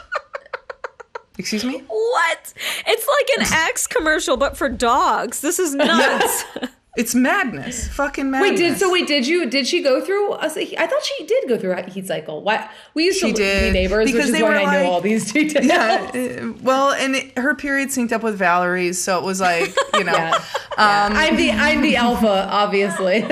Excuse 1.42 1.66
me?" 1.66 1.84
What? 1.88 2.54
It's 2.88 3.08
like 3.08 3.40
an 3.40 3.54
Axe 3.68 3.88
commercial, 3.88 4.38
but 4.38 4.56
for 4.56 4.70
dogs. 4.70 5.42
This 5.42 5.60
is 5.60 5.74
nuts. 5.76 6.44
It's 6.98 7.16
madness. 7.16 7.88
Fucking 7.88 8.30
madness. 8.30 8.50
wait 8.52 8.58
did 8.58 8.78
so 8.78 8.92
wait 8.92 9.08
did 9.08 9.26
you 9.26 9.46
did 9.50 9.66
she 9.66 9.82
go 9.82 10.02
through 10.04 10.34
a, 10.34 10.38
I 10.46 10.88
thought 10.88 11.04
she 11.06 11.26
did 11.26 11.48
go 11.48 11.58
through 11.58 11.72
a 11.72 11.84
heat 11.90 12.06
cycle 12.06 12.42
what 12.44 12.70
we 12.94 13.06
used 13.06 13.20
She 13.22 13.28
to 13.32 13.38
did, 13.38 13.72
be 13.74 13.80
neighbors 13.80 14.08
because 14.12 14.18
which 14.18 14.26
is 14.26 14.32
they 14.34 14.44
why 14.44 14.50
were 14.50 14.56
I 14.56 14.64
like- 14.66 14.84
know 14.84 14.92
all 14.92 15.00
these 15.00 15.32
details 15.32 15.66
Yeah, 15.66 16.12
uh, 16.14 16.52
well, 16.62 16.92
and 16.92 17.16
it, 17.16 17.38
her 17.38 17.56
period 17.56 17.90
synced 17.90 18.12
up 18.12 18.24
with 18.24 18.38
Valerie's, 18.38 19.02
so 19.02 19.18
it 19.18 19.24
was 19.24 19.40
like, 19.40 19.74
you 19.94 20.04
know, 20.04 20.12
Yeah. 20.14 20.32
Yeah. 20.78 21.06
Um, 21.08 21.14
I'm 21.16 21.36
the 21.38 21.52
I'm 21.52 21.82
the 21.82 21.96
alpha, 21.98 22.48
obviously. 22.50 23.22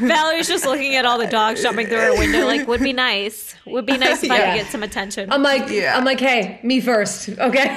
Valerie's 0.00 0.48
just 0.48 0.64
looking 0.66 0.94
at 0.96 1.04
all 1.04 1.18
the 1.18 1.26
dogs 1.26 1.62
jumping 1.62 1.86
through 1.88 1.98
her 1.98 2.12
window, 2.18 2.46
like, 2.46 2.66
would 2.68 2.80
be 2.80 2.92
nice. 2.92 3.54
Would 3.66 3.86
be 3.86 3.96
nice 3.98 4.22
if 4.22 4.30
I 4.30 4.38
could 4.38 4.54
get 4.62 4.66
some 4.72 4.82
attention. 4.82 5.30
I'm 5.32 5.42
like, 5.42 5.68
Yeah. 5.70 5.96
I'm 5.96 6.04
like, 6.04 6.20
hey, 6.20 6.58
me 6.62 6.80
first, 6.80 7.28
okay? 7.30 7.76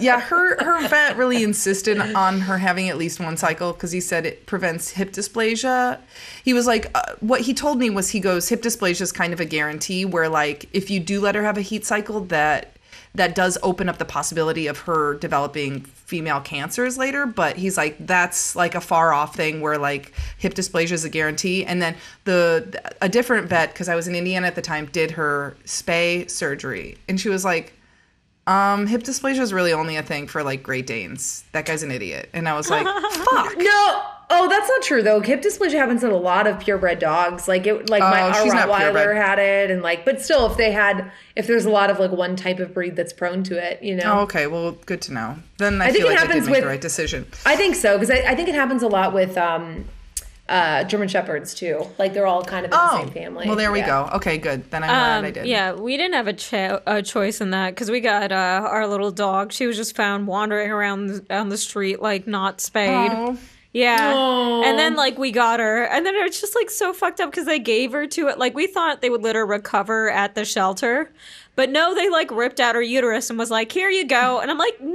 yeah, 0.00 0.20
her 0.20 0.62
her 0.64 0.71
her 0.80 0.88
vet 0.88 1.16
really 1.16 1.42
insisted 1.42 1.98
on 1.98 2.40
her 2.40 2.58
having 2.58 2.88
at 2.88 2.96
least 2.96 3.20
one 3.20 3.36
cycle 3.36 3.72
because 3.72 3.92
he 3.92 4.00
said 4.00 4.26
it 4.26 4.46
prevents 4.46 4.90
hip 4.90 5.12
dysplasia. 5.12 6.00
He 6.44 6.52
was 6.52 6.66
like, 6.66 6.90
uh, 6.94 7.14
what 7.20 7.42
he 7.42 7.54
told 7.54 7.78
me 7.78 7.90
was 7.90 8.10
he 8.10 8.20
goes, 8.20 8.48
hip 8.48 8.62
dysplasia 8.62 9.02
is 9.02 9.12
kind 9.12 9.32
of 9.32 9.40
a 9.40 9.44
guarantee 9.44 10.04
where 10.04 10.28
like 10.28 10.68
if 10.72 10.90
you 10.90 11.00
do 11.00 11.20
let 11.20 11.34
her 11.34 11.42
have 11.42 11.58
a 11.58 11.62
heat 11.62 11.84
cycle, 11.84 12.20
that 12.26 12.76
that 13.14 13.34
does 13.34 13.58
open 13.62 13.88
up 13.88 13.98
the 13.98 14.04
possibility 14.04 14.66
of 14.66 14.78
her 14.78 15.14
developing 15.14 15.80
female 15.80 16.40
cancers 16.40 16.96
later. 16.96 17.26
But 17.26 17.56
he's 17.56 17.76
like, 17.76 17.96
that's 18.06 18.56
like 18.56 18.74
a 18.74 18.80
far 18.80 19.12
off 19.12 19.36
thing 19.36 19.60
where 19.60 19.76
like 19.78 20.12
hip 20.38 20.54
dysplasia 20.54 20.92
is 20.92 21.04
a 21.04 21.10
guarantee. 21.10 21.64
And 21.64 21.82
then 21.82 21.94
the 22.24 22.80
a 23.02 23.08
different 23.08 23.48
vet 23.48 23.72
because 23.72 23.88
I 23.88 23.94
was 23.94 24.08
in 24.08 24.14
Indiana 24.14 24.46
at 24.46 24.54
the 24.54 24.62
time 24.62 24.86
did 24.86 25.12
her 25.12 25.56
spay 25.64 26.28
surgery, 26.30 26.96
and 27.08 27.20
she 27.20 27.28
was 27.28 27.44
like. 27.44 27.74
Um, 28.46 28.86
hip 28.88 29.02
dysplasia 29.04 29.40
is 29.40 29.52
really 29.52 29.72
only 29.72 29.96
a 29.96 30.02
thing 30.02 30.26
for 30.26 30.42
like 30.42 30.62
Great 30.62 30.86
Danes. 30.86 31.44
That 31.52 31.64
guy's 31.64 31.82
an 31.82 31.90
idiot. 31.92 32.28
And 32.32 32.48
I 32.48 32.56
was 32.56 32.68
like, 32.70 32.84
fuck. 33.12 33.56
no, 33.56 34.02
oh, 34.30 34.48
that's 34.50 34.68
not 34.68 34.82
true 34.82 35.00
though. 35.00 35.20
Hip 35.20 35.42
dysplasia 35.42 35.74
happens 35.74 36.02
in 36.02 36.10
a 36.10 36.16
lot 36.16 36.48
of 36.48 36.58
purebred 36.58 36.98
dogs. 36.98 37.46
Like 37.46 37.66
it, 37.68 37.88
like 37.88 38.00
my 38.00 38.22
Oh, 38.22 38.26
our 38.30 38.66
Rottweiler 38.66 39.14
had 39.14 39.38
it, 39.38 39.70
and 39.70 39.80
like, 39.80 40.04
but 40.04 40.20
still, 40.20 40.50
if 40.50 40.56
they 40.56 40.72
had, 40.72 41.12
if 41.36 41.46
there's 41.46 41.66
a 41.66 41.70
lot 41.70 41.88
of 41.88 42.00
like 42.00 42.10
one 42.10 42.34
type 42.34 42.58
of 42.58 42.74
breed 42.74 42.96
that's 42.96 43.12
prone 43.12 43.44
to 43.44 43.56
it, 43.64 43.80
you 43.80 43.94
know. 43.94 44.18
Oh, 44.18 44.20
okay. 44.22 44.48
Well, 44.48 44.72
good 44.86 45.02
to 45.02 45.12
know. 45.12 45.36
Then 45.58 45.80
I, 45.80 45.86
I 45.86 45.92
think 45.92 45.98
feel 45.98 46.06
it 46.06 46.10
like 46.14 46.18
I 46.18 46.22
did 46.22 46.28
happens 46.30 46.46
make 46.46 46.54
the 46.56 46.60
with- 46.62 46.68
right 46.68 46.80
decision. 46.80 47.26
I 47.46 47.54
think 47.54 47.76
so 47.76 47.96
because 47.96 48.10
I, 48.10 48.24
I 48.32 48.34
think 48.34 48.48
it 48.48 48.56
happens 48.56 48.82
a 48.82 48.88
lot 48.88 49.14
with 49.14 49.38
um, 49.38 49.84
uh, 50.48 50.84
German 50.84 51.08
shepherds 51.08 51.54
too. 51.54 51.86
Like 51.98 52.12
they're 52.14 52.26
all 52.26 52.42
kind 52.44 52.66
of 52.66 52.72
in 52.72 52.76
the 52.78 52.92
Oh, 52.92 52.96
same 53.04 53.10
family. 53.10 53.46
well, 53.46 53.56
there 53.56 53.72
we 53.72 53.78
Yeah. 53.78 53.86
go. 54.08 54.16
Okay, 54.16 54.38
good. 54.38 54.70
Then 54.70 54.82
I'm 54.82 54.88
glad 54.90 55.18
Um, 55.20 55.24
I 55.24 55.30
did. 55.30 55.46
yeah, 55.46 55.72
we 55.72 55.96
didn't 55.96 56.14
have 56.14 56.26
a, 56.26 56.32
cho- 56.32 56.82
a 56.86 57.00
choice 57.02 57.40
in 57.40 57.50
that 57.50 57.70
because 57.70 57.90
we 57.90 58.00
got 58.00 58.32
uh, 58.32 58.34
our 58.68 58.86
little 58.86 59.10
dog. 59.10 59.52
She 59.52 59.66
was 59.66 59.76
just 59.76 59.96
found 59.96 60.26
wandering 60.26 60.70
around 60.70 61.06
the, 61.06 61.34
on 61.34 61.48
the 61.48 61.56
street, 61.56 62.02
like 62.02 62.26
not 62.26 62.60
spayed. 62.60 63.10
Oh. 63.12 63.38
Yeah. 63.74 64.12
Aw. 64.14 64.64
And 64.64 64.78
then 64.78 64.96
like 64.96 65.16
we 65.16 65.30
got 65.32 65.58
her 65.58 65.84
and 65.84 66.04
then 66.04 66.14
it's 66.16 66.38
just 66.42 66.54
like 66.54 66.68
so 66.68 66.92
fucked 66.92 67.20
up 67.20 67.30
because 67.30 67.46
they 67.46 67.58
gave 67.58 67.92
her 67.92 68.06
to 68.08 68.28
it. 68.28 68.38
Like 68.38 68.54
we 68.54 68.66
thought 68.66 69.00
they 69.00 69.08
would 69.08 69.22
let 69.22 69.34
her 69.34 69.46
recover 69.46 70.10
at 70.10 70.34
the 70.34 70.44
shelter. 70.44 71.10
But 71.56 71.70
no, 71.70 71.94
they 71.94 72.10
like 72.10 72.30
ripped 72.30 72.60
out 72.60 72.74
her 72.74 72.82
uterus 72.82 73.30
and 73.30 73.38
was 73.38 73.50
like, 73.50 73.72
here 73.72 73.88
you 73.88 74.04
go. 74.06 74.40
And 74.40 74.50
I'm 74.50 74.58
like, 74.58 74.78
no. 74.80 74.92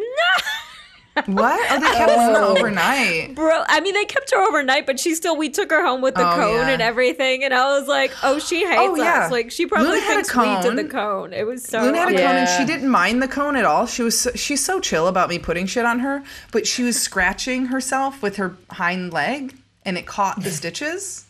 What? 1.25 1.71
Oh, 1.71 1.79
they 1.79 1.85
kept 1.87 2.11
Luna 2.11 2.39
Oh. 2.39 2.55
overnight. 2.57 3.35
Bro, 3.35 3.63
I 3.67 3.79
mean, 3.81 3.93
they 3.93 4.05
kept 4.05 4.31
her 4.31 4.41
overnight, 4.47 4.85
but 4.85 4.99
she 4.99 5.15
still, 5.15 5.35
we 5.35 5.49
took 5.49 5.71
her 5.71 5.83
home 5.85 6.01
with 6.01 6.15
the 6.15 6.21
Oh, 6.29 6.35
cone 6.35 6.67
yeah. 6.67 6.69
and 6.69 6.81
everything. 6.81 7.43
And 7.43 7.53
I 7.53 7.77
was 7.79 7.87
like, 7.87 8.11
oh, 8.23 8.39
she 8.39 8.63
oh, 8.65 8.69
hates 8.69 8.81
Oh, 8.91 8.95
yeah. 8.95 9.25
us. 9.25 9.31
Like, 9.31 9.51
she 9.51 9.65
probably 9.65 9.89
Luna 9.99 10.01
thinks 10.05 10.35
we 10.35 10.43
did 10.43 10.63
cone. 10.63 10.75
the 10.75 10.83
cone. 10.85 11.33
It 11.33 11.45
was 11.47 11.63
so. 11.63 11.81
Luna 11.81 11.97
had 11.97 12.07
a 12.09 12.11
awkward. 12.11 12.25
cone 12.27 12.35
and 12.37 12.49
she 12.49 12.65
didn't 12.65 12.89
mind 12.89 13.21
the 13.23 13.27
cone 13.27 13.55
at 13.55 13.65
all. 13.65 13.85
She 13.87 14.03
was 14.03 14.19
so, 14.19 14.31
she's 14.35 14.63
so 14.63 14.79
chill 14.79 15.07
about 15.07 15.29
me 15.29 15.39
putting 15.39 15.65
shit 15.65 15.85
on 15.85 15.99
her, 15.99 16.23
but 16.51 16.67
she 16.67 16.83
was 16.83 16.99
scratching 16.99 17.67
herself 17.67 18.21
with 18.21 18.35
her 18.37 18.55
hind 18.71 19.11
leg 19.13 19.55
and 19.85 19.97
it 19.97 20.05
caught 20.05 20.43
the 20.43 20.51
stitches 20.51 21.25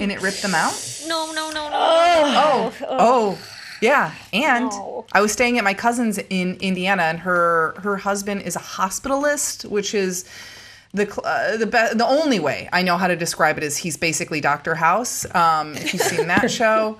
and 0.00 0.10
it 0.12 0.20
ripped 0.22 0.42
them 0.42 0.54
out. 0.54 0.72
No, 1.06 1.32
no, 1.32 1.50
no, 1.50 1.68
no. 1.68 1.70
Oh, 1.74 2.72
Oh, 2.80 2.96
oh, 2.98 3.38
yeah. 3.88 4.06
And 4.32 4.70
Oh. 4.72 5.04
I 5.12 5.20
was 5.24 5.32
staying 5.32 5.58
at 5.58 5.64
my 5.70 5.74
cousin's 5.74 6.18
in 6.40 6.48
Indiana, 6.70 7.04
and 7.10 7.18
her 7.20 7.74
her 7.84 7.96
husband 8.08 8.42
is 8.48 8.56
a 8.56 8.64
hospitalist, 8.78 9.64
which 9.76 9.94
is 9.94 10.24
the 10.98 11.06
uh, 11.22 11.56
the 11.62 11.66
be- 11.66 11.94
the 12.02 12.06
only 12.06 12.40
way 12.48 12.68
I 12.72 12.80
know 12.82 12.96
how 12.96 13.08
to 13.08 13.16
describe 13.16 13.56
it 13.58 13.64
is 13.64 13.76
he's 13.84 13.96
basically 14.08 14.40
Doctor 14.40 14.74
House. 14.74 15.14
Um, 15.34 15.66
if 15.76 15.92
you've 15.92 16.02
seen 16.14 16.26
that 16.28 16.50
show. 16.60 16.98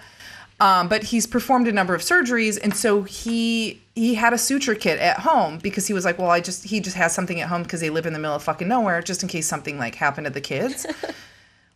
Um, 0.60 0.86
but 0.88 1.02
he's 1.02 1.26
performed 1.26 1.66
a 1.66 1.72
number 1.72 1.94
of 1.96 2.00
surgeries, 2.00 2.58
and 2.62 2.72
so 2.76 3.02
he 3.02 3.80
he 3.96 4.14
had 4.14 4.32
a 4.32 4.38
suture 4.38 4.76
kit 4.76 4.98
at 5.00 5.18
home 5.28 5.58
because 5.58 5.88
he 5.88 5.92
was 5.92 6.04
like, 6.04 6.16
well, 6.18 6.30
I 6.30 6.40
just 6.40 6.62
he 6.64 6.78
just 6.80 6.96
has 6.96 7.12
something 7.12 7.40
at 7.40 7.48
home 7.48 7.62
because 7.64 7.80
they 7.80 7.90
live 7.90 8.06
in 8.06 8.12
the 8.12 8.20
middle 8.20 8.36
of 8.36 8.42
fucking 8.44 8.68
nowhere, 8.68 9.02
just 9.02 9.22
in 9.24 9.28
case 9.28 9.46
something 9.48 9.78
like 9.78 9.96
happened 9.96 10.26
to 10.26 10.32
the 10.32 10.40
kids. 10.40 10.86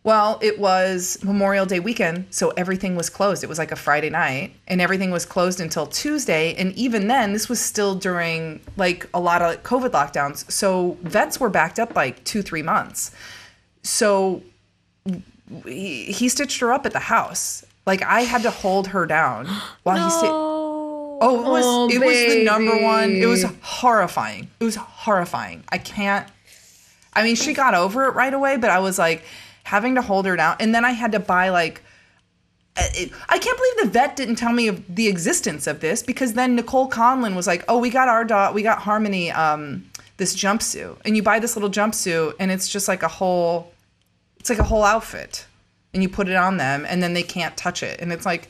Well, 0.04 0.38
it 0.40 0.58
was 0.58 1.18
Memorial 1.22 1.66
Day 1.66 1.80
weekend, 1.80 2.26
so 2.30 2.50
everything 2.50 2.96
was 2.96 3.10
closed. 3.10 3.42
It 3.42 3.48
was 3.48 3.58
like 3.58 3.72
a 3.72 3.76
Friday 3.76 4.10
night, 4.10 4.54
and 4.66 4.80
everything 4.80 5.10
was 5.10 5.26
closed 5.26 5.60
until 5.60 5.86
Tuesday. 5.86 6.54
And 6.54 6.72
even 6.74 7.08
then, 7.08 7.32
this 7.32 7.48
was 7.48 7.60
still 7.60 7.94
during 7.94 8.60
like 8.76 9.06
a 9.12 9.20
lot 9.20 9.42
of 9.42 9.62
COVID 9.64 9.90
lockdowns. 9.90 10.50
So 10.50 10.96
vets 11.02 11.40
were 11.40 11.50
backed 11.50 11.78
up 11.78 11.94
like 11.94 12.24
two, 12.24 12.42
three 12.42 12.62
months. 12.62 13.10
So 13.82 14.42
he, 15.66 16.04
he 16.04 16.28
stitched 16.28 16.60
her 16.60 16.72
up 16.72 16.86
at 16.86 16.92
the 16.92 17.00
house. 17.00 17.64
Like 17.86 18.02
I 18.02 18.20
had 18.22 18.42
to 18.42 18.50
hold 18.50 18.88
her 18.88 19.04
down 19.04 19.46
while 19.82 20.02
he 20.02 20.10
stitched. 20.10 20.32
Oh. 20.32 21.18
Oh, 21.20 21.40
it 21.40 21.48
was 21.50 21.64
Oh, 21.66 21.88
it 21.90 21.98
was 21.98 22.34
the 22.34 22.44
number 22.44 22.80
one. 22.80 23.10
It 23.10 23.26
was 23.26 23.44
horrifying. 23.62 24.48
It 24.60 24.64
was 24.64 24.76
horrifying. 24.76 25.64
I 25.68 25.78
can't. 25.78 26.28
I 27.12 27.24
mean, 27.24 27.34
she 27.34 27.54
got 27.54 27.74
over 27.74 28.04
it 28.04 28.14
right 28.14 28.32
away, 28.32 28.56
but 28.56 28.70
I 28.70 28.78
was 28.78 28.98
like 28.98 29.24
having 29.68 29.94
to 29.94 30.02
hold 30.02 30.26
her 30.26 30.36
down, 30.36 30.56
and 30.60 30.74
then 30.74 30.84
I 30.84 30.92
had 30.92 31.12
to 31.12 31.20
buy 31.20 31.48
like. 31.50 31.82
I 32.76 33.38
can't 33.38 33.56
believe 33.58 33.76
the 33.82 33.90
vet 33.90 34.14
didn't 34.14 34.36
tell 34.36 34.52
me 34.52 34.68
of 34.68 34.94
the 34.94 35.08
existence 35.08 35.66
of 35.66 35.80
this 35.80 36.00
because 36.00 36.34
then 36.34 36.54
Nicole 36.54 36.88
Conlon 36.88 37.34
was 37.34 37.44
like, 37.46 37.64
"Oh, 37.68 37.78
we 37.78 37.90
got 37.90 38.06
our 38.06 38.24
dog, 38.24 38.54
we 38.54 38.62
got 38.62 38.78
Harmony 38.78 39.32
um, 39.32 39.84
this 40.16 40.32
jumpsuit, 40.36 40.96
and 41.04 41.16
you 41.16 41.22
buy 41.24 41.40
this 41.40 41.56
little 41.56 41.70
jumpsuit, 41.70 42.34
and 42.38 42.52
it's 42.52 42.68
just 42.68 42.86
like 42.86 43.02
a 43.02 43.08
whole, 43.08 43.72
it's 44.38 44.48
like 44.48 44.60
a 44.60 44.64
whole 44.64 44.84
outfit, 44.84 45.44
and 45.92 46.04
you 46.04 46.08
put 46.08 46.28
it 46.28 46.36
on 46.36 46.56
them, 46.56 46.86
and 46.88 47.02
then 47.02 47.14
they 47.14 47.24
can't 47.24 47.56
touch 47.56 47.82
it, 47.82 48.00
and 48.00 48.12
it's 48.12 48.24
like, 48.24 48.48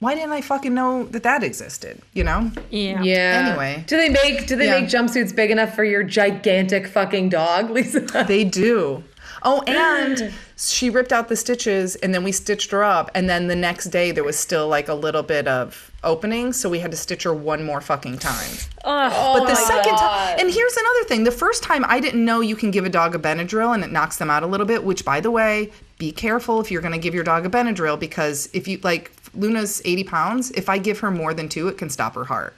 why 0.00 0.16
didn't 0.16 0.32
I 0.32 0.40
fucking 0.40 0.74
know 0.74 1.04
that 1.04 1.22
that 1.22 1.44
existed? 1.44 2.02
You 2.14 2.24
know? 2.24 2.50
Yeah. 2.70 3.00
Yeah. 3.04 3.46
Anyway. 3.50 3.84
do 3.86 3.96
they 3.96 4.08
make 4.08 4.48
do 4.48 4.56
they 4.56 4.66
Yeah. 4.66 4.80
make 4.80 4.90
jumpsuits 4.90 5.32
big 5.36 5.52
enough 5.52 5.76
for 5.76 5.84
your 5.84 6.02
gigantic 6.02 6.88
fucking 6.88 7.28
dog, 7.28 7.70
Lisa? 7.70 8.00
They 8.26 8.42
do. 8.42 9.04
Oh, 9.44 9.62
and 9.62 10.32
she 10.56 10.90
ripped 10.90 11.12
out 11.12 11.28
the 11.28 11.36
stitches 11.36 11.96
and 11.96 12.14
then 12.14 12.22
we 12.22 12.32
stitched 12.32 12.70
her 12.70 12.84
up. 12.84 13.10
And 13.14 13.28
then 13.28 13.48
the 13.48 13.56
next 13.56 13.86
day 13.86 14.12
there 14.12 14.24
was 14.24 14.38
still 14.38 14.68
like 14.68 14.88
a 14.88 14.94
little 14.94 15.22
bit 15.22 15.48
of 15.48 15.90
opening. 16.04 16.52
So 16.52 16.68
we 16.68 16.78
had 16.78 16.90
to 16.90 16.96
stitch 16.96 17.24
her 17.24 17.34
one 17.34 17.64
more 17.64 17.80
fucking 17.80 18.18
time. 18.18 18.50
Ugh. 18.84 19.12
Oh 19.14 19.38
but 19.38 19.46
the 19.46 19.54
my 19.54 19.60
second 19.60 19.96
time, 19.96 20.36
and 20.38 20.50
here's 20.50 20.76
another 20.76 21.04
thing 21.04 21.24
the 21.24 21.30
first 21.30 21.62
time 21.62 21.84
I 21.86 22.00
didn't 22.00 22.24
know 22.24 22.40
you 22.40 22.56
can 22.56 22.70
give 22.70 22.84
a 22.84 22.88
dog 22.88 23.14
a 23.14 23.18
Benadryl 23.18 23.74
and 23.74 23.82
it 23.82 23.90
knocks 23.90 24.16
them 24.16 24.30
out 24.30 24.42
a 24.42 24.46
little 24.46 24.66
bit, 24.66 24.84
which 24.84 25.04
by 25.04 25.20
the 25.20 25.30
way, 25.30 25.72
be 25.98 26.12
careful 26.12 26.60
if 26.60 26.70
you're 26.70 26.82
going 26.82 26.92
to 26.92 26.98
give 26.98 27.14
your 27.14 27.24
dog 27.24 27.46
a 27.46 27.50
Benadryl 27.50 27.98
because 27.98 28.48
if 28.52 28.68
you 28.68 28.78
like 28.82 29.12
Luna's 29.34 29.82
80 29.84 30.04
pounds, 30.04 30.50
if 30.52 30.68
I 30.68 30.78
give 30.78 31.00
her 31.00 31.10
more 31.10 31.34
than 31.34 31.48
two, 31.48 31.68
it 31.68 31.78
can 31.78 31.90
stop 31.90 32.14
her 32.14 32.24
heart. 32.24 32.56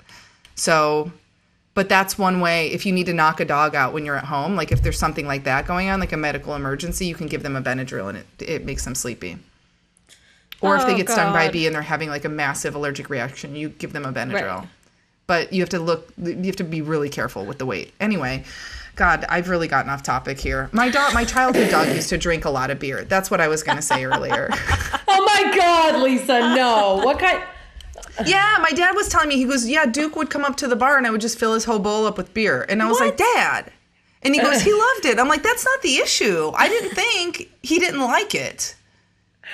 So, 0.54 1.12
but 1.74 1.88
that's 1.88 2.16
one 2.16 2.40
way 2.40 2.68
if 2.72 2.86
you 2.86 2.92
need 2.92 3.06
to 3.06 3.12
knock 3.12 3.40
a 3.40 3.44
dog 3.44 3.74
out 3.74 3.92
when 3.92 4.04
you're 4.06 4.16
at 4.16 4.24
home, 4.24 4.56
like 4.56 4.72
if 4.72 4.82
there's 4.82 4.98
something 4.98 5.26
like 5.26 5.44
that 5.44 5.66
going 5.66 5.88
on, 5.90 6.00
like 6.00 6.12
a 6.12 6.16
medical 6.16 6.54
emergency, 6.54 7.06
you 7.06 7.14
can 7.14 7.26
give 7.26 7.42
them 7.42 7.56
a 7.56 7.62
Benadryl 7.62 8.08
and 8.08 8.18
it, 8.18 8.26
it 8.40 8.64
makes 8.64 8.84
them 8.84 8.94
sleepy. 8.94 9.38
Or 10.60 10.76
if 10.76 10.86
they 10.86 10.94
Oh, 10.94 10.96
get 10.96 11.10
stung 11.10 11.32
by 11.32 11.44
a 11.44 11.52
bee 11.52 11.66
and 11.66 11.74
they're 11.74 11.82
having 11.82 12.08
like 12.08 12.24
a 12.24 12.28
massive 12.28 12.74
allergic 12.74 13.10
reaction, 13.10 13.54
you 13.56 13.68
give 13.68 13.92
them 13.92 14.04
a 14.06 14.12
Benadryl 14.12 14.58
Right. 14.60 14.68
but 15.26 15.52
you 15.52 15.60
have 15.62 15.68
to 15.70 15.78
look 15.78 16.10
you 16.22 16.44
have 16.44 16.56
to 16.56 16.64
be 16.64 16.80
really 16.80 17.08
careful 17.10 17.44
with 17.44 17.58
the 17.58 17.66
weight 17.66 17.92
anyway 18.00 18.44
god 18.96 19.24
i've 19.28 19.48
really 19.48 19.66
gotten 19.66 19.90
off 19.90 20.02
topic 20.02 20.38
here 20.38 20.68
my 20.72 20.88
dog 20.88 21.12
my 21.14 21.24
childhood 21.24 21.68
dog 21.70 21.88
used 21.88 22.08
to 22.10 22.16
drink 22.18 22.44
a 22.44 22.50
lot 22.50 22.70
of 22.70 22.78
beer 22.78 23.04
that's 23.04 23.30
what 23.30 23.40
i 23.40 23.48
was 23.48 23.62
going 23.62 23.76
to 23.76 23.82
say 23.82 24.04
earlier 24.04 24.48
oh 25.08 25.24
my 25.34 25.56
god, 25.56 26.02
Lisa, 26.02 26.54
no. 26.54 27.00
What 27.04 27.18
kind 27.18 27.42
yeah 28.26 28.56
my 28.60 28.70
dad 28.70 28.94
was 28.94 29.08
telling 29.08 29.28
me 29.28 29.36
he 29.36 29.44
goes 29.44 29.68
yeah 29.68 29.86
duke 29.86 30.14
would 30.16 30.30
come 30.30 30.44
up 30.44 30.56
to 30.56 30.68
the 30.68 30.76
bar 30.76 30.96
and 30.96 31.06
i 31.06 31.10
would 31.10 31.20
just 31.20 31.38
fill 31.38 31.54
his 31.54 31.64
whole 31.64 31.78
bowl 31.78 32.06
up 32.06 32.16
with 32.16 32.32
beer. 32.34 32.64
And 32.68 32.82
i 32.82 32.88
was 32.88 33.00
like 33.00 33.16
dad. 33.16 33.72
And 34.22 34.34
he 34.34 34.40
goes 34.40 34.62
he 34.68 34.72
loved 34.72 35.04
it. 35.04 35.18
I'm 35.18 35.28
like 35.28 35.42
that's 35.42 35.64
not 35.64 35.82
the 35.82 35.96
issue. 35.96 36.52
I 36.54 36.68
didn't 36.68 36.94
think 36.94 37.50
he 37.62 37.78
didn't 37.78 38.00
like 38.00 38.34
it. 38.34 38.74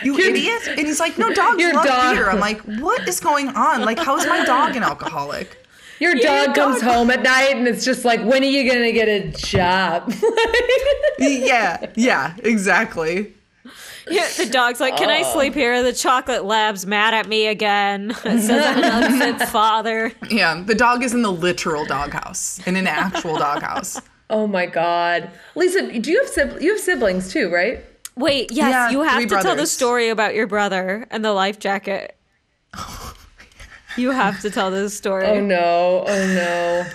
You 0.04 0.16
idiot. 0.18 0.62
And 0.68 0.80
he's 0.86 1.00
like 1.00 1.18
no 1.18 1.32
dogs 1.34 1.62
love 1.62 1.84
dog- 1.84 2.14
beer. 2.14 2.30
I'm 2.30 2.38
like 2.40 2.60
what 2.80 3.08
is 3.08 3.18
going 3.20 3.48
on? 3.48 3.82
Like 3.82 3.98
how 3.98 4.16
is 4.16 4.26
my 4.26 4.44
dog 4.44 4.76
an 4.76 4.82
alcoholic? 4.82 5.56
Your 5.98 6.14
dog 6.14 6.54
comes 6.54 6.80
dog- 6.80 6.90
home 6.90 7.10
at 7.10 7.22
night 7.22 7.56
and 7.56 7.68
it's 7.68 7.84
just 7.84 8.04
like, 8.06 8.20
when 8.24 8.42
are 8.42 8.46
you 8.46 8.70
gonna 8.70 8.92
get 8.92 9.08
a 9.08 9.28
job? 9.32 10.12
yeah 11.18 11.90
yeah 11.94 12.34
exactly. 12.44 13.16
Yeah, 13.22 13.28
the 14.06 14.48
dog's 14.50 14.80
like, 14.80 14.96
"Can 14.96 15.10
I 15.10 15.22
Oh. 15.24 15.32
sleep 15.32 15.54
here?" 15.54 15.82
The 15.82 15.92
chocolate 15.92 16.44
lab's 16.44 16.86
mad 16.86 17.14
at 17.14 17.28
me 17.28 17.46
again. 17.46 18.10
It 18.24 18.40
says 18.42 18.64
I'm 18.66 18.82
an 18.82 19.12
unfit 19.22 19.48
father. 19.48 20.12
Yeah, 20.30 20.62
the 20.64 20.74
dog 20.74 21.02
is 21.02 21.12
in 21.14 21.22
the 21.22 21.32
literal 21.32 21.84
doghouse, 21.84 22.60
in 22.66 22.76
an 22.76 22.86
actual 22.86 23.36
doghouse. 23.36 24.00
oh 24.30 24.46
my 24.46 24.66
god, 24.66 25.30
Lisa, 25.54 25.98
do 26.00 26.10
you 26.10 26.20
have 26.20 26.28
sib- 26.28 26.60
you 26.62 26.70
have 26.72 26.80
siblings 26.80 27.32
too, 27.32 27.48
right? 27.52 27.84
Wait, 28.16 28.50
yes, 28.52 28.70
Yeah, 28.70 28.90
you 28.90 29.02
have 29.02 29.14
three 29.22 29.26
to 29.28 29.40
tell 29.42 29.56
the 29.56 29.66
story 29.66 30.08
about 30.10 30.34
your 30.34 30.46
brother 30.46 31.06
and 31.10 31.24
the 31.24 31.32
life 31.32 31.58
jacket. 31.58 32.16
you 33.96 34.10
have 34.10 34.40
to 34.42 34.50
tell 34.50 34.70
this 34.70 34.96
story. 34.96 35.26
Oh 35.26 35.40
no, 35.40 36.04
oh 36.06 36.26
no. 36.34 36.86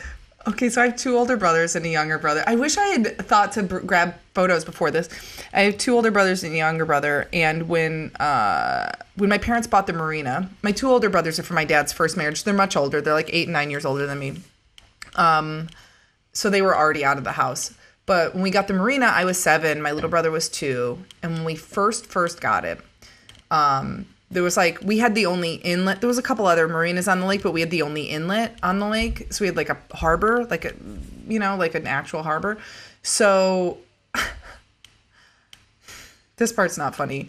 Okay, 0.47 0.69
so 0.69 0.81
I 0.81 0.87
have 0.89 0.95
two 0.97 1.17
older 1.17 1.37
brothers 1.37 1.75
and 1.75 1.85
a 1.85 1.89
younger 1.89 2.19
brother. 2.19 2.43
I 2.45 2.55
wish 2.55 2.77
I 2.77 2.85
had 2.87 3.17
thought 3.27 3.51
to 3.53 3.63
br- 3.63 3.79
grab 3.79 4.13
photos 4.35 4.65
before 4.65 4.91
this. 4.91 5.09
I 5.53 5.61
have 5.61 5.77
two 5.77 5.95
older 5.95 6.11
brothers 6.11 6.43
and 6.43 6.53
a 6.53 6.57
younger 6.57 6.85
brother, 6.85 7.27
and 7.33 7.67
when 7.67 8.15
uh, 8.17 8.91
when 9.15 9.29
my 9.29 9.39
parents 9.39 9.65
bought 9.65 9.87
the 9.87 9.93
marina, 9.93 10.49
my 10.61 10.71
two 10.71 10.89
older 10.91 11.09
brothers 11.09 11.39
are 11.39 11.43
from 11.43 11.55
my 11.55 11.65
dad's 11.65 11.91
first 11.91 12.17
marriage. 12.17 12.43
They're 12.43 12.53
much 12.53 12.75
older. 12.75 13.01
They're 13.01 13.13
like 13.13 13.29
eight 13.33 13.47
and 13.47 13.53
nine 13.53 13.71
years 13.71 13.85
older 13.85 14.05
than 14.05 14.19
me. 14.19 14.35
Um, 15.15 15.69
so 16.33 16.49
they 16.49 16.61
were 16.61 16.77
already 16.77 17.03
out 17.03 17.17
of 17.17 17.23
the 17.23 17.31
house. 17.31 17.73
But 18.05 18.35
when 18.35 18.43
we 18.43 18.51
got 18.51 18.67
the 18.67 18.73
marina, 18.73 19.07
I 19.07 19.25
was 19.25 19.41
seven. 19.41 19.81
My 19.81 19.91
little 19.91 20.09
brother 20.09 20.29
was 20.29 20.47
two, 20.49 20.99
and 21.23 21.33
when 21.33 21.43
we 21.45 21.55
first 21.55 22.05
first 22.05 22.39
got 22.39 22.63
it, 22.65 22.79
um, 23.49 24.05
there 24.29 24.43
was 24.43 24.57
like 24.57 24.79
we 24.83 24.99
had 24.99 25.15
the 25.15 25.25
only 25.25 25.55
inlet. 25.55 26.01
There 26.01 26.07
was 26.07 26.17
a 26.17 26.21
couple 26.21 26.45
other 26.45 26.67
marinas 26.67 27.07
on 27.07 27.19
the 27.21 27.25
lake, 27.25 27.41
but 27.41 27.51
we 27.51 27.61
had 27.61 27.71
the 27.71 27.81
only 27.81 28.03
inlet 28.03 28.59
on 28.61 28.79
the 28.79 28.87
lake. 28.87 29.31
So 29.33 29.43
we 29.43 29.47
had 29.47 29.55
like 29.55 29.69
a 29.69 29.77
harbor, 29.93 30.45
like 30.45 30.65
a 30.65 30.73
you 31.27 31.39
know, 31.39 31.55
like 31.55 31.73
an 31.73 31.87
actual 31.87 32.21
harbor. 32.21 32.57
So 33.01 33.77
this 36.37 36.51
part's 36.51 36.77
not 36.77 36.95
funny. 36.95 37.27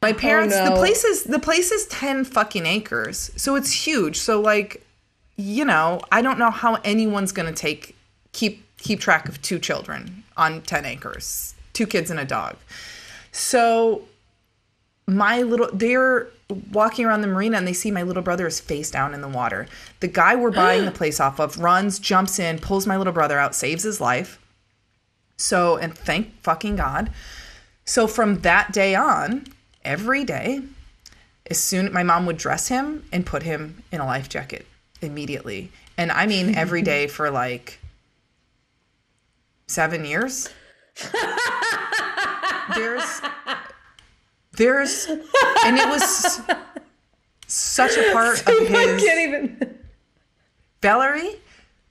My 0.00 0.12
parents, 0.12 0.56
the 0.56 0.70
no. 0.70 0.76
place 0.76 1.02
is 1.04 1.24
the 1.24 1.40
place 1.40 1.72
is 1.72 1.86
ten 1.86 2.24
fucking 2.24 2.66
acres, 2.66 3.32
so 3.36 3.56
it's 3.56 3.72
huge. 3.72 4.16
So 4.16 4.40
like, 4.40 4.86
you 5.36 5.64
know, 5.64 6.00
I 6.12 6.22
don't 6.22 6.38
know 6.38 6.50
how 6.50 6.76
anyone's 6.84 7.32
gonna 7.32 7.52
take 7.52 7.96
keep 8.32 8.64
keep 8.78 9.00
track 9.00 9.28
of 9.28 9.42
two 9.42 9.58
children 9.58 10.22
on 10.36 10.62
ten 10.62 10.84
acres. 10.84 11.54
two 11.72 11.86
kids 11.86 12.10
and 12.10 12.20
a 12.20 12.24
dog. 12.24 12.56
So 13.32 14.02
my 15.06 15.42
little 15.42 15.68
they're 15.72 16.28
walking 16.72 17.04
around 17.04 17.20
the 17.20 17.26
marina 17.26 17.56
and 17.56 17.66
they 17.66 17.72
see 17.72 17.90
my 17.90 18.02
little 18.02 18.22
brother 18.22 18.46
is 18.46 18.60
face 18.60 18.90
down 18.90 19.14
in 19.14 19.20
the 19.20 19.28
water. 19.28 19.66
The 20.00 20.08
guy 20.08 20.34
we're 20.36 20.50
buying 20.50 20.84
the 20.84 20.90
place 21.00 21.20
off 21.20 21.40
of 21.40 21.58
runs, 21.58 21.98
jumps 21.98 22.38
in, 22.38 22.58
pulls 22.58 22.86
my 22.86 22.96
little 22.96 23.12
brother 23.12 23.38
out, 23.38 23.54
saves 23.54 23.82
his 23.82 24.00
life. 24.00 24.38
So, 25.36 25.76
and 25.76 25.96
thank 25.96 26.40
fucking 26.42 26.76
God. 26.76 27.10
So 27.88 28.06
from 28.06 28.40
that 28.40 28.70
day 28.70 28.94
on, 28.94 29.46
every 29.82 30.22
day, 30.22 30.60
as 31.50 31.58
soon 31.58 31.90
my 31.90 32.02
mom 32.02 32.26
would 32.26 32.36
dress 32.36 32.68
him 32.68 33.02
and 33.10 33.24
put 33.24 33.44
him 33.44 33.82
in 33.90 34.02
a 34.02 34.04
life 34.04 34.28
jacket 34.28 34.66
immediately. 35.00 35.72
And 35.96 36.12
I 36.12 36.26
mean 36.26 36.54
every 36.54 36.82
day 36.82 37.06
for 37.06 37.30
like 37.30 37.78
7 39.68 40.04
years. 40.04 40.50
There's 42.74 43.22
there's 44.52 45.06
and 45.64 45.78
it 45.78 45.88
was 45.88 46.42
such 47.46 47.96
a 47.96 48.12
part 48.12 48.38
of 48.38 48.46
his 48.46 48.70
I 48.70 49.00
can't 49.00 49.20
even. 49.28 49.78
Valerie, 50.82 51.36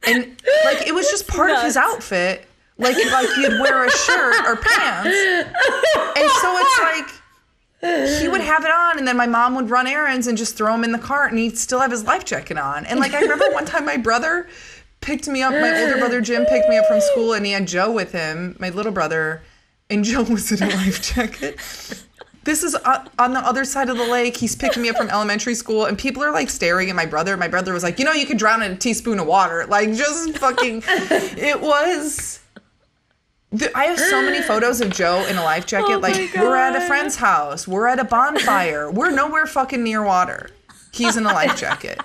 and 0.04 0.39
like 0.64 0.86
it 0.86 0.93
was 0.93 1.10
just 1.10 1.28
part 1.28 1.50
of 1.50 1.64
his 1.64 1.76
outfit. 1.76 2.45
Like 2.78 2.95
like 3.11 3.30
he'd 3.36 3.59
wear 3.59 3.86
a 3.86 3.91
shirt 3.91 4.45
or 4.45 4.55
pants, 4.55 5.17
and 6.15 6.30
so 6.41 6.57
it's 6.57 6.80
like 6.80 7.09
he 8.19 8.28
would 8.28 8.41
have 8.41 8.63
it 8.65 8.71
on, 8.71 8.97
and 8.99 9.07
then 9.07 9.17
my 9.17 9.28
mom 9.28 9.55
would 9.55 9.69
run 9.69 9.88
errands 9.88 10.28
and 10.28 10.38
just 10.38 10.55
throw 10.57 10.73
him 10.73 10.84
in 10.84 10.91
the 10.91 10.99
cart, 10.99 11.32
and 11.32 11.39
he'd 11.39 11.57
still 11.57 11.80
have 11.80 11.91
his 11.91 12.03
life 12.03 12.25
jacket 12.25 12.57
on. 12.57 12.86
And 12.86 12.99
like 12.99 13.13
I 13.13 13.21
remember 13.21 13.45
one 13.51 13.65
time 13.65 13.86
my 13.86 13.97
brother 13.97 14.47
picked 15.01 15.28
me 15.28 15.41
up, 15.41 15.53
my 15.53 15.82
older 15.82 15.97
brother 15.97 16.21
Jim 16.21 16.45
picked 16.45 16.69
me 16.69 16.78
up 16.78 16.86
from 16.88 17.01
school, 17.01 17.34
and 17.34 17.45
he 17.45 17.51
had 17.51 17.67
Joe 17.67 17.91
with 17.91 18.11
him, 18.11 18.55
my 18.59 18.69
little 18.69 18.91
brother, 18.91 19.41
and 19.89 20.03
Joe 20.03 20.23
was 20.30 20.51
in 20.51 20.61
a 20.61 20.73
life 20.75 21.01
jacket. 21.15 21.59
This 22.43 22.63
is 22.63 22.75
on 22.75 23.09
on 23.19 23.34
the 23.34 23.39
other 23.39 23.65
side 23.65 23.89
of 23.89 23.97
the 23.97 24.05
lake. 24.07 24.38
He's 24.38 24.55
picking 24.55 24.82
me 24.82 24.89
up 24.89 24.97
from 24.97 25.09
elementary 25.09 25.55
school, 25.55 25.86
and 25.86 25.97
people 25.97 26.23
are 26.23 26.32
like 26.32 26.49
staring 26.49 26.89
at 26.89 26.95
my 26.95 27.05
brother. 27.05 27.36
My 27.38 27.47
brother 27.47 27.73
was 27.73 27.84
like, 27.84 27.99
"You 27.99 28.05
know, 28.05 28.13
you 28.13 28.25
could 28.25 28.38
drown 28.38 28.61
in 28.63 28.71
a 28.71 28.75
teaspoon 28.78 29.19
of 29.19 29.28
water." 29.28 29.65
Like, 29.67 29.93
just 29.93 30.38
fucking. 30.38 30.84
it 30.88 31.59
was. 31.59 32.39
I 33.76 33.86
have 33.86 34.00
so 34.00 34.22
many 34.22 34.41
photos 34.48 34.82
of 34.82 34.89
Joe 34.89 35.26
in 35.30 35.38
a 35.38 35.43
life 35.43 35.66
jacket. 35.66 35.95
Oh 35.95 36.00
like, 36.00 36.34
we're 36.36 36.56
at 36.56 36.76
a 36.76 36.86
friend's 36.88 37.16
house. 37.16 37.68
We're 37.68 37.88
at 37.88 38.00
a 38.00 38.04
bonfire. 38.04 38.91
We're 38.91 39.12
nowhere 39.12 39.45
fucking 39.45 39.84
near 39.84 40.04
water. 40.04 40.50
He's 40.91 41.16
in 41.16 41.26
a 41.26 41.34
life 41.34 41.58
jacket. 41.58 42.00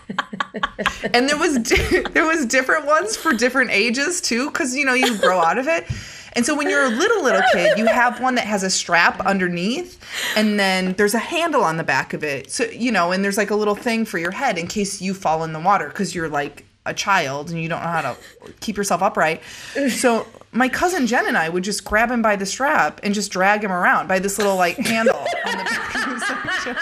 and 1.15 1.29
there 1.29 1.39
was 1.39 1.59
di- 1.59 2.03
there 2.11 2.27
was 2.27 2.47
different 2.47 2.87
ones 2.87 3.17
for 3.17 3.33
different 3.33 3.71
ages 3.71 4.21
too, 4.21 4.51
because 4.51 4.77
you 4.77 4.85
know 4.85 4.95
you 4.95 5.19
grow 5.19 5.41
out 5.41 5.59
of 5.59 5.67
it. 5.67 5.87
And 6.35 6.47
so 6.47 6.55
when 6.55 6.71
you're 6.71 6.85
a 6.85 6.91
little 6.91 7.23
little 7.23 7.43
kid, 7.53 7.77
you 7.79 7.87
have 7.87 8.21
one 8.21 8.37
that 8.37 8.47
has 8.47 8.63
a 8.63 8.71
strap 8.71 9.21
underneath, 9.21 10.03
and 10.37 10.59
then 10.59 10.95
there's 10.95 11.15
a 11.15 11.19
handle 11.19 11.63
on 11.63 11.77
the 11.77 11.85
back 11.85 12.15
of 12.15 12.23
it. 12.23 12.51
So 12.51 12.65
you 12.65 12.93
know, 12.93 13.13
and 13.13 13.25
there's 13.25 13.37
like 13.37 13.51
a 13.51 13.57
little 13.57 13.75
thing 13.75 14.05
for 14.05 14.19
your 14.19 14.31
head 14.31 14.59
in 14.59 14.67
case 14.67 15.01
you 15.01 15.15
fall 15.15 15.43
in 15.45 15.53
the 15.53 15.61
water 15.61 15.89
because 15.89 16.15
you're 16.15 16.29
like 16.29 16.67
a 16.85 16.95
child 16.95 17.51
and 17.51 17.63
you 17.63 17.69
don't 17.69 17.81
know 17.81 17.89
how 17.89 18.01
to 18.03 18.17
keep 18.61 18.77
yourself 18.77 19.03
upright. 19.03 19.43
So 19.91 20.27
my 20.53 20.69
cousin 20.69 21.07
Jen 21.07 21.27
and 21.29 21.39
I 21.39 21.49
would 21.49 21.65
just 21.65 21.85
grab 21.85 22.11
him 22.11 22.23
by 22.23 22.37
the 22.37 22.47
strap 22.47 23.01
and 23.03 23.15
just 23.15 23.31
drag 23.31 23.63
him 23.65 23.73
around 23.73 24.09
by 24.09 24.19
this 24.19 24.39
little 24.39 24.57
like 24.57 24.77
handle 24.77 25.17
on 25.17 25.59
the 25.59 25.65
back 25.65 25.95
of 26.07 26.13
his 26.13 26.23
jacket. 26.23 26.77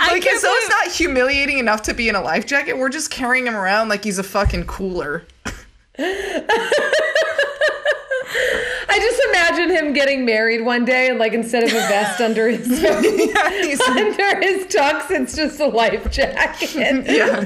I 0.00 0.12
Like, 0.12 0.22
so 0.22 0.48
it's 0.52 0.68
not 0.68 0.88
humiliating 0.88 1.58
enough 1.58 1.82
to 1.82 1.94
be 1.94 2.08
in 2.08 2.14
a 2.14 2.20
life 2.20 2.46
jacket. 2.46 2.78
We're 2.78 2.88
just 2.88 3.10
carrying 3.10 3.46
him 3.46 3.56
around 3.56 3.88
like 3.88 4.04
he's 4.04 4.18
a 4.18 4.22
fucking 4.22 4.64
cooler. 4.66 5.24
I 8.90 8.98
just 8.98 9.22
imagine 9.28 9.70
him 9.70 9.92
getting 9.92 10.24
married 10.24 10.64
one 10.64 10.84
day 10.84 11.08
and 11.08 11.18
like 11.18 11.32
instead 11.32 11.62
of 11.62 11.70
a 11.70 11.74
vest 11.74 12.20
under 12.28 12.48
his 12.48 12.68
yeah, 12.80 13.00
he's, 13.00 13.80
under 13.88 14.40
his 14.40 14.66
tux, 14.66 15.10
it's 15.10 15.36
just 15.36 15.60
a 15.60 15.66
life 15.66 16.10
jacket. 16.10 16.74
yeah. 16.74 17.40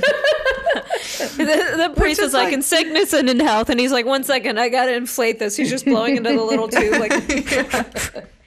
The, 1.37 1.75
the 1.77 1.93
priest 1.97 2.21
is 2.21 2.29
is 2.29 2.35
like, 2.35 2.45
like- 2.45 2.55
in 2.55 2.63
sickness 2.63 3.13
and 3.13 3.29
in 3.29 3.41
health, 3.41 3.69
and 3.71 3.79
he's 3.79 3.93
like, 3.93 4.07
one 4.07 4.25
second, 4.25 4.59
I 4.59 4.69
gotta 4.69 4.95
inflate 4.95 5.39
this. 5.39 5.57
He's 5.57 5.71
just 5.71 5.85
blowing 5.85 6.17
into 6.17 6.33
the 6.33 6.43
little 6.43 6.69
tube, 6.69 6.99
like, 6.99 7.13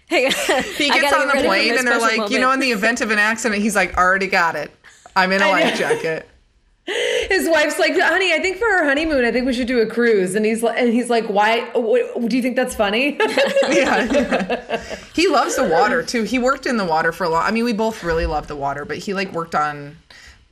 hey, 0.07 0.29
He 0.77 0.89
gets 0.89 1.13
on 1.13 1.27
the 1.27 1.43
plane 1.45 1.77
and 1.77 1.87
they're 1.87 1.99
like, 1.99 2.29
you 2.31 2.39
know, 2.39 2.51
in 2.51 2.59
the 2.59 2.71
event 2.71 3.01
of 3.01 3.11
an 3.11 3.19
accident, 3.19 3.61
he's 3.61 3.75
like, 3.75 3.95
already 3.97 4.27
got 4.27 4.55
it. 4.55 4.71
I'm 5.15 5.31
in 5.31 5.41
a 5.41 5.49
life 5.49 5.77
jacket. 5.77 6.27
His 6.87 7.49
wife's 7.49 7.77
like, 7.77 7.99
honey, 7.99 8.33
I 8.33 8.39
think 8.39 8.57
for 8.57 8.65
our 8.65 8.85
honeymoon, 8.85 9.25
I 9.25 9.31
think 9.31 9.45
we 9.45 9.51
should 9.51 9.67
do 9.67 9.79
a 9.79 9.85
cruise. 9.85 10.35
And 10.35 10.45
he's 10.45 10.63
like, 10.63 10.79
and 10.79 10.93
he's 10.93 11.09
like, 11.09 11.25
why? 11.25 11.69
Do 11.73 12.35
you 12.35 12.41
think 12.41 12.55
that's 12.55 12.75
funny? 12.75 13.19
Yeah, 13.69 14.03
yeah. 14.11 14.85
He 15.13 15.27
loves 15.27 15.55
the 15.57 15.67
water 15.67 16.01
too. 16.01 16.23
He 16.23 16.39
worked 16.39 16.65
in 16.65 16.77
the 16.77 16.85
water 16.85 17.11
for 17.11 17.25
a 17.25 17.29
long. 17.29 17.43
I 17.43 17.51
mean, 17.51 17.65
we 17.65 17.73
both 17.73 18.03
really 18.03 18.25
love 18.25 18.47
the 18.47 18.55
water, 18.55 18.85
but 18.85 18.97
he 18.97 19.13
like 19.13 19.33
worked 19.33 19.55
on 19.55 19.97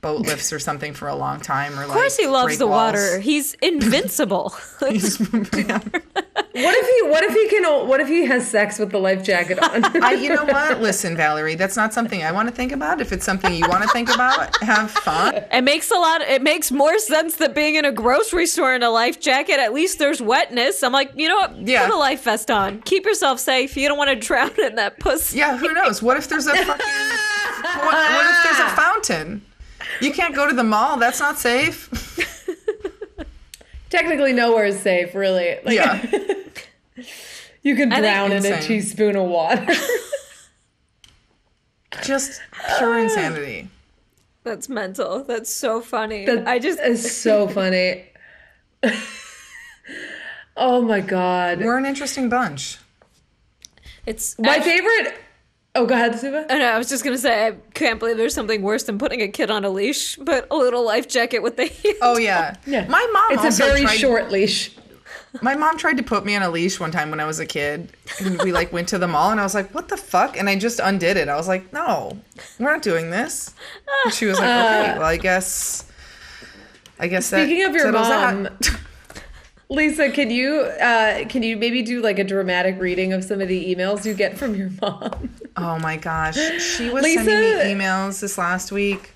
boat 0.06 0.26
lifts 0.26 0.52
or 0.52 0.58
something 0.58 0.94
for 0.94 1.08
a 1.08 1.16
long 1.16 1.40
time. 1.40 1.78
Or 1.78 1.82
of 1.82 1.90
course, 1.90 2.16
he 2.16 2.26
loves 2.26 2.58
the 2.58 2.66
water. 2.66 3.18
He's 3.18 3.54
invincible. 3.54 4.54
He's, 4.88 5.18
what 5.18 5.32
if 5.52 6.52
he? 6.52 7.10
What 7.10 7.24
if 7.24 7.34
he 7.34 7.48
can? 7.48 7.88
What 7.88 8.00
if 8.00 8.08
he 8.08 8.24
has 8.26 8.46
sex 8.46 8.78
with 8.78 8.90
the 8.92 8.98
life 8.98 9.24
jacket 9.24 9.58
on? 9.58 9.84
I, 10.02 10.12
you 10.12 10.32
know 10.32 10.44
what? 10.44 10.80
Listen, 10.80 11.16
Valerie, 11.16 11.56
that's 11.56 11.76
not 11.76 11.92
something 11.92 12.22
I 12.22 12.30
want 12.30 12.48
to 12.48 12.54
think 12.54 12.70
about. 12.70 13.00
If 13.00 13.12
it's 13.12 13.24
something 13.24 13.52
you 13.52 13.68
want 13.68 13.82
to 13.82 13.88
think 13.88 14.14
about, 14.14 14.56
have 14.62 14.90
fun. 14.90 15.44
It 15.52 15.64
makes 15.64 15.90
a 15.90 15.96
lot. 15.96 16.20
It 16.20 16.42
makes 16.42 16.70
more 16.70 16.98
sense 16.98 17.36
than 17.36 17.52
being 17.52 17.74
in 17.74 17.84
a 17.84 17.92
grocery 17.92 18.46
store 18.46 18.74
in 18.74 18.82
a 18.82 18.90
life 18.90 19.20
jacket. 19.20 19.58
At 19.58 19.74
least 19.74 19.98
there's 19.98 20.22
wetness. 20.22 20.82
I'm 20.84 20.92
like, 20.92 21.10
you 21.16 21.28
know 21.28 21.36
what? 21.36 21.66
Yeah. 21.66 21.86
Put 21.86 21.94
a 21.94 21.98
life 21.98 22.22
vest 22.22 22.50
on. 22.50 22.80
Keep 22.82 23.06
yourself 23.06 23.40
safe. 23.40 23.76
You 23.76 23.88
don't 23.88 23.98
want 23.98 24.10
to 24.10 24.16
drown 24.16 24.52
in 24.60 24.76
that 24.76 25.00
pussy. 25.00 25.38
Yeah, 25.38 25.56
who 25.56 25.72
knows? 25.72 26.00
What 26.00 26.16
if 26.16 26.28
there's 26.28 26.46
a 26.46 26.54
fucking 26.54 26.66
what, 26.76 27.94
what 27.94 28.26
if 28.30 28.44
there's 28.44 28.60
a 28.60 28.76
fountain? 28.76 29.42
You 30.00 30.12
can't 30.12 30.34
go 30.34 30.46
to 30.48 30.54
the 30.54 30.64
mall. 30.64 30.96
That's 30.98 31.20
not 31.20 31.38
safe. 31.38 31.88
Technically, 33.90 34.32
nowhere 34.32 34.64
is 34.66 34.80
safe, 34.80 35.14
really. 35.14 35.58
Like, 35.64 35.74
Yeah. 35.74 36.04
you 37.62 37.76
can 37.76 37.88
drown 37.88 38.32
in 38.32 38.44
a 38.44 38.60
teaspoon 38.60 39.16
of 39.16 39.28
water. 39.28 39.66
Just 42.02 42.40
pure 42.78 42.98
insanity. 42.98 43.68
That's 44.44 44.68
mental. 44.68 45.24
That's 45.24 45.52
so 45.52 45.80
funny. 45.80 46.26
That 46.26 46.46
I 46.46 46.58
just 46.58 46.78
is 46.78 47.16
so 47.16 47.48
funny. 47.48 48.04
oh 50.56 50.82
my 50.82 51.00
god. 51.00 51.60
We're 51.60 51.78
an 51.78 51.86
interesting 51.86 52.28
bunch. 52.28 52.78
it's 54.04 54.38
My 54.38 54.56
I- 54.56 54.60
favorite. 54.60 55.14
Oh, 55.76 55.86
go 55.86 55.94
ahead, 55.94 56.12
Subhah. 56.12 56.46
I 56.48 56.58
know. 56.58 56.68
I 56.70 56.78
was 56.78 56.88
just 56.88 57.04
gonna 57.04 57.18
say, 57.18 57.48
I 57.48 57.52
can't 57.74 57.98
believe 57.98 58.16
there's 58.16 58.34
something 58.34 58.62
worse 58.62 58.84
than 58.84 58.98
putting 58.98 59.20
a 59.20 59.28
kid 59.28 59.50
on 59.50 59.64
a 59.64 59.70
leash, 59.70 60.16
but 60.16 60.46
a 60.50 60.56
little 60.56 60.84
life 60.84 61.06
jacket 61.06 61.40
with 61.40 61.56
the. 61.56 61.70
Oh 62.02 62.18
yeah. 62.18 62.56
Yeah. 62.66 62.86
My 62.88 63.06
mom 63.12 63.44
It's 63.46 63.58
a 63.58 63.62
very 63.62 63.82
tried, 63.82 63.96
short 63.96 64.30
leash. 64.30 64.72
My 65.42 65.54
mom 65.54 65.76
tried 65.76 65.98
to 65.98 66.02
put 66.02 66.24
me 66.24 66.34
on 66.34 66.42
a 66.42 66.48
leash 66.50 66.80
one 66.80 66.90
time 66.90 67.10
when 67.10 67.20
I 67.20 67.26
was 67.26 67.40
a 67.40 67.46
kid, 67.46 67.92
and 68.20 68.40
we 68.42 68.52
like 68.52 68.72
went 68.72 68.88
to 68.88 68.98
the 68.98 69.06
mall, 69.08 69.30
and 69.30 69.38
I 69.38 69.42
was 69.42 69.54
like, 69.54 69.74
"What 69.74 69.88
the 69.88 69.96
fuck?" 69.98 70.38
And 70.38 70.48
I 70.48 70.56
just 70.56 70.80
undid 70.80 71.16
it. 71.18 71.28
I 71.28 71.36
was 71.36 71.46
like, 71.46 71.72
"No, 71.72 72.18
we're 72.58 72.72
not 72.72 72.82
doing 72.82 73.10
this." 73.10 73.54
And 74.04 74.14
she 74.14 74.24
was 74.24 74.38
like, 74.38 74.48
uh, 74.48 74.80
"Okay, 74.82 74.98
well, 74.98 75.06
I 75.06 75.16
guess." 75.18 75.84
I 76.98 77.08
guess 77.08 77.28
that 77.30 77.44
Speaking 77.44 77.64
of 77.64 77.74
your 77.74 77.92
mom, 77.92 78.44
that. 78.44 78.80
Lisa, 79.68 80.10
can 80.10 80.30
you 80.30 80.60
uh, 80.60 81.24
can 81.28 81.42
you 81.42 81.56
maybe 81.56 81.82
do 81.82 82.00
like 82.00 82.18
a 82.18 82.24
dramatic 82.24 82.80
reading 82.80 83.12
of 83.12 83.24
some 83.24 83.40
of 83.40 83.48
the 83.48 83.74
emails 83.74 84.04
you 84.04 84.14
get 84.14 84.38
from 84.38 84.54
your 84.54 84.70
mom? 84.80 85.30
Oh 85.56 85.78
my 85.78 85.96
gosh. 85.96 86.36
She 86.60 86.88
was 86.90 87.02
Lisa- 87.02 87.24
sending 87.24 87.78
me 87.78 87.84
emails 87.84 88.20
this 88.20 88.38
last 88.38 88.70
week. 88.70 89.12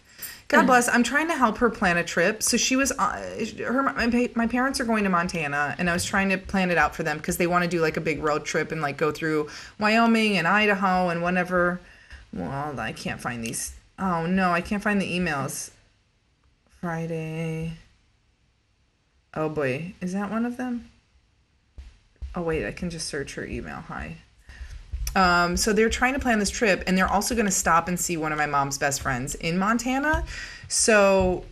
God 0.49 0.67
bless. 0.67 0.89
I'm 0.89 1.05
trying 1.05 1.29
to 1.29 1.37
help 1.37 1.59
her 1.59 1.71
plan 1.71 1.97
a 1.97 2.03
trip. 2.03 2.43
So 2.43 2.57
she 2.57 2.75
was, 2.75 2.91
uh, 2.99 3.47
her, 3.65 3.83
my, 3.85 4.31
my 4.35 4.47
parents 4.49 4.81
are 4.81 4.85
going 4.85 5.05
to 5.05 5.11
Montana, 5.11 5.77
and 5.79 5.89
I 5.89 5.93
was 5.93 6.05
trying 6.05 6.29
to 6.31 6.39
plan 6.39 6.73
it 6.73 6.77
out 6.79 6.93
for 6.97 7.05
them 7.05 7.19
because 7.19 7.37
they 7.37 7.47
want 7.47 7.63
to 7.63 7.71
do 7.71 7.81
like 7.81 7.97
a 7.97 8.01
big 8.01 8.21
road 8.21 8.45
trip 8.45 8.73
and 8.73 8.83
like 8.83 8.97
go 8.97 9.13
through 9.13 9.49
Wyoming 9.79 10.37
and 10.37 10.49
Idaho 10.49 11.09
and 11.09 11.23
whatever. 11.23 11.81
Well, 12.33 12.81
I 12.81 12.93
can't 12.93 13.21
find 13.21 13.45
these. 13.45 13.75
Oh 13.97 14.27
no, 14.27 14.51
I 14.51 14.61
can't 14.61 14.83
find 14.83 15.01
the 15.01 15.07
emails. 15.07 15.71
Friday. 16.81 17.75
Oh 19.35 19.49
boy, 19.49 19.95
is 20.01 20.13
that 20.13 20.31
one 20.31 20.45
of 20.45 20.57
them? 20.57 20.91
Oh 22.35 22.43
wait, 22.43 22.67
I 22.67 22.73
can 22.73 22.91
just 22.91 23.09
search 23.09 23.35
her 23.35 23.45
email. 23.45 23.77
Hi. 23.89 24.17
Um, 25.15 25.57
so 25.57 25.73
they're 25.73 25.91
trying 25.91 26.15
to 26.15 26.21
plan 26.21 26.39
this 26.39 26.51
trip, 26.51 26.85
and 26.87 26.97
they're 26.97 27.11
also 27.11 27.35
going 27.35 27.47
to 27.47 27.53
stop 27.53 27.89
and 27.89 27.99
see 27.99 28.17
one 28.17 28.33
of 28.33 28.39
my 28.39 28.47
mom's 28.47 28.79
best 28.79 29.03
friends 29.03 29.35
in 29.37 29.59
Montana. 29.59 30.25
So 30.69 31.45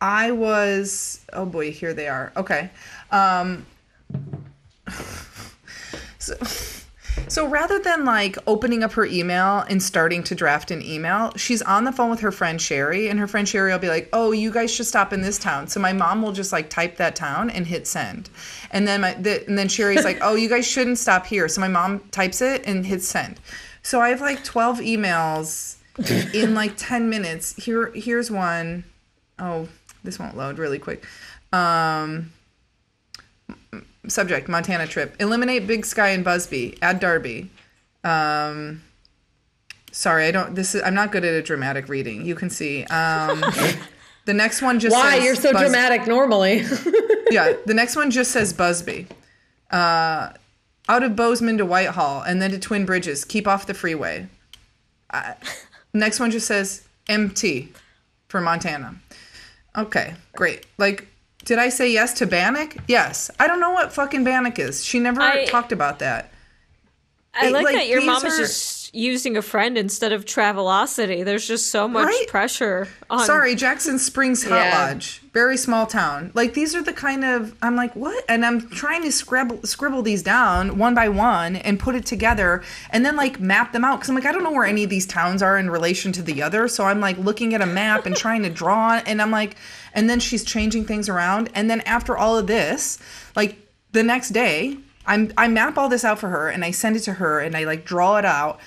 I 0.00 0.32
was, 0.32 1.20
oh 1.32 1.44
boy, 1.44 1.72
here 1.72 1.94
they 1.94 2.08
are. 2.08 2.32
Okay. 2.36 2.70
Um, 3.10 3.66
so, 6.18 6.36
So 7.28 7.46
rather 7.48 7.78
than 7.78 8.04
like 8.04 8.36
opening 8.46 8.82
up 8.82 8.92
her 8.92 9.06
email 9.06 9.60
and 9.68 9.82
starting 9.82 10.22
to 10.24 10.34
draft 10.34 10.70
an 10.70 10.82
email, 10.82 11.32
she's 11.36 11.62
on 11.62 11.84
the 11.84 11.92
phone 11.92 12.10
with 12.10 12.20
her 12.20 12.32
friend 12.32 12.60
Sherry, 12.60 13.08
and 13.08 13.18
her 13.18 13.26
friend 13.26 13.48
Sherry 13.48 13.72
will 13.72 13.78
be 13.78 13.88
like, 13.88 14.08
"Oh, 14.12 14.32
you 14.32 14.50
guys 14.50 14.70
should 14.70 14.86
stop 14.86 15.12
in 15.12 15.22
this 15.22 15.38
town." 15.38 15.68
So 15.68 15.80
my 15.80 15.92
mom 15.92 16.22
will 16.22 16.32
just 16.32 16.52
like 16.52 16.68
type 16.68 16.96
that 16.98 17.16
town 17.16 17.48
and 17.50 17.66
hit 17.66 17.86
send, 17.86 18.28
and 18.70 18.86
then 18.86 19.00
my 19.00 19.14
the, 19.14 19.46
and 19.46 19.56
then 19.56 19.68
Sherry's 19.68 20.04
like, 20.04 20.18
"Oh, 20.22 20.34
you 20.34 20.48
guys 20.48 20.66
shouldn't 20.66 20.98
stop 20.98 21.26
here." 21.26 21.48
So 21.48 21.60
my 21.60 21.68
mom 21.68 22.00
types 22.10 22.42
it 22.42 22.64
and 22.66 22.84
hits 22.84 23.08
send. 23.08 23.40
So 23.82 24.00
I 24.00 24.10
have 24.10 24.20
like 24.20 24.44
twelve 24.44 24.78
emails 24.78 25.76
in 26.34 26.54
like 26.54 26.74
ten 26.76 27.08
minutes. 27.08 27.54
Here, 27.56 27.90
here's 27.94 28.30
one. 28.30 28.84
Oh, 29.38 29.68
this 30.04 30.18
won't 30.18 30.36
load 30.36 30.58
really 30.58 30.78
quick. 30.78 31.04
Um, 31.52 32.32
subject 34.08 34.48
Montana 34.48 34.86
trip. 34.86 35.16
Eliminate 35.20 35.66
Big 35.66 35.84
Sky 35.84 36.08
and 36.08 36.24
Busby. 36.24 36.76
Add 36.82 37.00
Darby. 37.00 37.50
Um, 38.04 38.82
sorry, 39.90 40.26
I 40.26 40.30
don't. 40.30 40.54
This 40.54 40.74
is. 40.74 40.82
I'm 40.82 40.94
not 40.94 41.12
good 41.12 41.24
at 41.24 41.34
a 41.34 41.42
dramatic 41.42 41.88
reading. 41.88 42.24
You 42.24 42.34
can 42.34 42.50
see. 42.50 42.84
Um, 42.84 43.40
the 44.24 44.34
next 44.34 44.62
one 44.62 44.80
just 44.80 44.94
Why 44.94 45.16
you're 45.16 45.34
so 45.34 45.52
Bus- 45.52 45.62
dramatic 45.62 46.06
normally? 46.06 46.64
yeah, 47.30 47.54
the 47.66 47.74
next 47.74 47.96
one 47.96 48.10
just 48.10 48.30
says 48.30 48.52
Busby. 48.52 49.06
Uh, 49.70 50.32
out 50.88 51.02
of 51.02 51.16
Bozeman 51.16 51.58
to 51.58 51.64
Whitehall 51.64 52.22
and 52.22 52.42
then 52.42 52.50
to 52.50 52.58
Twin 52.58 52.84
Bridges. 52.84 53.24
Keep 53.24 53.46
off 53.46 53.66
the 53.66 53.74
freeway. 53.74 54.26
Uh, 55.10 55.34
next 55.94 56.20
one 56.20 56.30
just 56.30 56.46
says 56.46 56.86
MT 57.08 57.72
for 58.28 58.40
Montana. 58.40 58.96
Okay, 59.76 60.14
great. 60.34 60.66
Like, 60.76 61.08
did 61.44 61.58
I 61.58 61.68
say 61.68 61.90
yes 61.92 62.12
to 62.14 62.26
Bannack? 62.26 62.78
Yes. 62.88 63.30
I 63.38 63.46
don't 63.46 63.60
know 63.60 63.70
what 63.70 63.92
fucking 63.92 64.24
Bannack 64.24 64.58
is. 64.58 64.84
She 64.84 64.98
never 64.98 65.20
I- 65.20 65.46
talked 65.46 65.72
about 65.72 65.98
that. 66.00 66.31
I 67.34 67.48
like, 67.48 67.64
like, 67.64 67.74
that 67.76 67.88
your 67.88 68.00
these 68.00 68.06
mom 68.06 68.26
is 68.26 68.36
just 68.36 68.94
using 68.94 69.38
a 69.38 69.42
friend 69.42 69.78
instead 69.78 70.12
of 70.12 70.26
Travelocity. 70.26 71.24
There's 71.24 71.48
just 71.48 71.68
so 71.68 71.88
much 71.88 72.04
Right? 72.04 72.26
pressure 72.28 72.88
on. 73.08 73.24
Sorry, 73.24 73.54
Jackson 73.54 73.98
Springs 73.98 74.44
Hot 74.44 74.54
Yeah. 74.54 74.86
Lodge, 74.86 75.22
very 75.32 75.56
small 75.56 75.86
town. 75.86 76.30
Like 76.34 76.52
these 76.52 76.74
are 76.74 76.82
the 76.82 76.92
kind 76.92 77.24
of 77.24 77.54
I'm 77.62 77.74
like 77.74 77.96
what, 77.96 78.22
and 78.28 78.44
I'm 78.44 78.68
trying 78.68 79.02
to 79.04 79.10
scribble 79.10 79.60
scribble 79.64 80.02
these 80.02 80.22
down 80.22 80.76
one 80.76 80.94
by 80.94 81.08
one 81.08 81.56
and 81.56 81.80
put 81.80 81.94
it 81.94 82.04
together, 82.04 82.62
and 82.90 83.02
then 83.06 83.16
like 83.16 83.40
map 83.40 83.72
them 83.72 83.82
out 83.82 83.96
because 83.96 84.10
I'm 84.10 84.14
like 84.14 84.26
I 84.26 84.32
don't 84.32 84.44
know 84.44 84.52
where 84.52 84.66
any 84.66 84.84
of 84.84 84.90
these 84.90 85.06
towns 85.06 85.42
are 85.42 85.56
in 85.56 85.70
relation 85.70 86.12
to 86.12 86.22
the 86.22 86.42
other, 86.42 86.68
so 86.68 86.84
I'm 86.84 87.00
like 87.00 87.16
looking 87.16 87.54
at 87.54 87.62
a 87.62 87.66
map 87.66 88.04
and 88.04 88.14
trying 88.14 88.42
to 88.42 88.50
draw, 88.50 88.98
it, 88.98 89.04
and 89.06 89.22
I'm 89.22 89.30
like, 89.30 89.56
and 89.94 90.10
then 90.10 90.20
she's 90.20 90.44
changing 90.44 90.84
things 90.84 91.08
around, 91.08 91.48
and 91.54 91.70
then 91.70 91.80
after 91.82 92.14
all 92.14 92.36
of 92.36 92.46
this, 92.46 92.98
like 93.34 93.56
the 93.92 94.02
next 94.02 94.30
day. 94.30 94.76
I'm, 95.06 95.32
I 95.36 95.48
map 95.48 95.78
all 95.78 95.88
this 95.88 96.04
out 96.04 96.18
for 96.18 96.28
her 96.28 96.48
and 96.48 96.64
I 96.64 96.70
send 96.70 96.96
it 96.96 97.00
to 97.00 97.14
her 97.14 97.40
and 97.40 97.56
I 97.56 97.64
like 97.64 97.84
draw 97.84 98.16
it 98.16 98.24
out. 98.24 98.60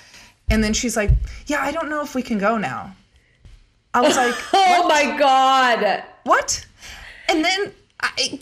And 0.48 0.62
then 0.62 0.72
she's 0.72 0.96
like, 0.96 1.10
Yeah, 1.46 1.60
I 1.60 1.72
don't 1.72 1.88
know 1.88 2.02
if 2.02 2.14
we 2.14 2.22
can 2.22 2.38
go 2.38 2.58
now. 2.58 2.94
I 3.94 4.02
was 4.02 4.16
like, 4.16 4.34
oh 4.52 4.86
my 4.88 5.16
god. 5.18 6.04
what? 6.24 6.66
And 7.28 7.44
then 7.44 7.72
I. 8.00 8.38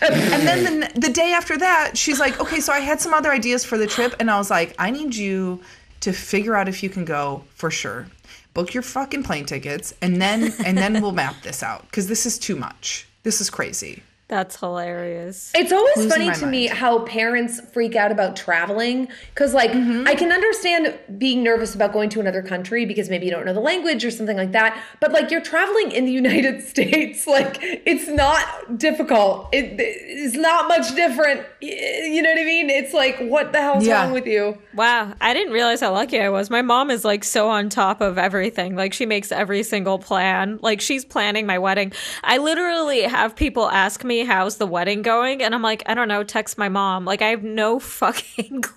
and 0.02 0.46
then 0.46 0.80
the, 0.80 1.00
the 1.00 1.12
day 1.12 1.32
after 1.32 1.56
that, 1.58 1.98
she's 1.98 2.20
like, 2.20 2.38
okay, 2.40 2.60
so 2.60 2.72
I 2.72 2.78
had 2.78 3.00
some 3.00 3.12
other 3.12 3.32
ideas 3.32 3.64
for 3.64 3.76
the 3.76 3.86
trip. 3.86 4.14
And 4.20 4.30
I 4.30 4.38
was 4.38 4.50
like, 4.50 4.74
I 4.78 4.90
need 4.90 5.16
you 5.16 5.60
to 6.00 6.12
figure 6.12 6.54
out 6.54 6.68
if 6.68 6.82
you 6.82 6.88
can 6.88 7.04
go 7.04 7.42
for 7.54 7.70
sure. 7.70 8.06
Book 8.54 8.72
your 8.72 8.82
fucking 8.82 9.24
plane 9.24 9.46
tickets 9.46 9.94
and 10.00 10.20
then 10.20 10.52
and 10.64 10.76
then 10.76 11.00
we'll 11.00 11.12
map 11.12 11.42
this 11.42 11.62
out 11.62 11.82
because 11.82 12.08
this 12.08 12.26
is 12.26 12.38
too 12.38 12.56
much. 12.56 13.06
This 13.22 13.40
is 13.40 13.50
crazy. 13.50 14.02
That's 14.28 14.60
hilarious. 14.60 15.50
It's 15.54 15.72
always 15.72 15.96
Losing 15.96 16.10
funny 16.10 16.26
my 16.26 16.34
to 16.34 16.46
me 16.46 16.66
how 16.66 16.98
parents 17.06 17.60
freak 17.72 17.96
out 17.96 18.12
about 18.12 18.36
traveling 18.36 19.08
because, 19.34 19.54
like, 19.54 19.70
Mm-hmm. 19.78 20.08
I 20.08 20.14
can 20.14 20.32
understand 20.32 20.98
being 21.18 21.42
nervous 21.42 21.74
about 21.74 21.92
going 21.92 22.10
to 22.10 22.20
another 22.20 22.42
country 22.42 22.84
because 22.84 23.08
maybe 23.10 23.26
you 23.26 23.30
don't 23.30 23.44
know 23.46 23.52
the 23.52 23.60
language 23.60 24.04
or 24.04 24.10
something 24.10 24.36
like 24.36 24.52
that. 24.52 24.82
But 24.98 25.12
like, 25.12 25.30
you're 25.30 25.40
traveling 25.42 25.92
in 25.92 26.04
the 26.04 26.12
United 26.12 26.62
States, 26.68 27.26
like, 27.26 27.58
it's 27.60 28.08
not 28.08 28.78
difficult. 28.78 29.48
It, 29.52 29.76
it's 29.78 30.36
not 30.36 30.68
much 30.68 30.94
different. 30.94 31.42
Y- 31.60 31.68
You 32.04 32.22
know 32.22 32.30
what 32.30 32.38
I 32.40 32.44
mean? 32.44 32.70
It's 32.70 32.94
like, 32.94 33.18
what 33.18 33.52
the 33.52 33.60
hell's 33.60 33.84
Yeah. 33.86 34.02
wrong 34.04 34.12
with 34.12 34.26
you? 34.26 34.56
Wow, 34.74 35.12
I 35.20 35.34
didn't 35.34 35.52
realize 35.52 35.80
how 35.80 35.92
lucky 35.92 36.20
I 36.20 36.28
was. 36.28 36.50
My 36.50 36.62
mom 36.62 36.90
is 36.90 37.04
like 37.04 37.24
so 37.24 37.48
on 37.48 37.68
top 37.68 38.00
of 38.00 38.16
everything. 38.18 38.76
Like 38.76 38.92
she 38.92 39.06
makes 39.06 39.32
every 39.32 39.62
single 39.64 39.98
plan. 39.98 40.58
Like 40.62 40.80
she's 40.80 41.04
planning 41.04 41.46
my 41.46 41.58
wedding. 41.58 41.92
I 42.22 42.38
literally 42.38 43.02
have 43.02 43.34
people 43.34 43.68
ask 43.70 44.04
me 44.04 44.24
how's 44.24 44.56
the 44.56 44.66
wedding 44.66 45.02
going 45.02 45.42
and 45.42 45.54
I'm 45.54 45.62
like, 45.62 45.82
I 45.86 45.94
don't 45.94 46.08
know, 46.08 46.22
text 46.24 46.58
my 46.58 46.68
mom. 46.68 47.04
Like 47.04 47.22
I 47.22 47.28
have 47.28 47.42
no 47.42 47.78
fucking 47.80 48.62
clue 48.62 48.76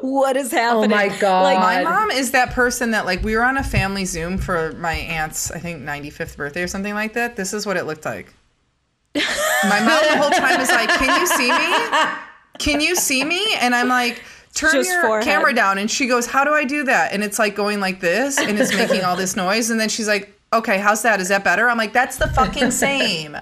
what 0.00 0.36
is 0.36 0.52
oh 0.52 0.56
happening. 0.56 0.92
Oh 0.92 0.96
my 0.96 1.08
God. 1.18 1.42
Like 1.42 1.58
My 1.58 1.82
mom 1.88 2.10
is 2.10 2.30
that 2.32 2.50
person 2.50 2.92
that 2.92 3.04
like 3.06 3.22
we 3.22 3.34
were 3.36 3.44
on 3.44 3.56
a 3.56 3.62
family 3.64 4.04
Zoom 4.04 4.38
for 4.38 4.72
my 4.72 4.94
aunt's 4.94 5.50
I 5.52 5.58
think 5.58 5.82
95th 5.82 6.36
birthday 6.36 6.62
or 6.62 6.68
something 6.68 6.94
like 6.94 7.12
that. 7.14 7.36
This 7.36 7.52
is 7.52 7.66
what 7.66 7.76
it 7.76 7.84
looked 7.86 8.04
like. 8.04 8.32
My 9.14 9.80
mom 9.80 10.02
the 10.08 10.16
whole 10.18 10.30
time 10.30 10.60
is 10.60 10.68
like, 10.70 10.88
"Can 10.90 11.20
you 11.20 11.26
see 11.26 11.50
me? 11.50 12.08
Can 12.58 12.80
you 12.80 12.94
see 12.96 13.24
me?" 13.24 13.54
And 13.60 13.74
I'm 13.74 13.88
like, 13.88 14.22
"Turn 14.54 14.72
Just 14.72 14.90
your 14.90 15.02
forehead. 15.02 15.24
camera 15.24 15.52
down." 15.52 15.78
And 15.78 15.90
she 15.90 16.06
goes, 16.06 16.26
"How 16.26 16.44
do 16.44 16.52
I 16.52 16.64
do 16.64 16.84
that?" 16.84 17.12
And 17.12 17.22
it's 17.24 17.38
like 17.38 17.54
going 17.56 17.80
like 17.80 18.00
this 18.00 18.38
and 18.38 18.58
it's 18.58 18.74
making 18.74 19.02
all 19.02 19.16
this 19.16 19.36
noise 19.36 19.70
and 19.70 19.80
then 19.80 19.88
she's 19.88 20.06
like, 20.08 20.32
"Okay, 20.52 20.78
how's 20.78 21.02
that? 21.02 21.20
Is 21.20 21.28
that 21.28 21.42
better?" 21.44 21.68
I'm 21.68 21.78
like, 21.78 21.92
"That's 21.92 22.16
the 22.16 22.28
fucking 22.28 22.70
same." 22.70 23.36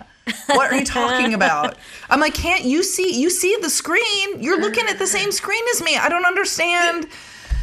What 0.49 0.71
are 0.71 0.77
you 0.79 0.85
talking 0.85 1.33
about? 1.35 1.77
I'm 2.11 2.21
like, 2.21 2.35
"Can't 2.35 2.65
you 2.65 2.83
see 2.83 3.21
you 3.21 3.29
see 3.31 3.57
the 3.61 3.71
screen? 3.71 4.43
You're 4.43 4.61
looking 4.61 4.87
at 4.87 4.99
the 4.99 5.07
same 5.07 5.33
screen 5.33 5.63
as 5.75 5.83
me. 5.83 5.97
I 5.97 6.09
don't 6.09 6.25
understand." 6.27 7.07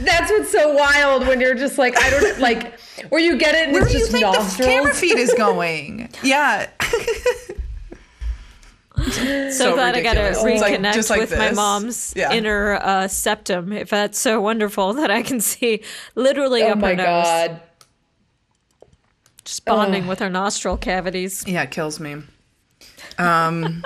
That's 0.02 0.30
what's 0.30 0.52
so 0.52 0.74
wild 0.74 1.26
when 1.26 1.40
you're 1.40 1.56
just 1.56 1.78
like, 1.78 1.98
I 1.98 2.10
don't 2.10 2.38
like, 2.40 2.78
where 3.08 3.22
you 3.22 3.38
get 3.38 3.56
it 3.56 3.68
and 3.70 3.72
Where 3.74 3.84
it's 3.84 3.92
do 3.94 3.98
you 3.98 4.04
just 4.04 4.12
think 4.12 4.24
nostrils. 4.24 4.58
the 4.58 4.64
camera 4.66 4.94
feed 4.94 5.18
is 5.18 5.34
going? 5.36 6.10
yeah. 6.24 6.68
so, 9.12 9.50
so 9.52 9.74
glad 9.74 9.96
I 9.96 10.02
got 10.02 10.14
to 10.14 10.22
ridiculous. 10.22 10.54
It's 10.54 10.62
like- 10.62 10.80
reconnect 10.80 11.10
like 11.10 11.20
with 11.22 11.38
my 11.38 11.52
mom's 11.52 12.14
Yeah. 12.16 12.32
inner 12.34 12.76
uh, 12.76 13.08
septum. 13.08 13.72
If 13.72 13.90
that's 13.90 14.20
so 14.20 14.40
wonderful 14.42 14.94
that 14.94 15.12
I 15.12 15.22
can 15.24 15.42
see 15.42 15.82
literally 16.16 16.64
Oh 16.64 16.70
up 16.70 16.78
my 16.78 16.90
her 16.92 16.96
nose, 16.96 17.06
god. 17.26 17.62
just 19.44 19.66
bonding 19.66 20.08
with 20.08 20.20
her 20.20 20.30
nostril 20.30 20.78
cavities. 20.78 21.44
Yeah, 21.48 21.64
it 21.64 21.72
kills 21.72 22.00
me. 22.00 22.18
Um, 23.18 23.84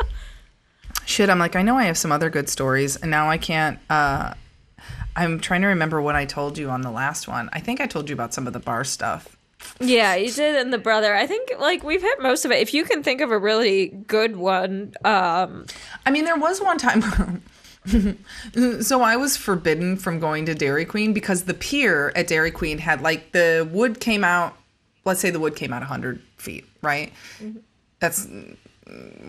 shit, 1.05 1.30
I'm 1.30 1.39
like, 1.39 1.55
I 1.55 1.62
know 1.62 1.76
I 1.78 1.84
have 1.86 1.97
some 1.97 2.12
other 2.12 2.30
good 2.30 2.49
stories, 2.49 2.95
and 2.95 3.12
now 3.12 3.30
I 3.30 3.38
can't. 3.38 3.80
Uh, 3.89 4.34
I'm 5.16 5.39
trying 5.39 5.62
to 5.62 5.68
remember 5.68 6.01
what 6.01 6.16
I 6.16 6.26
told 6.26 6.57
you 6.57 6.70
on 6.70 6.82
the 6.82 6.91
last 6.91 7.28
one. 7.28 7.49
I 7.51 7.60
think 7.60 7.82
I 7.82 7.88
told 7.88 8.10
you 8.10 8.14
about 8.14 8.34
some 8.34 8.47
of 8.47 8.53
the 8.53 8.60
bar 8.60 8.84
stuff. 8.84 9.36
Yeah, 9.80 10.16
you 10.16 10.32
did, 10.32 10.55
and 10.55 10.74
the 10.74 10.78
brother. 10.78 11.16
I 11.16 11.26
think 11.26 11.51
like 11.60 11.84
we've 11.84 12.01
hit 12.01 12.22
most 12.22 12.45
of 12.45 12.51
it. 12.51 12.60
If 12.60 12.74
you 12.74 12.84
can 12.84 13.03
think 13.03 13.22
of 13.22 13.32
a 13.32 13.38
really 13.39 13.88
good 13.88 14.36
one, 14.36 14.93
um, 15.05 15.66
I 16.05 16.12
mean, 16.12 16.26
there 16.26 16.38
was 16.38 16.62
one 16.62 16.78
time. 16.78 17.43
so 18.82 19.01
I 19.01 19.16
was 19.16 19.38
forbidden 19.38 19.95
from 19.97 20.20
going 20.20 20.45
to 20.45 20.55
Dairy 20.55 20.86
Queen 20.86 21.14
because 21.14 21.43
the 21.43 21.53
pier 21.53 22.12
at 22.16 22.28
Dairy 22.28 22.51
Queen 22.51 22.78
had 22.78 23.01
like 23.01 23.32
the 23.32 23.68
wood 23.72 23.99
came 23.99 24.24
out. 24.24 24.55
Let's 25.05 25.22
say 25.22 25.30
the 25.30 25.39
wood 25.39 25.55
came 25.55 25.72
out 25.72 25.82
100 25.82 26.22
feet, 26.38 26.66
right? 26.82 27.14
That's 27.99 28.26
mm, 28.28 28.55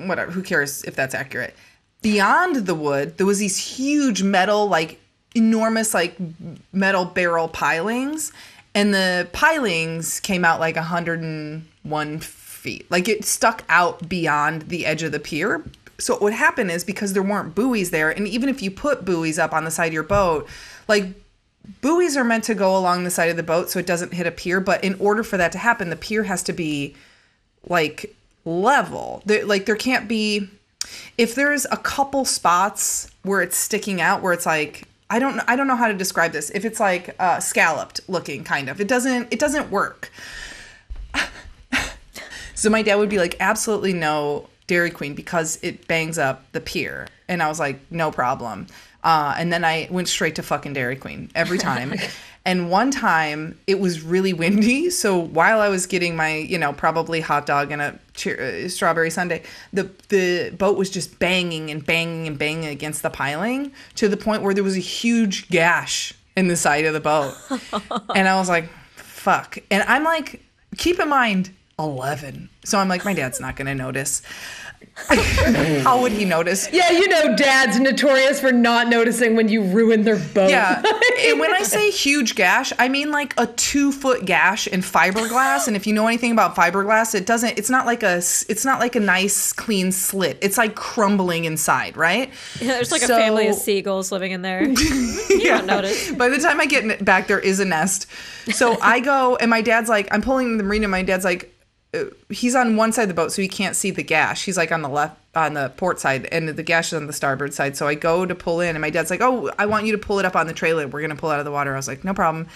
whatever. 0.06 0.30
Who 0.32 0.42
cares 0.42 0.82
if 0.84 0.96
that's 0.96 1.14
accurate? 1.14 1.54
Beyond 2.02 2.66
the 2.66 2.74
wood, 2.74 3.18
there 3.18 3.26
was 3.26 3.38
these 3.38 3.56
huge 3.56 4.22
metal, 4.22 4.66
like 4.66 4.98
enormous, 5.34 5.94
like 5.94 6.16
metal 6.72 7.04
barrel 7.04 7.48
pilings, 7.48 8.32
and 8.74 8.94
the 8.94 9.28
pilings 9.32 10.20
came 10.20 10.44
out 10.44 10.60
like 10.60 10.76
101 10.76 12.18
feet. 12.20 12.90
Like 12.90 13.08
it 13.08 13.24
stuck 13.24 13.64
out 13.68 14.08
beyond 14.08 14.62
the 14.62 14.86
edge 14.86 15.02
of 15.02 15.12
the 15.12 15.20
pier. 15.20 15.64
So 15.98 16.14
what 16.14 16.22
would 16.22 16.32
happen 16.32 16.70
is 16.70 16.84
because 16.84 17.12
there 17.12 17.22
weren't 17.22 17.54
buoys 17.54 17.90
there, 17.90 18.10
and 18.10 18.26
even 18.26 18.48
if 18.48 18.62
you 18.62 18.70
put 18.70 19.04
buoys 19.04 19.38
up 19.38 19.52
on 19.52 19.64
the 19.64 19.70
side 19.70 19.88
of 19.88 19.92
your 19.92 20.02
boat, 20.02 20.48
like 20.88 21.06
buoys 21.80 22.16
are 22.16 22.24
meant 22.24 22.44
to 22.44 22.54
go 22.54 22.76
along 22.76 23.04
the 23.04 23.10
side 23.10 23.30
of 23.30 23.36
the 23.36 23.42
boat 23.42 23.70
so 23.70 23.78
it 23.78 23.86
doesn't 23.86 24.14
hit 24.14 24.26
a 24.26 24.30
pier. 24.30 24.60
But 24.60 24.82
in 24.82 24.94
order 24.94 25.22
for 25.22 25.36
that 25.36 25.52
to 25.52 25.58
happen, 25.58 25.90
the 25.90 25.96
pier 25.96 26.24
has 26.24 26.42
to 26.44 26.52
be 26.52 26.94
like 27.68 28.14
level. 28.44 29.22
There, 29.26 29.44
like 29.44 29.66
there 29.66 29.76
can't 29.76 30.08
be 30.08 30.48
if 31.18 31.34
there's 31.34 31.66
a 31.70 31.76
couple 31.76 32.24
spots 32.24 33.10
where 33.22 33.42
it's 33.42 33.56
sticking 33.56 34.00
out 34.00 34.22
where 34.22 34.32
it's 34.32 34.46
like 34.46 34.84
I 35.10 35.18
don't 35.18 35.40
I 35.48 35.56
don't 35.56 35.66
know 35.66 35.76
how 35.76 35.88
to 35.88 35.94
describe 35.94 36.32
this. 36.32 36.50
If 36.50 36.64
it's 36.64 36.80
like 36.80 37.16
uh, 37.18 37.40
scalloped 37.40 38.00
looking 38.08 38.44
kind 38.44 38.68
of. 38.68 38.80
It 38.80 38.88
doesn't 38.88 39.28
it 39.32 39.40
doesn't 39.40 39.70
work. 39.70 40.10
so 42.54 42.70
my 42.70 42.82
dad 42.82 42.94
would 42.94 43.08
be 43.08 43.18
like 43.18 43.36
absolutely 43.40 43.92
no 43.92 44.48
Dairy 44.68 44.90
Queen 44.90 45.14
because 45.14 45.58
it 45.62 45.88
bangs 45.88 46.16
up 46.16 46.50
the 46.52 46.60
pier. 46.60 47.08
And 47.28 47.42
I 47.42 47.48
was 47.48 47.58
like 47.58 47.80
no 47.90 48.12
problem. 48.12 48.68
Uh, 49.02 49.34
and 49.36 49.52
then 49.52 49.64
I 49.64 49.88
went 49.90 50.08
straight 50.08 50.36
to 50.36 50.42
fucking 50.42 50.74
Dairy 50.74 50.96
Queen 50.96 51.30
every 51.34 51.58
time. 51.58 51.94
and 52.50 52.68
one 52.68 52.90
time 52.90 53.56
it 53.68 53.78
was 53.78 54.02
really 54.02 54.32
windy. 54.32 54.90
So 55.00 55.16
while 55.16 55.60
I 55.60 55.68
was 55.68 55.86
getting 55.86 56.16
my, 56.16 56.34
you 56.34 56.58
know, 56.58 56.72
probably 56.72 57.20
hot 57.20 57.46
dog 57.46 57.70
and 57.70 57.80
a 57.80 57.98
cheer, 58.14 58.64
uh, 58.64 58.68
strawberry 58.68 59.08
sundae, 59.08 59.42
the, 59.72 59.88
the 60.08 60.50
boat 60.58 60.76
was 60.76 60.90
just 60.90 61.20
banging 61.20 61.70
and 61.70 61.86
banging 61.86 62.26
and 62.26 62.36
banging 62.36 62.66
against 62.66 63.02
the 63.02 63.08
piling 63.08 63.72
to 63.94 64.08
the 64.08 64.16
point 64.16 64.42
where 64.42 64.52
there 64.52 64.64
was 64.64 64.76
a 64.76 64.80
huge 64.80 65.48
gash 65.48 66.12
in 66.36 66.48
the 66.48 66.56
side 66.56 66.86
of 66.86 66.92
the 66.92 67.00
boat. 67.00 67.34
and 68.16 68.28
I 68.28 68.36
was 68.36 68.48
like, 68.48 68.68
fuck. 68.96 69.58
And 69.70 69.84
I'm 69.84 70.02
like, 70.02 70.42
keep 70.76 70.98
in 70.98 71.08
mind, 71.08 71.50
11. 71.78 72.50
So 72.64 72.78
I'm 72.78 72.88
like, 72.88 73.04
my 73.04 73.14
dad's 73.14 73.40
not 73.40 73.54
going 73.54 73.66
to 73.66 73.74
notice. 73.76 74.22
How 75.82 76.00
would 76.00 76.12
he 76.12 76.24
notice? 76.24 76.68
Yeah, 76.72 76.90
you 76.90 77.08
know, 77.08 77.36
dads 77.36 77.78
notorious 77.80 78.40
for 78.40 78.52
not 78.52 78.88
noticing 78.88 79.34
when 79.36 79.48
you 79.48 79.62
ruin 79.62 80.02
their 80.02 80.18
boat. 80.18 80.50
Yeah. 80.50 80.82
and 81.20 81.40
when 81.40 81.52
I 81.52 81.62
say 81.62 81.90
huge 81.90 82.34
gash, 82.34 82.72
I 82.78 82.88
mean 82.88 83.10
like 83.10 83.34
a 83.38 83.46
two 83.46 83.92
foot 83.92 84.24
gash 84.24 84.66
in 84.66 84.80
fiberglass. 84.80 85.66
And 85.66 85.76
if 85.76 85.86
you 85.86 85.92
know 85.94 86.06
anything 86.06 86.32
about 86.32 86.54
fiberglass, 86.54 87.14
it 87.14 87.26
doesn't. 87.26 87.58
It's 87.58 87.70
not 87.70 87.86
like 87.86 88.02
a. 88.02 88.16
It's 88.16 88.64
not 88.64 88.80
like 88.80 88.94
a 88.96 89.00
nice 89.00 89.52
clean 89.52 89.92
slit. 89.92 90.38
It's 90.40 90.58
like 90.58 90.74
crumbling 90.74 91.44
inside, 91.44 91.96
right? 91.96 92.30
Yeah, 92.60 92.72
there's 92.74 92.92
like 92.92 93.00
So- 93.02 93.16
a 93.16 93.18
family 93.18 93.48
of 93.48 93.54
seagulls 93.54 94.12
living 94.12 94.32
in 94.32 94.42
there. 94.42 94.62
You 94.62 95.44
don't 95.44 95.66
notice. 95.66 96.10
By 96.12 96.28
the 96.28 96.38
time 96.38 96.60
I 96.60 96.66
get 96.66 97.04
back, 97.04 97.26
there 97.26 97.38
is 97.38 97.58
a 97.60 97.64
nest. 97.64 98.06
So 98.52 98.78
I 98.80 99.00
go, 99.00 99.36
and 99.36 99.48
my 99.50 99.62
dad's 99.62 99.88
like, 99.88 100.08
I'm 100.10 100.20
pulling 100.22 100.58
the 100.58 100.64
marina. 100.64 100.88
My 100.88 101.02
dad's 101.02 101.24
like, 101.24 101.54
he's 102.28 102.54
on 102.54 102.76
one 102.76 102.92
side 102.92 103.02
of 103.02 103.08
the 103.08 103.14
boat, 103.14 103.32
so 103.32 103.42
he 103.42 103.48
can't 103.48 103.74
see 103.74 103.90
the 103.90 104.02
gash. 104.02 104.44
He's 104.44 104.56
like 104.56 104.72
on 104.72 104.82
the 104.82 104.88
left, 104.88 105.16
on 105.34 105.54
the 105.54 105.70
port 105.76 105.98
side, 105.98 106.26
and 106.26 106.48
the 106.48 106.62
gash 106.62 106.88
is 106.88 106.94
on 106.94 107.06
the 107.06 107.12
starboard 107.12 107.52
side. 107.52 107.76
So 107.76 107.86
I 107.86 107.94
go 107.94 108.24
to 108.24 108.34
pull 108.34 108.60
in, 108.60 108.76
and 108.76 108.80
my 108.80 108.90
dad's 108.90 109.10
like, 109.10 109.20
"Oh, 109.20 109.50
I 109.58 109.66
want 109.66 109.86
you 109.86 109.92
to 109.92 109.98
pull 109.98 110.18
it 110.18 110.24
up 110.24 110.36
on 110.36 110.46
the 110.46 110.52
trailer. 110.52 110.86
We're 110.86 111.00
gonna 111.00 111.16
pull 111.16 111.30
out 111.30 111.40
of 111.40 111.44
the 111.44 111.50
water." 111.50 111.72
I 111.72 111.76
was 111.76 111.88
like, 111.88 112.04
"No 112.04 112.14
problem." 112.14 112.46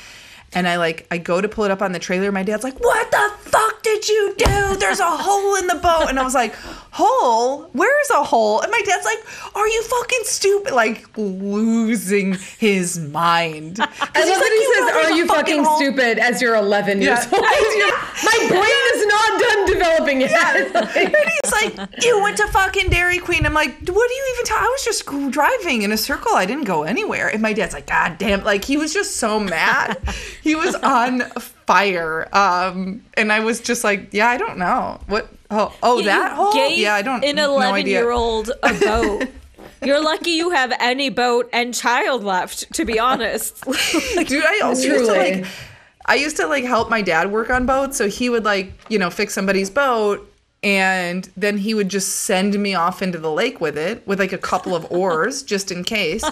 And 0.53 0.69
I 0.69 0.77
like, 0.77 1.07
I 1.11 1.19
go 1.19 1.41
to 1.41 1.49
pull 1.49 1.65
it 1.65 1.73
up 1.73 1.83
on 1.83 1.91
the 1.91 1.99
trailer. 1.99 2.31
My 2.31 2.45
dad's 2.45 2.63
like, 2.63 2.79
"What 2.79 3.11
the 3.11 3.33
fuck 3.41 3.83
did 3.83 4.09
you 4.09 4.35
do? 4.39 4.77
There's 4.77 5.01
a 5.01 5.11
hole 5.11 5.57
in 5.57 5.67
the 5.67 5.75
boat." 5.75 6.07
And 6.09 6.19
I 6.19 6.23
was 6.23 6.35
like, 6.35 6.55
"Hole? 6.95 7.69
Where's 7.73 8.11
a 8.11 8.23
hole?" 8.23 8.61
And 8.61 8.71
my 8.71 8.81
dad's 8.85 9.05
like, 9.05 9.19
"Are 9.55 9.67
you 9.69 9.83
fucking 9.83 10.21
stupid?" 10.25 10.73
Like 10.73 11.07
losing 11.17 12.35
his 12.59 12.99
mind. 12.99 13.79
I 13.81 13.85
love 13.85 13.99
that 14.45 14.53
he 14.59 14.65
says, 14.75 15.07
"Are 15.07 15.11
you 15.17 15.27
fucking 15.27 15.65
stupid?" 15.77 16.19
As 16.19 16.41
you're 16.41 16.55
11 16.57 17.03
years 17.03 17.19
old. 17.33 17.43
My 18.25 18.39
brain 18.49 18.85
is 18.95 19.07
not 19.07 19.41
done 19.41 19.67
developing 19.67 20.21
yet. 20.21 20.75
Like- 20.75 20.97
And 20.97 21.31
he's 21.43 21.53
like, 21.53 22.05
"You 22.05 22.23
went 22.23 22.37
to 22.39 22.47
fucking 22.49 22.91
Dairy 22.91 23.19
Queen." 23.19 23.45
I'm 23.47 23.55
like, 23.55 23.73
"What 23.73 24.09
do 24.09 24.15
you 24.15 24.35
even 24.35 24.45
tell? 24.47 24.59
I 24.59 24.65
was 24.67 24.85
just 24.85 25.07
driving 25.33 25.83
in 25.83 25.93
a 25.93 25.97
circle. 25.97 26.33
I 26.35 26.47
didn't 26.47 26.65
go 26.65 26.85
anywhere." 26.85 27.29
And 27.29 27.43
my 27.43 27.53
dad's 27.53 27.75
like, 27.75 27.87
"God 27.87 28.19
damn!" 28.19 28.45
Like 28.45 28.65
he 28.65 28.77
was 28.77 28.93
just 28.95 29.17
so 29.17 29.41
mad. 29.41 29.99
he 30.43 30.55
was 30.55 30.75
on 30.77 31.23
fire. 31.67 32.29
Um, 32.33 33.03
and 33.15 33.33
I 33.33 33.41
was 33.41 33.61
just 33.61 33.85
like, 33.85 34.09
"Yeah, 34.13 34.29
I 34.29 34.37
don't 34.37 34.59
know 34.59 35.01
what. 35.07 35.29
Oh, 35.51 35.73
oh, 35.83 35.99
You 35.99 36.05
that 36.05 36.33
hole. 36.33 36.55
Yeah, 36.55 36.95
I 36.95 37.03
don't. 37.03 37.25
An 37.25 37.37
no 37.37 37.55
11 37.55 37.75
idea. 37.75 38.01
year 38.01 38.11
old 38.11 38.51
a 38.63 38.75
boat. 38.81 39.29
You're 39.83 40.03
lucky 40.03 40.31
you 40.31 40.51
have 40.51 40.73
any 40.81 41.11
boat 41.11 41.49
and 41.53 41.75
child 41.75 42.25
left. 42.25 42.73
To 42.75 42.85
be 42.85 42.99
honest, 42.99 43.63
Dude, 43.65 44.45
I 44.45 44.61
also 44.65 44.83
used 44.89 45.05
to 45.07 45.13
like 45.13 45.47
I 46.07 46.15
used 46.17 46.37
to 46.39 46.47
like 46.47 46.65
help 46.65 46.91
my 46.91 47.03
dad 47.03 47.31
work 47.31 47.51
on 47.51 47.67
boats, 47.67 47.97
so 47.97 48.09
he 48.09 48.29
would 48.31 48.45
like, 48.45 48.73
you 48.89 48.99
know, 48.99 49.11
fix 49.11 49.35
somebody's 49.35 49.71
boat 49.71 50.31
and 50.65 51.31
then 51.37 51.59
he 51.59 51.75
would 51.75 51.91
just 51.91 52.23
send 52.23 52.59
me 52.59 52.75
off 52.75 53.03
into 53.03 53.19
the 53.19 53.31
lake 53.31 53.61
with 53.61 53.77
it 53.77 54.05
with 54.07 54.19
like 54.19 54.33
a 54.33 54.39
couple 54.39 54.75
of 54.75 54.87
oars 54.91 55.43
just 55.43 55.71
in 55.71 55.85
case. 55.85 56.25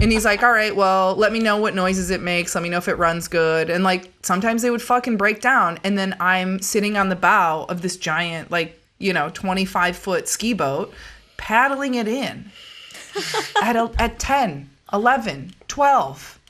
And 0.00 0.10
he's 0.10 0.24
like, 0.24 0.42
"All 0.42 0.50
right, 0.50 0.74
well, 0.74 1.14
let 1.14 1.30
me 1.30 1.38
know 1.38 1.58
what 1.58 1.74
noises 1.74 2.10
it 2.10 2.22
makes. 2.22 2.54
Let 2.54 2.62
me 2.62 2.70
know 2.70 2.78
if 2.78 2.88
it 2.88 2.94
runs 2.94 3.28
good." 3.28 3.68
And 3.68 3.84
like 3.84 4.10
sometimes 4.22 4.62
they 4.62 4.70
would 4.70 4.82
fucking 4.82 5.18
break 5.18 5.40
down 5.40 5.78
and 5.84 5.96
then 5.96 6.16
I'm 6.20 6.60
sitting 6.60 6.96
on 6.96 7.10
the 7.10 7.16
bow 7.16 7.64
of 7.68 7.82
this 7.82 7.96
giant 7.96 8.50
like, 8.50 8.80
you 8.98 9.12
know, 9.12 9.30
25 9.30 9.96
foot 9.96 10.28
ski 10.28 10.52
boat 10.52 10.92
paddling 11.36 11.94
it 11.94 12.08
in 12.08 12.50
at 13.62 13.76
a, 13.76 13.90
at 13.98 14.18
10, 14.18 14.70
11, 14.92 15.54
12. 15.68 16.40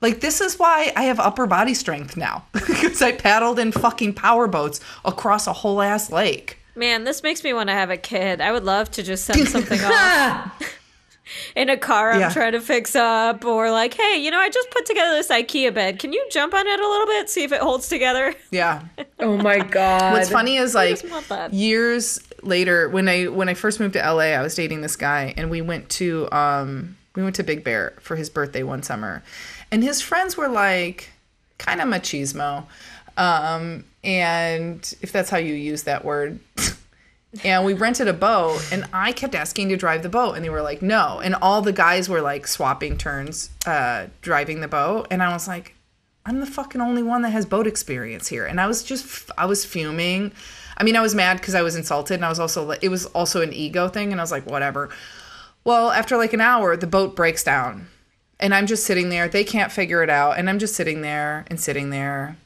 Like 0.00 0.20
this 0.20 0.40
is 0.40 0.58
why 0.58 0.92
I 0.96 1.04
have 1.04 1.18
upper 1.18 1.46
body 1.46 1.72
strength 1.72 2.16
now 2.16 2.44
because 2.52 3.00
I 3.00 3.12
paddled 3.12 3.58
in 3.58 3.72
fucking 3.72 4.14
power 4.14 4.46
boats 4.46 4.80
across 5.04 5.46
a 5.46 5.52
whole 5.52 5.80
ass 5.80 6.10
lake. 6.10 6.58
Man, 6.76 7.04
this 7.04 7.22
makes 7.22 7.42
me 7.44 7.52
want 7.52 7.68
to 7.68 7.74
have 7.74 7.90
a 7.90 7.96
kid. 7.96 8.40
I 8.40 8.52
would 8.52 8.64
love 8.64 8.90
to 8.92 9.02
just 9.02 9.24
send 9.24 9.48
something 9.48 9.80
off 9.82 10.62
in 11.56 11.70
a 11.70 11.76
car 11.76 12.12
I'm 12.12 12.20
Yeah. 12.20 12.30
trying 12.30 12.52
to 12.52 12.60
fix 12.60 12.94
up, 12.96 13.44
or 13.44 13.70
like, 13.70 13.94
hey, 13.94 14.16
you 14.22 14.30
know, 14.30 14.38
I 14.38 14.50
just 14.50 14.70
put 14.70 14.84
together 14.86 15.14
this 15.16 15.28
IKEA 15.28 15.72
bed. 15.72 15.98
Can 15.98 16.12
you 16.12 16.26
jump 16.30 16.52
on 16.54 16.66
it 16.66 16.80
a 16.80 16.88
little 16.88 17.06
bit, 17.06 17.30
see 17.30 17.44
if 17.44 17.52
it 17.52 17.60
holds 17.60 17.88
together? 17.88 18.34
Yeah. 18.50 18.82
oh 19.20 19.36
my 19.36 19.58
god. 19.60 20.12
What's 20.12 20.30
funny 20.30 20.56
is 20.56 20.74
like 20.74 21.00
just 21.00 21.10
want 21.10 21.28
that. 21.28 21.52
years 21.54 22.18
later 22.42 22.88
when 22.90 23.08
I 23.08 23.24
when 23.28 23.48
I 23.48 23.54
first 23.54 23.80
moved 23.80 23.94
to 23.94 24.00
LA, 24.00 24.34
I 24.34 24.42
was 24.42 24.54
dating 24.54 24.82
this 24.82 24.96
guy 24.96 25.32
and 25.36 25.50
we 25.50 25.62
went 25.62 25.88
to 25.90 26.28
um 26.30 26.96
we 27.14 27.22
went 27.22 27.36
to 27.36 27.42
Big 27.44 27.64
Bear 27.64 27.94
for 28.00 28.16
his 28.16 28.28
birthday 28.28 28.62
one 28.62 28.82
summer. 28.82 29.22
And 29.70 29.82
his 29.82 30.02
friends 30.02 30.36
were 30.36 30.48
like 30.48 31.10
kind 31.58 31.80
of 31.80 31.88
machismo. 31.88 32.64
Um 33.16 33.84
and 34.04 34.94
if 35.00 35.10
that's 35.12 35.30
how 35.30 35.38
you 35.38 35.54
use 35.54 35.84
that 35.84 36.04
word. 36.04 36.38
and 37.44 37.64
we 37.64 37.72
rented 37.72 38.06
a 38.06 38.12
boat 38.12 38.64
and 38.70 38.84
I 38.92 39.10
kept 39.10 39.34
asking 39.34 39.70
to 39.70 39.76
drive 39.76 40.04
the 40.04 40.08
boat 40.08 40.34
and 40.34 40.44
they 40.44 40.50
were 40.50 40.62
like 40.62 40.82
no. 40.82 41.20
And 41.20 41.34
all 41.34 41.62
the 41.62 41.72
guys 41.72 42.08
were 42.08 42.20
like 42.20 42.46
swapping 42.46 42.96
turns 42.96 43.50
uh 43.66 44.06
driving 44.20 44.60
the 44.60 44.68
boat 44.68 45.08
and 45.10 45.22
I 45.22 45.32
was 45.32 45.48
like 45.48 45.74
I'm 46.26 46.40
the 46.40 46.46
fucking 46.46 46.80
only 46.80 47.02
one 47.02 47.22
that 47.22 47.30
has 47.30 47.44
boat 47.44 47.66
experience 47.66 48.28
here. 48.28 48.46
And 48.46 48.60
I 48.60 48.66
was 48.66 48.82
just, 48.82 49.30
I 49.36 49.44
was 49.44 49.64
fuming. 49.64 50.32
I 50.78 50.82
mean, 50.82 50.96
I 50.96 51.02
was 51.02 51.14
mad 51.14 51.36
because 51.36 51.54
I 51.54 51.62
was 51.62 51.76
insulted, 51.76 52.14
and 52.14 52.24
I 52.24 52.30
was 52.30 52.40
also, 52.40 52.70
it 52.70 52.88
was 52.88 53.06
also 53.06 53.42
an 53.42 53.52
ego 53.52 53.88
thing, 53.88 54.10
and 54.10 54.20
I 54.20 54.24
was 54.24 54.32
like, 54.32 54.46
whatever. 54.46 54.88
Well, 55.64 55.90
after 55.90 56.16
like 56.16 56.32
an 56.32 56.40
hour, 56.40 56.76
the 56.76 56.86
boat 56.86 57.14
breaks 57.14 57.44
down, 57.44 57.88
and 58.40 58.54
I'm 58.54 58.66
just 58.66 58.84
sitting 58.84 59.10
there. 59.10 59.28
They 59.28 59.44
can't 59.44 59.70
figure 59.70 60.02
it 60.02 60.10
out, 60.10 60.38
and 60.38 60.48
I'm 60.48 60.58
just 60.58 60.74
sitting 60.74 61.02
there 61.02 61.44
and 61.48 61.60
sitting 61.60 61.90
there. 61.90 62.36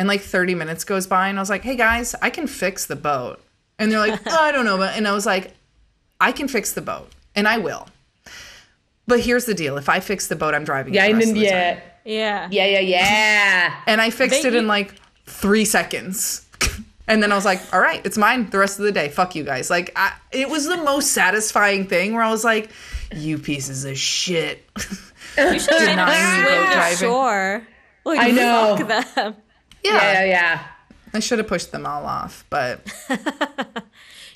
And 0.00 0.08
like 0.08 0.22
30 0.22 0.54
minutes 0.54 0.84
goes 0.84 1.06
by, 1.06 1.28
and 1.28 1.38
I 1.38 1.42
was 1.42 1.50
like, 1.50 1.62
hey 1.62 1.76
guys, 1.76 2.14
I 2.22 2.30
can 2.30 2.46
fix 2.46 2.86
the 2.86 2.96
boat. 2.96 3.38
And 3.78 3.92
they're 3.92 3.98
like, 3.98 4.18
oh, 4.26 4.34
I 4.40 4.50
don't 4.50 4.64
know. 4.64 4.78
But, 4.78 4.96
and 4.96 5.06
I 5.06 5.12
was 5.12 5.26
like, 5.26 5.52
I 6.18 6.32
can 6.32 6.48
fix 6.48 6.72
the 6.72 6.80
boat, 6.80 7.10
and 7.36 7.46
I 7.46 7.58
will. 7.58 7.86
But 9.06 9.20
here's 9.20 9.44
the 9.44 9.52
deal 9.52 9.76
if 9.76 9.88
I 9.90 10.00
fix 10.00 10.28
the 10.28 10.36
boat, 10.36 10.54
I'm 10.54 10.64
driving. 10.64 10.94
yeah, 10.94 11.06
the 11.08 11.14
rest 11.14 11.28
and 11.28 11.36
of 11.36 11.42
the 11.42 11.48
time. 11.50 11.56
yeah, 11.58 11.80
Yeah. 12.04 12.48
yeah, 12.50 12.78
yeah, 12.78 12.80
yeah. 12.80 13.80
And 13.86 14.00
I 14.00 14.08
fixed 14.08 14.40
They- 14.42 14.48
it 14.48 14.54
in 14.54 14.66
like 14.66 14.94
three 15.26 15.64
seconds. 15.66 16.46
And 17.08 17.20
then 17.20 17.32
I 17.32 17.34
was 17.34 17.44
like, 17.44 17.60
all 17.74 17.80
right, 17.80 18.00
it's 18.06 18.16
mine 18.16 18.48
the 18.50 18.58
rest 18.58 18.78
of 18.78 18.84
the 18.84 18.92
day. 18.92 19.08
Fuck 19.08 19.34
you 19.34 19.42
guys. 19.42 19.68
Like, 19.68 19.90
I, 19.96 20.12
it 20.30 20.48
was 20.48 20.68
the 20.68 20.76
most 20.76 21.10
satisfying 21.10 21.88
thing 21.88 22.14
where 22.14 22.22
I 22.22 22.30
was 22.30 22.44
like, 22.44 22.70
you 23.12 23.36
pieces 23.36 23.84
of 23.84 23.98
shit. 23.98 24.64
You 25.36 25.58
should 25.58 25.72
have 25.80 25.96
made 25.96 25.96
them 25.96 26.46
swim 26.46 26.66
to 26.68 26.72
driving. 26.72 26.98
shore. 26.98 27.66
Like, 28.04 28.20
I 28.20 28.30
know. 28.30 28.76
Fuck 28.78 29.14
them. 29.16 29.34
Yeah. 29.84 29.92
Yeah, 29.94 30.12
yeah, 30.12 30.24
yeah. 30.24 30.62
I 31.12 31.18
should 31.20 31.38
have 31.38 31.48
pushed 31.48 31.72
them 31.72 31.86
all 31.86 32.04
off, 32.06 32.44
but 32.50 32.80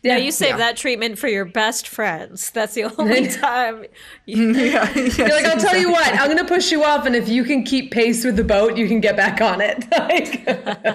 Yeah, 0.02 0.18
you 0.18 0.32
save 0.32 0.50
Yeah. 0.50 0.56
that 0.58 0.76
treatment 0.76 1.18
for 1.18 1.28
your 1.28 1.46
best 1.46 1.88
friends. 1.88 2.50
That's 2.50 2.74
the 2.74 2.84
only 2.98 3.26
time. 3.28 3.86
You, 4.26 4.50
yeah. 4.52 4.92
yes, 4.94 5.16
You're 5.16 5.28
like, 5.30 5.46
I'll 5.46 5.58
tell 5.58 5.76
you 5.78 5.90
what, 5.90 6.12
I'm 6.12 6.28
gonna 6.28 6.44
push 6.44 6.70
you 6.70 6.84
off, 6.84 7.06
and 7.06 7.16
if 7.16 7.26
you 7.26 7.42
can 7.44 7.64
keep 7.64 7.90
pace 7.90 8.22
with 8.22 8.36
the 8.36 8.44
boat, 8.44 8.76
you 8.76 8.86
can 8.86 9.00
get 9.00 9.16
back 9.16 9.40
on 9.40 9.60
it. 9.62 9.84
Like, 9.96 10.44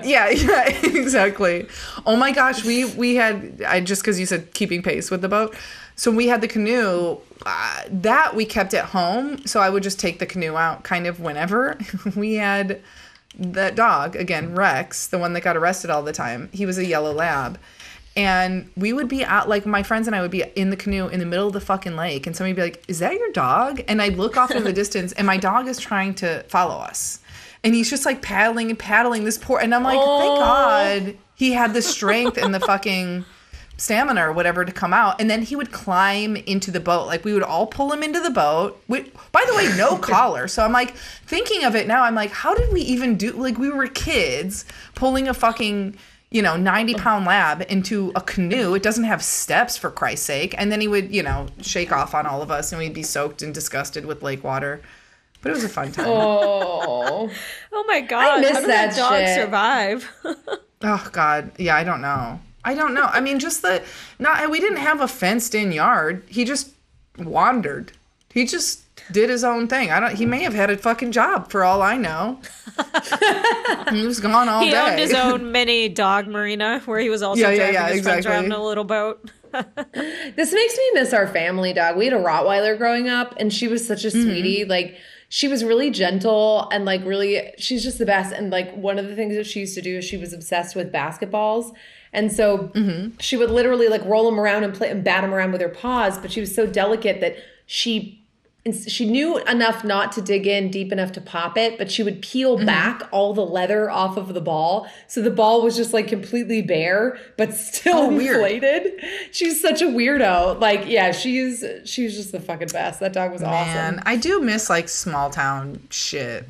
yeah, 0.05 0.29
yeah, 0.29 0.67
exactly. 0.83 1.67
Oh 2.05 2.15
my 2.15 2.31
gosh, 2.31 2.63
we 2.63 2.85
we 2.85 3.15
had 3.15 3.63
I 3.65 3.79
just 3.79 4.03
because 4.03 4.19
you 4.19 4.27
said 4.27 4.53
keeping 4.53 4.83
pace 4.83 5.09
with 5.09 5.21
the 5.21 5.29
boat. 5.29 5.55
So 5.95 6.11
we 6.11 6.27
had 6.27 6.41
the 6.41 6.47
canoe 6.47 7.17
uh, 7.45 7.81
that 7.89 8.35
we 8.35 8.45
kept 8.45 8.73
at 8.75 8.85
home. 8.85 9.45
So 9.47 9.59
I 9.59 9.69
would 9.69 9.81
just 9.83 9.99
take 9.99 10.19
the 10.19 10.25
canoe 10.27 10.55
out 10.55 10.83
kind 10.83 11.07
of 11.07 11.19
whenever. 11.19 11.77
we 12.15 12.35
had 12.35 12.79
that 13.37 13.75
dog 13.75 14.15
again, 14.15 14.55
Rex, 14.55 15.07
the 15.07 15.17
one 15.17 15.33
that 15.33 15.41
got 15.41 15.55
arrested 15.55 15.89
all 15.89 16.03
the 16.03 16.13
time. 16.13 16.49
He 16.51 16.65
was 16.65 16.77
a 16.77 16.85
yellow 16.85 17.13
lab. 17.13 17.59
And 18.15 18.69
we 18.75 18.91
would 18.91 19.07
be 19.07 19.23
out, 19.23 19.47
like 19.47 19.65
my 19.65 19.83
friends 19.83 20.07
and 20.07 20.15
I 20.15 20.21
would 20.21 20.31
be 20.31 20.43
in 20.55 20.71
the 20.71 20.75
canoe 20.75 21.07
in 21.07 21.19
the 21.19 21.25
middle 21.25 21.47
of 21.47 21.53
the 21.53 21.61
fucking 21.61 21.95
lake, 21.95 22.27
and 22.27 22.35
somebody 22.35 22.53
would 22.53 22.57
be 22.57 22.61
like, 22.63 22.83
"Is 22.89 22.99
that 22.99 23.13
your 23.13 23.31
dog?" 23.31 23.81
And 23.87 24.01
I'd 24.01 24.17
look 24.17 24.35
off 24.35 24.51
in 24.51 24.63
the 24.63 24.73
distance, 24.81 25.13
and 25.13 25.25
my 25.25 25.37
dog 25.37 25.67
is 25.67 25.77
trying 25.77 26.15
to 26.15 26.43
follow 26.49 26.75
us, 26.75 27.19
and 27.63 27.73
he's 27.73 27.89
just 27.89 28.05
like 28.05 28.21
paddling 28.21 28.71
and 28.71 28.79
paddling 28.79 29.23
this 29.23 29.37
poor, 29.37 29.59
and 29.59 29.73
I'm 29.73 29.83
like, 29.83 29.99
"Thank 29.99 30.03
oh. 30.03 30.37
God 30.37 31.15
he 31.39 31.53
had 31.53 31.73
the 31.73 31.81
strength 31.81 32.37
and 32.37 32.53
the 32.53 32.59
fucking 32.59 33.23
stamina 33.79 34.27
or 34.27 34.31
whatever 34.33 34.63
to 34.65 34.71
come 34.71 34.93
out." 34.93 35.19
And 35.19 35.29
then 35.29 35.41
he 35.41 35.55
would 35.55 35.71
climb 35.71 36.35
into 36.35 36.69
the 36.69 36.79
boat, 36.79 37.07
like 37.07 37.25
we 37.25 37.33
would 37.33 37.43
all 37.43 37.65
pull 37.67 37.91
him 37.91 38.03
into 38.03 38.19
the 38.19 38.29
boat. 38.29 38.81
We, 38.87 39.11
by 39.31 39.43
the 39.47 39.55
way, 39.55 39.75
no 39.77 39.97
collar, 40.11 40.47
so 40.47 40.63
I'm 40.63 40.71
like 40.71 40.95
thinking 41.25 41.63
of 41.63 41.75
it 41.75 41.87
now. 41.87 42.03
I'm 42.03 42.15
like, 42.15 42.31
how 42.31 42.53
did 42.53 42.71
we 42.71 42.81
even 42.81 43.15
do? 43.17 43.31
Like 43.31 43.57
we 43.57 43.69
were 43.69 43.87
kids 43.87 44.65
pulling 44.95 45.27
a 45.27 45.33
fucking 45.33 45.97
you 46.31 46.43
know, 46.43 46.55
90 46.55 46.93
pound 46.93 47.25
lab 47.25 47.65
into 47.69 48.11
a 48.15 48.21
canoe. 48.21 48.75
It 48.75 48.83
doesn't 48.83 49.05
have 49.05 49.23
steps 49.23 49.77
for 49.77 49.89
Christ's 49.89 50.27
sake. 50.27 50.53
And 50.59 50.71
then 50.71 50.79
he 50.79 50.87
would, 50.87 51.11
you 51.11 51.23
know, 51.23 51.47
shake 51.61 51.91
off 51.91 52.13
on 52.13 52.27
all 52.27 52.43
of 52.43 52.51
us 52.51 52.71
and 52.71 52.77
we'd 52.77 52.93
be 52.93 53.01
soaked 53.01 53.41
and 53.41 53.51
disgusted 53.51 54.05
with 54.05 54.21
lake 54.21 54.43
water. 54.43 54.79
But 55.41 55.49
it 55.49 55.55
was 55.55 55.63
a 55.63 55.69
fun 55.69 55.91
time. 55.91 56.05
Oh, 56.07 57.31
Oh 57.71 57.83
my 57.87 58.01
god! 58.01 58.41
miss 58.41 58.51
How 58.51 58.59
did 58.59 58.69
that 58.69 58.91
that 58.91 58.97
dog 58.97 59.25
shit. 59.25 59.35
survive? 59.35 60.11
Oh 60.81 61.09
God, 61.11 61.51
yeah, 61.57 61.75
I 61.75 61.83
don't 61.83 61.99
know. 61.99 62.39
I 62.63 62.73
don't 62.73 62.93
know. 62.93 63.03
I 63.05 63.21
mean, 63.21 63.39
just 63.39 63.61
the 63.61 63.83
not. 64.19 64.49
We 64.51 64.59
didn't 64.59 64.77
have 64.79 65.01
a 65.01 65.07
fenced-in 65.07 65.71
yard. 65.71 66.23
He 66.27 66.43
just 66.45 66.71
wandered. 67.17 67.91
He 68.33 68.45
just 68.45 68.83
did 69.11 69.29
his 69.29 69.43
own 69.43 69.67
thing. 69.67 69.89
I 69.91 69.99
don't. 69.99 70.15
He 70.15 70.25
may 70.25 70.43
have 70.43 70.53
had 70.53 70.69
a 70.69 70.77
fucking 70.77 71.11
job 71.11 71.49
for 71.49 71.63
all 71.63 71.81
I 71.81 71.95
know. 71.97 72.39
he 73.91 74.05
was 74.05 74.19
gone 74.19 74.47
all 74.49 74.61
he 74.61 74.71
day. 74.71 74.77
owned 74.77 74.99
his 74.99 75.13
own 75.15 75.51
mini 75.51 75.89
dog 75.89 76.27
marina 76.27 76.81
where 76.85 76.99
he 76.99 77.09
was 77.09 77.21
also 77.21 77.41
Yeah, 77.41 77.49
yeah, 77.49 77.55
driving 77.57 77.73
yeah, 77.73 77.87
his 77.89 78.01
friends 78.03 78.17
exactly. 78.19 78.31
around 78.31 78.45
in 78.45 78.51
a 78.51 78.63
little 78.63 78.83
boat. 78.83 79.31
this 79.93 80.53
makes 80.53 80.77
me 80.77 80.91
miss 80.93 81.11
our 81.13 81.27
family 81.27 81.73
dog. 81.73 81.97
We 81.97 82.05
had 82.05 82.13
a 82.13 82.17
Rottweiler 82.23 82.77
growing 82.77 83.09
up, 83.09 83.33
and 83.39 83.51
she 83.51 83.67
was 83.67 83.85
such 83.85 84.05
a 84.05 84.09
Mm-hmm. 84.09 84.21
sweetie. 84.23 84.65
Like 84.65 84.95
she 85.29 85.47
was 85.47 85.63
really 85.63 85.89
gentle 85.91 86.67
and 86.71 86.85
like 86.85 87.03
really, 87.05 87.51
she's 87.57 87.83
just 87.83 87.97
the 87.99 88.05
best. 88.05 88.33
And 88.33 88.51
like 88.51 88.71
one 88.75 88.97
of 88.99 89.07
the 89.07 89.15
things 89.15 89.35
that 89.35 89.45
she 89.47 89.61
used 89.61 89.75
to 89.75 89.81
do 89.81 89.97
is 89.99 90.05
she 90.05 90.17
was 90.17 90.33
obsessed 90.33 90.75
with 90.75 90.91
basketballs. 90.91 91.73
And 92.13 92.31
so 92.31 92.69
Mm-hmm. 92.73 93.17
she 93.19 93.37
would 93.37 93.51
literally 93.51 93.87
like 93.87 94.03
roll 94.05 94.25
them 94.29 94.39
around 94.39 94.63
and 94.63 94.73
play 94.73 94.89
and 94.89 95.03
bat 95.03 95.21
them 95.21 95.33
around 95.33 95.51
with 95.51 95.61
her 95.61 95.69
paws. 95.69 96.17
But 96.17 96.31
she 96.31 96.39
was 96.39 96.53
so 96.53 96.65
delicate 96.65 97.21
that 97.21 97.35
she 97.65 98.15
she 98.87 99.09
knew 99.09 99.37
enough 99.45 99.83
not 99.83 100.11
to 100.11 100.21
dig 100.21 100.45
in 100.45 100.69
deep 100.69 100.91
enough 100.91 101.11
to 101.13 101.21
pop 101.21 101.57
it, 101.57 101.77
but 101.77 101.89
she 101.89 102.03
would 102.03 102.21
peel 102.21 102.57
Mm-hmm. 102.57 102.65
back 102.65 103.03
all 103.11 103.33
the 103.33 103.45
leather 103.45 103.89
off 103.89 104.17
of 104.17 104.33
the 104.33 104.41
ball. 104.41 104.87
So 105.07 105.21
the 105.21 105.31
ball 105.31 105.61
was 105.63 105.75
just 105.77 105.93
like 105.93 106.07
completely 106.07 106.61
bare, 106.61 107.17
but 107.37 107.53
still 107.53 107.97
Oh, 107.97 108.09
weird. 108.09 108.35
inflated. 108.35 109.01
She's 109.31 109.59
such 109.61 109.81
a 109.81 109.85
weirdo. 109.85 110.59
Like, 110.59 110.83
yeah, 110.87 111.11
she's 111.13 111.63
she's 111.85 112.15
just 112.15 112.31
the 112.31 112.39
fucking 112.39 112.67
best. 112.67 112.99
That 112.99 113.13
dog 113.13 113.31
was 113.31 113.41
Man, 113.41 113.93
awesome. 113.95 114.03
I 114.05 114.17
do 114.17 114.41
miss 114.41 114.69
like 114.69 114.89
small 114.89 115.29
town 115.29 115.81
shit. 115.89 116.45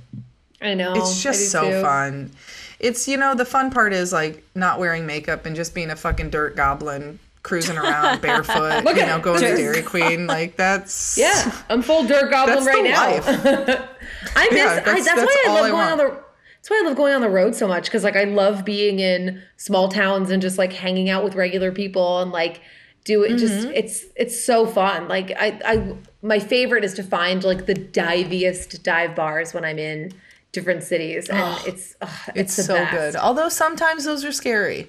I 0.62 0.74
know. 0.74 0.94
It's 0.96 1.22
just 1.24 1.52
so 1.52 1.70
too. 1.70 1.82
fun. 1.82 2.32
It's 2.80 3.08
you 3.08 3.18
know 3.18 3.36
the 3.36 3.46
fun 3.46 3.72
part 3.72 3.94
is 3.94 4.12
like 4.14 4.44
not 4.56 4.80
wearing 4.80 5.06
makeup 5.06 5.46
and 5.46 5.56
just 5.56 5.74
being 5.76 5.90
a 5.90 5.96
fucking 5.96 6.30
dirt 6.30 6.56
goblin 6.56 7.20
cruising 7.44 7.78
around 7.78 8.22
barefoot. 8.22 8.84
Look 8.84 8.98
you 8.98 9.06
know, 9.06 9.20
going 9.20 9.40
to 9.42 9.48
Dirt- 9.50 9.58
Dairy 9.58 9.82
Queen. 9.82 10.28
Like 10.28 10.56
that's 10.56 11.18
Yeah, 11.18 11.52
I'm 11.70 11.82
full 11.82 12.06
dirt 12.06 12.30
goblin 12.32 12.64
That's 12.64 12.68
right 12.68 12.84
now. 12.84 13.12
life. 13.12 13.26
I 14.36 14.50
miss. 14.50 14.58
Yeah, 14.58 14.66
I, 14.72 14.76
that's- 14.76 15.06
that's, 15.06 15.06
that's 15.06 15.36
why 15.36 15.44
I 15.48 15.54
love 15.54 15.66
I 15.66 15.70
going 15.70 15.88
on 15.88 15.98
the. 15.98 16.24
That's 16.58 16.70
why 16.70 16.82
I 16.84 16.88
love 16.88 16.98
going 16.98 17.14
on 17.14 17.22
the 17.22 17.30
road 17.30 17.56
so 17.56 17.68
much 17.70 17.86
because 17.86 18.04
like 18.04 18.18
I 18.18 18.26
love 18.26 18.66
being 18.66 19.00
in 19.00 19.42
small 19.58 19.88
towns 19.88 20.30
and 20.30 20.42
just 20.42 20.58
like 20.58 20.74
hanging 20.74 21.10
out 21.10 21.24
with 21.24 21.36
regular 21.36 21.72
people 21.72 22.20
and 22.22 22.32
like 22.32 22.62
do 23.06 23.24
it. 23.24 23.38
Just 23.38 23.54
Mm-hmm. 23.68 23.72
it's 23.76 24.06
it's 24.18 24.44
so 24.44 24.66
fun. 24.68 25.08
Like 25.08 25.32
I 25.40 25.58
I 25.66 25.96
my 26.22 26.38
favorite 26.40 26.84
is 26.84 26.94
to 26.96 27.04
find 27.04 27.44
like 27.46 27.66
the 27.66 27.74
diviest 27.74 28.84
dive 28.84 29.16
bars 29.16 29.54
when 29.54 29.64
I'm 29.64 29.80
in 29.80 30.12
different 30.52 30.84
cities 30.84 31.30
and 31.30 31.58
it's 31.68 31.96
ugh, 32.02 32.10
It's 32.36 32.58
it's, 32.58 32.68
so 32.68 32.74
best. 32.76 32.92
good. 32.92 33.16
Although 33.16 33.50
sometimes 33.50 34.04
those 34.06 34.24
are 34.26 34.32
scary. 34.32 34.88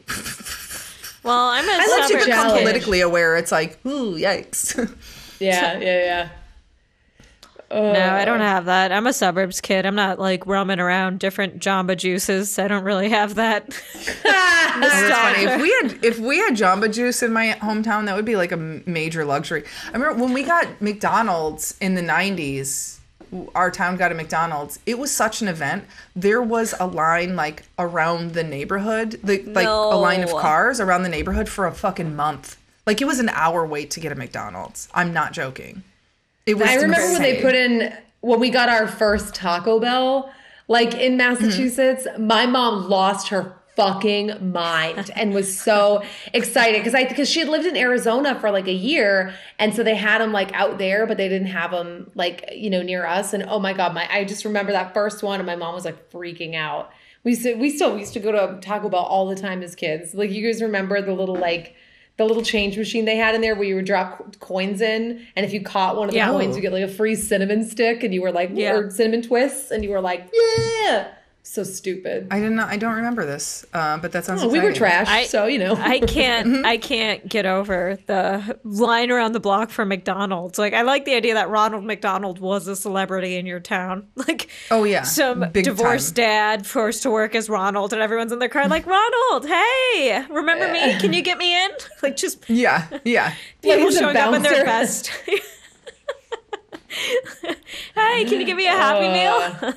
Well, 1.23 1.49
I'm 1.51 1.65
a 1.65 1.69
like 1.69 1.87
to 1.87 2.09
suburb 2.09 2.27
challenge. 2.27 2.53
kid. 2.55 2.61
Politically 2.61 3.01
aware, 3.03 3.37
it's 3.37 3.53
like, 3.53 3.79
ooh, 3.87 4.17
yikes. 4.17 4.77
Yeah, 5.41 5.79
yeah, 5.79 6.05
yeah. 6.05 6.29
No, 7.73 8.13
I 8.15 8.27
don't 8.27 8.41
have 8.41 8.67
that. 8.67 8.93
I'm 8.93 9.07
a 9.07 9.13
suburbs 9.15 9.63
kid. 9.63 9.87
I'm 9.87 9.95
not 9.95 10.19
like 10.19 10.45
roaming 10.47 10.81
around 10.81 11.19
different 11.19 11.61
Jamba 11.61 11.97
juices. 11.97 12.59
I 12.59 12.69
don't 12.69 12.85
really 12.85 13.09
have 13.09 13.37
that. 13.37 13.69
That's 14.25 15.17
funny. 15.19 15.45
If 15.45 15.63
we 15.63 15.71
had 15.81 16.05
if 16.05 16.19
we 16.19 16.37
had 16.37 16.55
Jamba 16.57 16.93
Juice 16.93 17.23
in 17.23 17.33
my 17.33 17.57
hometown, 17.63 18.05
that 18.05 18.17
would 18.17 18.27
be 18.27 18.37
like 18.37 18.53
a 18.53 18.57
major 18.59 19.25
luxury. 19.25 19.65
I 19.89 19.93
remember 19.93 20.23
when 20.23 20.35
we 20.35 20.43
got 20.43 20.67
McDonald's 20.83 21.75
in 21.81 21.95
the 21.95 22.03
'90s. 22.03 22.99
Our 23.55 23.71
town 23.71 23.97
got 23.97 24.13
a 24.13 24.15
McDonald's. 24.15 24.79
It 24.87 24.99
was 24.99 25.11
such 25.11 25.43
an 25.43 25.49
event. 25.49 25.85
There 26.17 26.43
was 26.43 26.75
a 26.81 26.87
line 26.87 27.37
like 27.37 27.65
around 27.79 28.35
the 28.35 28.43
neighborhood, 28.43 29.21
the, 29.23 29.43
like 29.43 29.67
a 29.67 29.71
line 29.71 30.23
of 30.23 30.31
cars 30.31 30.81
around 30.81 31.03
the 31.03 31.09
neighborhood 31.09 31.49
for 31.49 31.67
a 31.67 31.73
fucking 31.73 32.17
month. 32.17 32.57
Like 32.87 33.01
it 33.01 33.07
was 33.07 33.21
an 33.21 33.29
hour 33.31 33.65
wait 33.65 33.91
to 33.93 34.01
get 34.01 34.13
a 34.13 34.15
McDonald's. 34.15 34.89
I'm 34.95 35.13
not 35.13 35.33
joking. 35.33 35.85
It 36.47 36.55
was. 36.55 36.69
I 36.69 36.75
remember 36.75 37.13
when 37.13 37.23
they 37.23 37.41
put 37.41 37.55
in 37.55 37.93
when 38.21 38.41
we 38.41 38.51
got 38.51 38.69
our 38.69 38.89
first 38.89 39.35
Taco 39.35 39.79
Bell, 39.79 40.33
like 40.69 40.95
in 40.95 41.17
mm-hmm. 41.17 41.19
Massachusetts, 41.19 42.07
my 42.19 42.47
mom 42.47 42.89
lost 42.89 43.29
her 43.29 43.55
fucking 43.81 44.53
mind 44.53 45.11
and 45.17 45.33
was 45.35 45.59
so 45.59 46.03
excited 46.35 46.79
because 46.81 46.95
I 46.95 47.05
because 47.09 47.29
she 47.31 47.41
had 47.41 47.49
lived 47.49 47.67
in 47.67 47.77
Arizona 47.77 48.39
for 48.41 48.51
like 48.51 48.67
a 48.69 48.73
year 48.73 49.35
and 49.59 49.75
so 49.75 49.83
they 49.83 49.95
had 49.95 50.19
them 50.21 50.33
like 50.33 50.53
out 50.53 50.79
there 50.79 51.07
but 51.07 51.17
they 51.17 51.29
didn't 51.29 51.49
have 51.49 51.71
them 51.71 52.11
like 52.15 52.51
you 52.55 52.69
know 52.71 52.83
near 52.83 53.07
us 53.07 53.33
and 53.33 53.45
oh 53.49 53.59
my 53.59 53.73
god 53.73 53.95
my 53.95 54.07
I 54.13 54.25
just 54.25 54.45
remember 54.45 54.73
that 54.73 54.93
first 54.93 55.23
one 55.23 55.41
and 55.41 55.47
my 55.47 55.57
mom 55.57 55.75
was 55.75 55.85
like 55.85 56.11
freaking 56.11 56.55
out. 56.55 56.91
We 57.25 57.33
used 57.33 57.43
to, 57.43 57.55
we 57.55 57.69
still 57.71 57.93
we 57.95 58.01
used 58.01 58.15
to 58.15 58.21
go 58.21 58.33
to 58.33 58.61
Taco 58.61 58.89
Bell 58.89 59.01
all 59.01 59.27
the 59.29 59.37
time 59.37 59.63
as 59.63 59.75
kids. 59.75 60.15
Like 60.15 60.31
you 60.31 60.43
guys 60.47 60.63
remember 60.63 61.01
the 61.03 61.13
little 61.13 61.37
like 61.37 61.75
the 62.17 62.25
little 62.27 62.43
change 62.43 62.77
machine 62.77 63.05
they 63.07 63.17
had 63.17 63.35
in 63.35 63.41
there 63.41 63.55
where 63.55 63.65
you 63.65 63.75
would 63.77 63.87
drop 63.87 64.39
coins 64.41 64.81
in, 64.83 65.27
and 65.37 65.47
if 65.47 65.53
you 65.55 65.63
caught 65.63 65.97
one 65.97 66.09
of 66.09 66.13
the 66.13 66.19
Yeah. 66.19 66.29
coins, 66.31 66.55
you 66.55 66.61
get 66.61 66.73
like 66.73 66.83
a 66.85 66.89
free 66.89 67.15
cinnamon 67.15 67.65
stick, 67.65 68.03
and 68.03 68.13
you 68.13 68.21
were 68.21 68.33
like, 68.33 68.51
Yeah. 68.53 68.75
or 68.75 68.91
cinnamon 68.91 69.23
twists, 69.23 69.71
and 69.71 69.83
you 69.83 69.89
were 69.91 70.03
like, 70.03 70.29
yeah, 70.83 71.09
so 71.43 71.65
stupid. 71.65 72.29
I 72.31 72.39
didn't. 72.39 72.55
know- 72.57 72.67
I 72.67 72.77
don't 72.77 72.95
remember 72.95 73.27
this, 73.27 73.67
uh, 73.75 73.99
but 73.99 74.13
that 74.13 74.25
sounds. 74.25 74.43
Oh, 74.43 74.49
we 74.49 74.59
were 74.61 74.71
exciting. 74.71 74.77
trash, 74.79 75.09
I- 75.09 75.25
so 75.27 75.47
you 75.47 75.59
know. 75.59 75.75
I 75.75 75.99
can't 76.01 76.65
I 76.65 76.77
can't 76.77 77.29
get 77.29 77.45
over 77.47 77.99
the 78.07 78.57
line 78.63 79.11
around 79.11 79.33
the 79.33 79.41
block 79.41 79.71
for 79.71 79.85
McDonald's. 79.85 80.59
Like 80.59 80.75
I 80.75 80.83
like 80.83 81.07
the 81.07 81.15
idea 81.15 81.35
that 81.35 81.49
Ronald 81.49 81.85
McDonald 81.85 82.39
was 82.39 82.69
a 82.69 82.77
celebrity 82.77 83.37
in 83.37 83.47
your 83.47 83.61
town. 83.61 84.07
Like 84.17 84.49
Oh 84.71 84.85
yeah, 84.85 85.03
some 85.03 85.51
Big 85.51 85.65
divorced 85.65 86.15
time. 86.15 86.25
dad 86.25 86.67
forced 86.67 87.03
to 87.03 87.11
work 87.11 87.35
as 87.35 87.49
Ronald 87.49 87.93
and 87.93 88.01
everyone's 88.03 88.31
in 88.33 88.39
their 88.39 88.49
car 88.49 88.69
like 88.69 88.87
Ronald, 88.87 89.47
hey, 89.47 90.25
remember 90.31 90.71
me? 90.73 90.99
Can 91.01 91.13
you 91.13 91.23
get 91.23 91.37
me 91.39 91.55
in? 91.65 91.71
Like 92.03 92.17
just 92.17 92.45
Yeah, 92.49 92.87
yeah. 93.05 93.35
people 93.63 93.79
he's 93.89 93.99
showing 93.99 94.17
up 94.17 94.35
in 94.35 94.43
their 94.43 94.65
best. 94.65 95.09
hey, 97.95 98.25
can 98.25 98.41
you 98.41 98.47
give 98.47 98.57
me 98.57 98.67
a 98.67 98.71
happy 98.71 99.09
meal? 99.09 99.75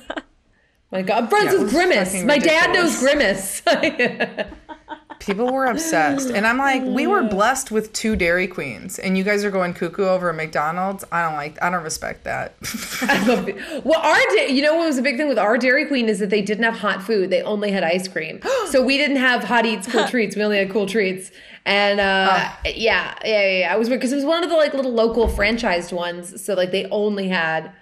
My 0.94 1.02
God, 1.02 1.24
I'm 1.24 1.28
friends 1.28 1.52
Yeah, 1.52 1.58
with 1.62 1.70
Grimace. 1.70 2.12
fucking 2.12 2.26
My 2.26 2.38
dad 2.38 2.72
knows. 2.72 2.98
Grimace. 3.00 3.62
People 5.18 5.52
were 5.52 5.66
obsessed. 5.66 6.28
And 6.30 6.46
I'm 6.46 6.58
like, 6.58 6.82
we 6.84 7.06
were 7.06 7.22
blessed 7.22 7.70
with 7.70 7.92
two 7.94 8.14
Dairy 8.14 8.46
Queens, 8.46 8.98
and 8.98 9.16
you 9.16 9.24
guys 9.24 9.42
are 9.44 9.50
going 9.50 9.72
cuckoo 9.74 10.04
over 10.04 10.28
a 10.30 10.34
McDonald's. 10.34 11.02
I 11.10 11.22
don't 11.22 11.34
like, 11.34 11.60
I 11.62 11.70
don't 11.70 11.82
respect 11.82 12.24
that. 12.24 12.54
I 13.02 13.26
love 13.26 13.48
it. 13.48 13.56
Well, 13.84 14.00
our 14.00 14.18
da- 14.36 14.52
you 14.52 14.60
know 14.62 14.74
what 14.76 14.86
was 14.86 14.98
a 14.98 15.02
big 15.02 15.16
thing 15.16 15.28
with 15.28 15.38
our 15.38 15.56
Dairy 15.58 15.86
Queen 15.86 16.08
is 16.08 16.18
that 16.20 16.30
they 16.30 16.42
didn't 16.42 16.64
have 16.64 16.74
hot 16.76 17.02
food; 17.02 17.30
they 17.30 17.42
only 17.42 17.70
had 17.72 17.82
ice 17.82 18.06
cream. 18.06 18.40
so 18.68 18.84
we 18.84 18.98
didn't 18.98 19.16
have 19.16 19.42
hot 19.44 19.64
eats, 19.66 19.90
cool 19.90 20.06
treats. 20.08 20.36
We 20.36 20.42
only 20.44 20.58
had 20.58 20.70
cool 20.70 20.86
treats. 20.86 21.30
And 21.64 22.00
uh, 22.00 22.50
yeah, 22.66 22.66
yeah, 22.74 23.14
yeah, 23.24 23.48
yeah. 23.60 23.74
It 23.74 23.78
was 23.78 23.88
weird 23.88 24.00
because 24.00 24.12
it 24.12 24.16
was 24.16 24.26
one 24.26 24.44
of 24.44 24.50
the 24.50 24.56
like 24.56 24.74
little 24.74 24.92
local 24.92 25.26
franchised 25.28 25.92
ones. 25.92 26.44
So 26.44 26.52
like 26.54 26.70
they 26.70 26.84
only 26.90 27.28
had 27.28 27.72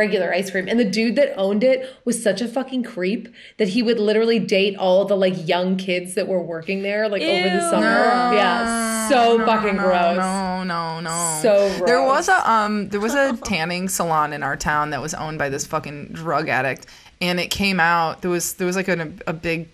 regular 0.00 0.32
ice 0.32 0.50
cream. 0.50 0.66
And 0.68 0.80
the 0.80 0.84
dude 0.98 1.14
that 1.16 1.34
owned 1.36 1.62
it 1.62 1.78
was 2.06 2.22
such 2.22 2.40
a 2.40 2.48
fucking 2.48 2.82
creep 2.84 3.28
that 3.58 3.68
he 3.68 3.82
would 3.82 3.98
literally 3.98 4.38
date 4.38 4.74
all 4.76 5.04
the 5.04 5.16
like 5.16 5.46
young 5.46 5.76
kids 5.76 6.14
that 6.14 6.26
were 6.26 6.42
working 6.42 6.82
there 6.82 7.08
like 7.08 7.22
over 7.22 7.48
the 7.50 7.54
Ew. 7.64 7.70
summer. 7.70 7.86
yeah, 8.34 9.08
so 9.08 9.44
fucking 9.44 9.76
gross. 9.76 10.16
No, 10.16 10.64
no, 10.64 11.00
no. 11.00 11.38
So 11.42 11.68
There 11.84 12.02
was 12.02 12.28
a 12.28 12.50
um, 12.50 12.88
there 12.88 13.00
was 13.00 13.14
a 13.14 13.36
tanning 13.44 13.88
salon 13.88 14.32
in 14.32 14.42
our 14.42 14.56
town 14.56 14.90
that 14.90 15.02
was 15.02 15.12
owned 15.14 15.38
by 15.38 15.48
this 15.50 15.66
fucking 15.66 16.08
drug 16.12 16.48
addict, 16.48 16.86
and 17.20 17.38
it 17.38 17.48
came 17.50 17.80
out. 17.80 18.22
There 18.22 18.30
was 18.30 18.54
there 18.54 18.66
was 18.66 18.76
like 18.76 18.88
a, 18.88 19.12
a 19.26 19.32
big 19.32 19.68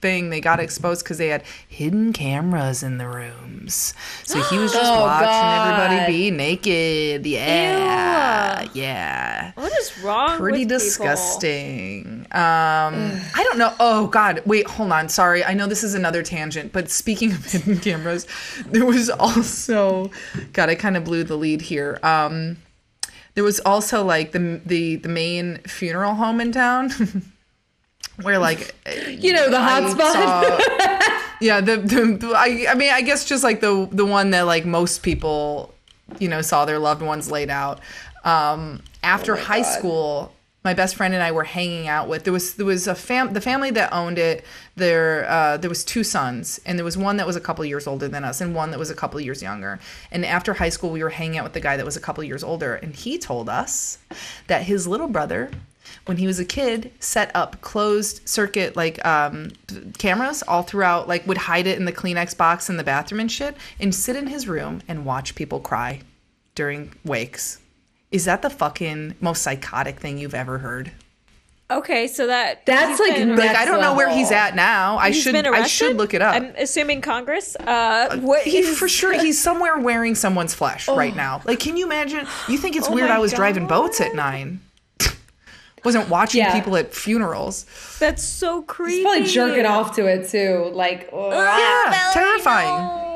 thing. 0.00 0.30
They 0.30 0.40
got 0.40 0.60
exposed 0.60 1.04
because 1.04 1.18
they 1.18 1.28
had 1.28 1.42
hidden 1.68 2.12
cameras 2.12 2.82
in 2.84 2.98
the 2.98 3.08
rooms. 3.08 3.94
So 4.24 4.40
he 4.42 4.58
was 4.58 4.72
just 4.72 4.84
Oh, 4.92 5.00
watching 5.00 5.26
God. 5.26 5.90
everybody 5.90 6.12
be 6.12 6.30
naked. 6.30 7.26
Yeah, 7.26 8.66
yeah. 8.74 9.52
What 9.56 9.72
is 9.78 9.98
wrong? 10.02 10.36
Pretty 10.38 10.60
with 10.60 10.68
people? 10.68 10.78
disgusting. 10.78 12.26
Um, 12.30 13.20
I 13.34 13.42
don't 13.44 13.58
know. 13.58 13.74
Oh 13.80 14.06
God, 14.06 14.42
wait, 14.46 14.66
hold 14.68 14.92
on. 14.92 15.08
Sorry, 15.08 15.42
I 15.44 15.54
know 15.54 15.66
this 15.66 15.82
is 15.82 15.94
another 15.94 16.22
tangent, 16.22 16.72
but 16.72 16.90
speaking 16.90 17.32
of 17.32 17.44
hidden 17.50 17.78
cameras, 17.78 18.26
there 18.66 18.84
was 18.86 19.10
also 19.10 20.10
God. 20.52 20.68
I 20.68 20.74
kind 20.74 20.96
of 20.96 21.04
blew 21.04 21.24
the 21.24 21.36
lead 21.36 21.60
here. 21.62 21.98
Um, 22.02 22.58
there 23.38 23.44
was 23.44 23.60
also 23.60 24.02
like 24.02 24.32
the 24.32 24.60
the 24.66 24.96
the 24.96 25.08
main 25.08 25.58
funeral 25.58 26.14
home 26.14 26.40
in 26.40 26.50
town. 26.50 26.90
Where 28.22 28.36
like 28.40 28.74
You 29.08 29.32
know 29.32 29.48
the 29.48 29.60
hot 29.60 29.84
I 29.84 29.90
spot. 29.92 30.12
saw- 30.12 31.30
yeah, 31.40 31.60
the, 31.60 31.76
the 31.76 32.32
I, 32.36 32.66
I 32.68 32.74
mean 32.74 32.92
I 32.92 33.00
guess 33.00 33.24
just 33.24 33.44
like 33.44 33.60
the 33.60 33.88
the 33.92 34.04
one 34.04 34.32
that 34.32 34.42
like 34.42 34.66
most 34.66 35.04
people, 35.04 35.72
you 36.18 36.26
know, 36.28 36.42
saw 36.42 36.64
their 36.64 36.80
loved 36.80 37.00
ones 37.00 37.30
laid 37.30 37.48
out. 37.48 37.78
Um, 38.24 38.82
after 39.04 39.36
high 39.36 39.62
God. 39.62 39.78
school, 39.78 40.32
my 40.64 40.74
best 40.74 40.96
friend 40.96 41.14
and 41.14 41.22
I 41.22 41.30
were 41.30 41.44
hanging 41.44 41.86
out 41.86 42.08
with. 42.08 42.24
There 42.24 42.32
was 42.32 42.54
there 42.54 42.66
was 42.66 42.86
a 42.86 42.94
fam 42.94 43.32
the 43.32 43.40
family 43.40 43.70
that 43.72 43.92
owned 43.92 44.18
it. 44.18 44.44
There 44.76 45.28
uh, 45.28 45.56
there 45.56 45.70
was 45.70 45.84
two 45.84 46.02
sons, 46.02 46.60
and 46.66 46.78
there 46.78 46.84
was 46.84 46.96
one 46.96 47.16
that 47.18 47.26
was 47.26 47.36
a 47.36 47.40
couple 47.40 47.64
years 47.64 47.86
older 47.86 48.08
than 48.08 48.24
us, 48.24 48.40
and 48.40 48.54
one 48.54 48.70
that 48.72 48.78
was 48.78 48.90
a 48.90 48.94
couple 48.94 49.20
years 49.20 49.42
younger. 49.42 49.78
And 50.10 50.24
after 50.24 50.54
high 50.54 50.68
school, 50.68 50.90
we 50.90 51.02
were 51.02 51.10
hanging 51.10 51.38
out 51.38 51.44
with 51.44 51.52
the 51.52 51.60
guy 51.60 51.76
that 51.76 51.86
was 51.86 51.96
a 51.96 52.00
couple 52.00 52.24
years 52.24 52.42
older, 52.42 52.74
and 52.74 52.94
he 52.94 53.18
told 53.18 53.48
us 53.48 53.98
that 54.48 54.62
his 54.62 54.86
little 54.86 55.08
brother. 55.08 55.50
When 56.04 56.18
he 56.18 56.26
was 56.26 56.38
a 56.38 56.44
kid, 56.44 56.92
set 57.00 57.30
up 57.34 57.60
closed 57.60 58.26
circuit 58.28 58.76
like 58.76 59.04
um, 59.06 59.50
cameras 59.98 60.42
all 60.42 60.62
throughout, 60.62 61.08
like 61.08 61.26
would 61.26 61.38
hide 61.38 61.66
it 61.66 61.78
in 61.78 61.86
the 61.86 61.92
Kleenex 61.92 62.36
box 62.36 62.68
in 62.68 62.76
the 62.76 62.84
bathroom 62.84 63.20
and 63.20 63.32
shit, 63.32 63.56
and 63.80 63.94
sit 63.94 64.16
in 64.16 64.26
his 64.26 64.48
room 64.48 64.82
and 64.86 65.06
watch 65.06 65.34
people 65.34 65.60
cry 65.60 66.00
during 66.54 66.92
wakes. 67.04 67.58
Is 68.10 68.24
that 68.24 68.42
the 68.42 68.50
fucking 68.50 69.14
most 69.20 69.42
psychotic 69.42 70.00
thing 70.00 70.18
you've 70.18 70.34
ever 70.34 70.58
heard? 70.58 70.92
Okay, 71.70 72.08
so 72.08 72.26
that 72.28 72.64
That's 72.64 72.98
like, 72.98 73.16
been, 73.16 73.36
like 73.36 73.54
I 73.54 73.66
don't 73.66 73.82
know 73.82 73.94
where 73.94 74.08
he's 74.08 74.32
at 74.32 74.56
now. 74.56 74.96
I 74.96 75.10
should 75.10 75.34
been 75.34 75.46
I 75.46 75.66
should 75.66 75.98
look 75.98 76.14
it 76.14 76.22
up. 76.22 76.34
I'm 76.34 76.54
assuming 76.56 77.02
Congress. 77.02 77.56
Uh, 77.56 78.16
what 78.20 78.42
he, 78.44 78.62
he's- 78.62 78.78
for 78.78 78.88
sure 78.88 79.12
he's 79.20 79.38
somewhere 79.38 79.78
wearing 79.78 80.14
someone's 80.14 80.54
flesh 80.54 80.88
right 80.88 81.14
now. 81.14 81.42
Like 81.44 81.60
can 81.60 81.76
you 81.76 81.84
imagine? 81.84 82.26
You 82.48 82.56
think 82.56 82.74
it's 82.74 82.88
Oh 82.90 82.94
weird 82.94 83.10
I 83.10 83.18
was 83.18 83.34
driving 83.34 83.66
boats 83.66 84.00
at 84.00 84.14
9. 84.14 84.60
Wasn't 85.84 86.08
watching 86.08 86.40
Yeah. 86.40 86.54
people 86.58 86.74
at 86.76 86.94
funerals. 86.94 87.66
That's 88.00 88.22
so 88.22 88.62
creepy. 88.62 88.96
He's 88.96 89.04
probably 89.04 89.26
jerking 89.26 89.66
off 89.66 89.94
to 89.96 90.06
it 90.06 90.30
too. 90.30 90.70
Like, 90.72 91.10
Ah, 91.12 91.28
Yeah, 91.58 91.90
Valerie, 91.92 92.14
terrifying. 92.14 93.07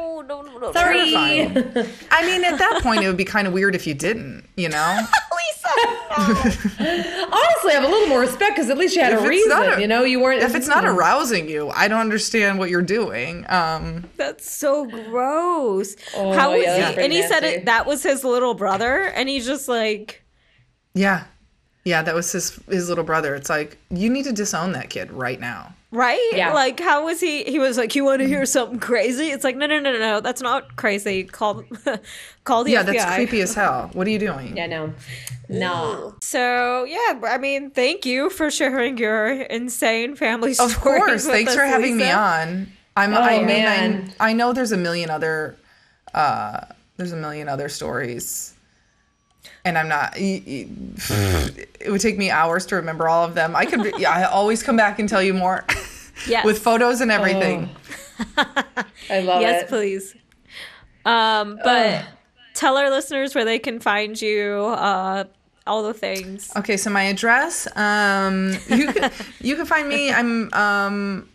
Sorry. 0.72 1.10
Terrifying. 1.12 1.86
I 2.10 2.26
mean, 2.26 2.44
at 2.44 2.58
that 2.58 2.80
point, 2.82 3.02
it 3.02 3.06
would 3.08 3.16
be 3.16 3.24
kind 3.24 3.46
of 3.46 3.52
weird 3.52 3.74
if 3.74 3.86
you 3.86 3.94
didn't, 3.94 4.44
you 4.56 4.68
know? 4.68 5.00
Lisa. 5.32 5.68
Honestly, 6.78 7.70
I 7.72 7.72
have 7.74 7.84
a 7.84 7.88
little 7.88 8.08
more 8.08 8.20
respect 8.20 8.56
because 8.56 8.70
at 8.70 8.76
least 8.78 8.94
you 8.96 9.02
had 9.02 9.14
If 9.14 9.20
a 9.20 9.28
reason. 9.28 9.50
a- 9.52 9.80
you 9.80 9.86
know, 9.86 10.04
you 10.04 10.20
weren't. 10.20 10.42
If 10.42 10.54
it's 10.54 10.68
not 10.68 10.84
arousing 10.84 11.48
you, 11.48 11.70
I 11.70 11.88
don't 11.88 12.00
understand 12.00 12.58
what 12.58 12.70
you're 12.70 12.82
doing. 12.82 13.44
Um, 13.48 14.04
That's 14.16 14.50
so 14.50 14.86
gross. 14.86 15.96
Oh, 16.14 16.32
How 16.32 16.52
was 16.52 16.62
yeah, 16.64 16.92
he? 16.92 17.00
And 17.00 17.12
he 17.12 17.22
said 17.22 17.44
it. 17.44 17.64
That 17.64 17.86
was 17.86 18.02
his 18.02 18.24
little 18.24 18.54
brother, 18.54 19.04
and 19.14 19.28
he's 19.28 19.46
just 19.46 19.68
like, 19.68 20.22
yeah. 20.94 21.24
Yeah, 21.84 22.02
that 22.02 22.14
was 22.14 22.30
his 22.30 22.60
his 22.68 22.88
little 22.88 23.02
brother. 23.04 23.34
It's 23.34 23.50
like, 23.50 23.76
you 23.90 24.08
need 24.10 24.24
to 24.26 24.32
disown 24.32 24.72
that 24.72 24.88
kid 24.90 25.10
right 25.10 25.40
now. 25.40 25.74
Right? 25.92 26.30
Yeah. 26.32 26.52
Like, 26.52 26.80
how 26.80 27.04
was 27.04 27.20
he? 27.20 27.44
He 27.44 27.58
was 27.60 27.78
like, 27.78 27.94
you 27.94 28.04
want 28.04 28.20
to 28.22 28.26
hear 28.26 28.44
something 28.46 28.80
crazy? 28.80 29.26
It's 29.26 29.44
like, 29.44 29.56
no, 29.56 29.66
no, 29.66 29.78
no, 29.78 29.92
no, 29.92 29.98
no. 29.98 30.20
That's 30.20 30.40
not 30.42 30.74
crazy. 30.76 31.22
Call, 31.24 31.62
call 32.44 32.64
the 32.64 32.72
Yeah, 32.72 32.82
FBI. 32.82 32.86
that's 32.86 33.14
creepy 33.14 33.40
as 33.42 33.54
hell. 33.54 33.90
What 33.92 34.06
are 34.06 34.10
you 34.10 34.18
doing? 34.18 34.56
Yeah, 34.56 34.66
no, 34.66 34.92
no. 35.48 36.14
So 36.20 36.84
yeah, 36.84 37.20
I 37.24 37.38
mean, 37.38 37.70
thank 37.70 38.04
you 38.04 38.30
for 38.30 38.50
sharing 38.50 38.98
your 38.98 39.28
insane 39.42 40.16
family 40.16 40.54
story. 40.54 40.72
Of 40.72 40.80
course. 40.80 41.26
Thanks 41.26 41.54
for 41.54 41.62
having 41.64 41.96
me 41.96 42.10
on. 42.10 42.66
I'm 42.96 43.14
I 43.14 43.38
mean 43.38 43.42
Oh, 43.42 43.46
man. 43.46 44.14
I, 44.20 44.30
I 44.30 44.32
know 44.32 44.52
there's 44.52 44.72
a 44.72 44.76
million 44.76 45.08
other 45.10 45.56
uh 46.14 46.60
there's 46.96 47.12
a 47.12 47.16
million 47.16 47.48
other 47.48 47.68
stories. 47.68 48.54
And 49.64 49.78
I'm 49.78 49.88
not 49.88 50.14
y- 50.18 50.42
y- 50.46 50.66
it 51.80 51.90
would 51.90 52.00
take 52.00 52.18
me 52.18 52.30
hours 52.30 52.66
to 52.66 52.76
remember 52.76 53.08
all 53.08 53.24
of 53.24 53.34
them. 53.34 53.54
I 53.54 53.64
could 53.64 53.92
yeah, 53.98 54.10
I 54.14 54.24
always 54.24 54.62
come 54.62 54.76
back 54.76 54.98
and 54.98 55.08
tell 55.08 55.22
you 55.22 55.34
more 55.34 55.64
Yes. 56.26 56.44
with 56.44 56.58
photos 56.58 57.00
and 57.00 57.10
everything. 57.10 57.68
I 58.36 59.20
love 59.20 59.40
yes, 59.40 59.62
it. 59.62 59.64
Yes, 59.64 59.68
please. 59.68 60.14
Um, 61.04 61.58
but 61.64 62.04
tell 62.54 62.76
our 62.76 62.90
listeners 62.90 63.34
where 63.34 63.44
they 63.44 63.58
can 63.58 63.80
find 63.80 64.20
you. 64.20 64.66
Uh, 64.66 65.24
all 65.66 65.82
the 65.84 65.94
things. 65.94 66.50
Okay, 66.56 66.76
so 66.76 66.90
my 66.90 67.04
address, 67.04 67.68
um, 67.76 68.50
you 68.68 68.92
can 68.92 69.10
you 69.40 69.54
can 69.56 69.64
find 69.66 69.88
me. 69.88 70.12
I'm 70.12 70.52
um, 70.52 71.28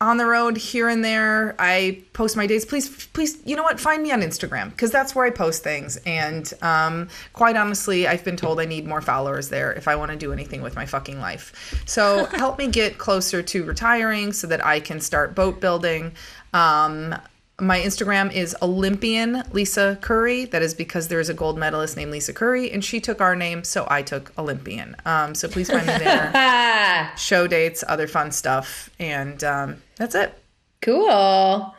on 0.00 0.18
the 0.18 0.26
road 0.26 0.58
here 0.58 0.88
and 0.88 1.04
there. 1.04 1.54
I 1.58 2.02
post 2.12 2.36
my 2.36 2.46
dates. 2.46 2.64
Please, 2.64 3.06
please, 3.08 3.38
you 3.44 3.56
know 3.56 3.62
what? 3.62 3.80
Find 3.80 4.02
me 4.02 4.12
on 4.12 4.20
Instagram 4.20 4.70
because 4.70 4.90
that's 4.90 5.14
where 5.14 5.24
I 5.24 5.30
post 5.30 5.62
things. 5.62 5.96
And 6.04 6.52
um, 6.60 7.08
quite 7.32 7.56
honestly, 7.56 8.06
I've 8.06 8.24
been 8.24 8.36
told 8.36 8.60
I 8.60 8.66
need 8.66 8.86
more 8.86 9.00
followers 9.00 9.48
there 9.48 9.72
if 9.72 9.88
I 9.88 9.96
want 9.96 10.10
to 10.10 10.16
do 10.16 10.32
anything 10.32 10.60
with 10.60 10.76
my 10.76 10.84
fucking 10.84 11.18
life. 11.18 11.82
So 11.86 12.24
help 12.32 12.58
me 12.58 12.68
get 12.68 12.98
closer 12.98 13.42
to 13.42 13.64
retiring 13.64 14.32
so 14.32 14.46
that 14.48 14.64
I 14.64 14.80
can 14.80 15.00
start 15.00 15.34
boat 15.34 15.60
building. 15.60 16.12
Um, 16.52 17.14
my 17.60 17.80
Instagram 17.80 18.32
is 18.32 18.54
Olympian 18.60 19.42
Lisa 19.52 19.96
Curry. 20.02 20.44
That 20.44 20.62
is 20.62 20.74
because 20.74 21.08
there 21.08 21.20
is 21.20 21.28
a 21.30 21.34
gold 21.34 21.56
medalist 21.58 21.96
named 21.96 22.10
Lisa 22.12 22.32
Curry, 22.34 22.70
and 22.70 22.84
she 22.84 23.00
took 23.00 23.20
our 23.20 23.34
name, 23.34 23.64
so 23.64 23.86
I 23.88 24.02
took 24.02 24.30
Olympian. 24.38 24.94
Um, 25.06 25.34
so 25.34 25.48
please 25.48 25.70
find 25.70 25.86
me 25.86 25.92
there. 25.98 27.12
Show 27.16 27.46
dates, 27.46 27.82
other 27.88 28.06
fun 28.06 28.30
stuff, 28.32 28.90
and 28.98 29.42
um, 29.42 29.82
that's 29.96 30.14
it. 30.14 30.34
cool. 30.82 31.74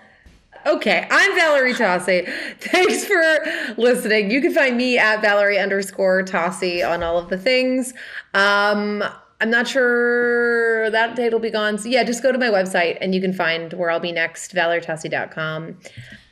Okay, 0.66 1.08
I'm 1.10 1.36
Valerie 1.36 1.74
Tosi. 1.74 2.28
Thanks 2.60 3.06
for 3.06 3.24
listening. 3.80 4.32
You 4.32 4.42
can 4.42 4.54
find 4.54 4.76
me 4.76 4.98
at 4.98 5.22
Valerie 5.22 5.60
underscore 5.60 6.24
Tosi 6.24 6.86
on 6.86 7.04
all 7.04 7.18
of 7.18 7.30
the 7.30 7.38
things. 7.38 7.94
Um, 8.34 9.04
I'm 9.40 9.52
not 9.52 9.68
sure 9.68 10.90
that 10.90 11.16
date 11.16 11.32
will 11.32 11.40
be 11.40 11.52
gone. 11.52 11.78
So 11.78 11.90
yeah, 11.90 12.04
just 12.04 12.24
go 12.24 12.32
to 12.32 12.40
my 12.40 12.48
website 12.48 12.98
and 13.02 13.14
you 13.14 13.22
can 13.22 13.34
find 13.34 13.72
where 13.74 13.92
I'll 13.92 14.00
be 14.00 14.12
next, 14.12 14.56
valerietosi.com. 14.56 15.78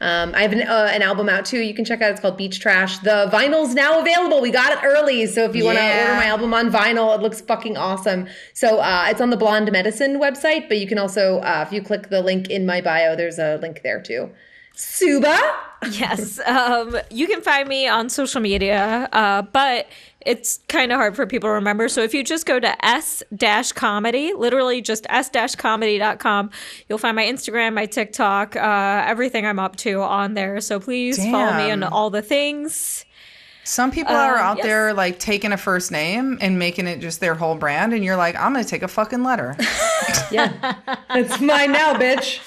Um, 0.01 0.36
I 0.36 0.41
have 0.41 0.51
an, 0.53 0.64
uh, 0.64 0.89
an 0.91 1.03
album 1.03 1.30
out 1.30 1.45
too. 1.45 1.60
You 1.60 1.74
can 1.76 1.86
check 1.86 2.01
out. 2.01 2.12
It's 2.12 2.20
called 2.20 2.38
Beach 2.38 2.60
Trash. 2.60 2.99
The 2.99 3.30
vinyl's 3.32 3.76
now 3.76 3.99
available. 3.99 4.41
We 4.41 4.49
got 4.49 4.72
it 4.74 4.80
early, 4.84 5.28
so 5.28 5.45
if 5.45 5.56
you 5.56 5.66
want 5.66 5.78
to 5.78 5.84
order 5.84 6.16
my 6.16 6.26
album 6.26 6.53
on 6.53 6.72
vinyl, 6.72 7.16
it 7.16 7.22
looks 7.22 7.41
fucking 7.41 7.78
awesome. 7.78 8.28
So 8.53 8.80
uh, 8.80 9.08
it's 9.10 9.22
on 9.22 9.30
the 9.30 9.38
Blonde 9.38 9.72
Medicine 9.72 10.20
website, 10.20 10.68
but 10.68 10.80
you 10.80 10.88
can 10.88 10.97
also, 10.97 11.39
uh, 11.39 11.64
if 11.66 11.72
you 11.72 11.82
click 11.82 12.10
the 12.10 12.22
link 12.22 12.49
in 12.49 12.66
my 12.66 12.82
bio, 12.82 13.16
there's 13.16 13.39
a 13.39 13.58
link 13.58 13.82
there 13.84 14.01
too. 14.01 14.32
Subhah, 14.76 15.56
yes. 15.91 16.39
Um, 16.45 16.97
you 17.10 17.28
can 17.28 17.41
find 17.41 17.70
me 17.70 17.88
on 17.88 18.10
social 18.10 18.41
media, 18.41 19.08
uh, 19.14 19.43
but 19.43 19.88
it's 20.26 20.59
kind 20.67 20.91
of 20.91 20.97
hard 20.97 21.15
for 21.15 21.26
people 21.26 21.47
to 21.47 21.53
remember. 21.53 21.88
So 21.88 22.01
if 22.01 22.13
you 22.13 22.23
just 22.23 22.45
go 22.45 22.59
to 22.59 22.86
s 22.86 23.23
dash 23.36 23.71
comedy, 23.71 24.34
literally 24.34 24.82
just 24.82 25.05
s 25.09 25.30
dash 25.30 25.55
comedy.com, 25.55 26.49
you'll 26.89 26.97
find 26.97 27.15
my 27.15 27.26
Instagram, 27.26 27.73
my 27.73 27.86
TikTok, 27.86 28.55
uh, 28.55 29.03
everything 29.05 29.45
I'm 29.45 29.59
up 29.59 29.76
to 29.78 30.01
on 30.01 30.34
there. 30.34 30.59
So 30.61 30.80
please 30.80 31.17
follow 31.17 31.55
me 31.57 31.71
on 31.71 31.84
all 31.84 32.09
the 32.09 32.21
things. 32.21 33.05
Some 33.65 33.89
people 33.89 34.15
are 34.15 34.38
out 34.38 34.57
yes. 34.57 34.65
there 34.65 34.93
like 34.93 35.17
taking 35.17 35.51
a 35.51 35.57
first 35.57 35.91
name 35.91 36.38
and 36.39 36.59
making 36.59 36.86
it 36.86 36.99
just 36.99 37.19
their 37.19 37.34
whole 37.34 37.55
brand, 37.55 37.93
and 37.93 38.05
you're 38.05 38.15
like, 38.15 38.36
I'm 38.36 38.53
gonna 38.53 38.63
take 38.63 38.84
a 38.84 38.88
fucking 38.88 39.23
letter. 39.23 39.55
yeah, 40.32 40.76
it's 41.09 41.41
mine 41.41 41.71
now, 41.71 41.95
bitch. 41.95 42.41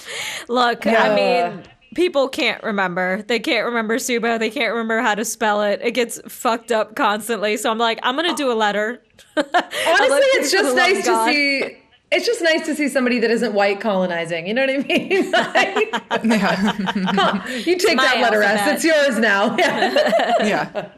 Look, 0.48 0.86
I 0.86 1.14
mean, 1.16 1.64
people 1.94 2.28
can't 2.28 2.62
remember. 2.62 3.22
They 3.22 3.38
can't 3.38 3.64
remember 3.66 3.96
Subhah. 3.98 4.38
They 4.38 4.50
can't 4.50 4.70
remember 4.72 5.00
how 5.00 5.14
to 5.14 5.24
spell 5.24 5.62
it. 5.62 5.80
It 5.82 5.92
gets 5.92 6.20
fucked 6.28 6.72
up 6.72 6.96
constantly. 6.96 7.56
So 7.56 7.70
I'm 7.70 7.78
like, 7.78 7.98
I'm 8.02 8.16
going 8.16 8.28
to 8.28 8.36
do 8.36 8.50
a 8.50 8.54
letter. 8.54 9.02
Honestly, 9.36 9.54
it's 9.86 10.50
just 10.52 10.74
nice 10.76 11.04
to 11.04 11.24
see. 11.26 11.78
It's 12.10 12.24
just 12.24 12.40
nice 12.40 12.64
to 12.64 12.74
see 12.74 12.88
somebody 12.88 13.18
that 13.18 13.30
isn't 13.30 13.52
white 13.52 13.80
colonizing. 13.80 14.46
You 14.46 14.54
know 14.54 14.64
what 14.66 14.70
I 14.70 14.78
mean? 14.78 15.30
Like, 15.32 16.24
yeah, 16.24 17.46
you 17.66 17.76
take 17.76 17.96
my 17.96 18.04
that 18.04 18.20
letter 18.22 18.42
S. 18.42 18.66
It's 18.66 18.84
yours 18.84 19.18
now. 19.18 19.54
Yeah. 19.58 20.32
yeah. 20.40 20.88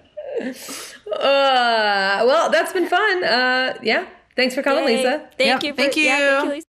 Uh, 1.12 2.24
well, 2.26 2.50
that's 2.50 2.72
been 2.72 2.86
fun. 2.88 3.24
Uh, 3.24 3.76
yeah. 3.82 4.06
Thanks 4.36 4.54
for 4.54 4.62
coming, 4.62 4.84
Yay. 4.84 4.98
Lisa. 4.98 5.28
Thank 5.36 5.62
Yeah, 5.62 5.68
you. 5.68 5.74
For, 5.74 5.76
thank 5.82 5.96
yeah, 5.96 6.18
thank 6.18 6.44
you. 6.44 6.48
you, 6.50 6.54
Lisa. 6.54 6.66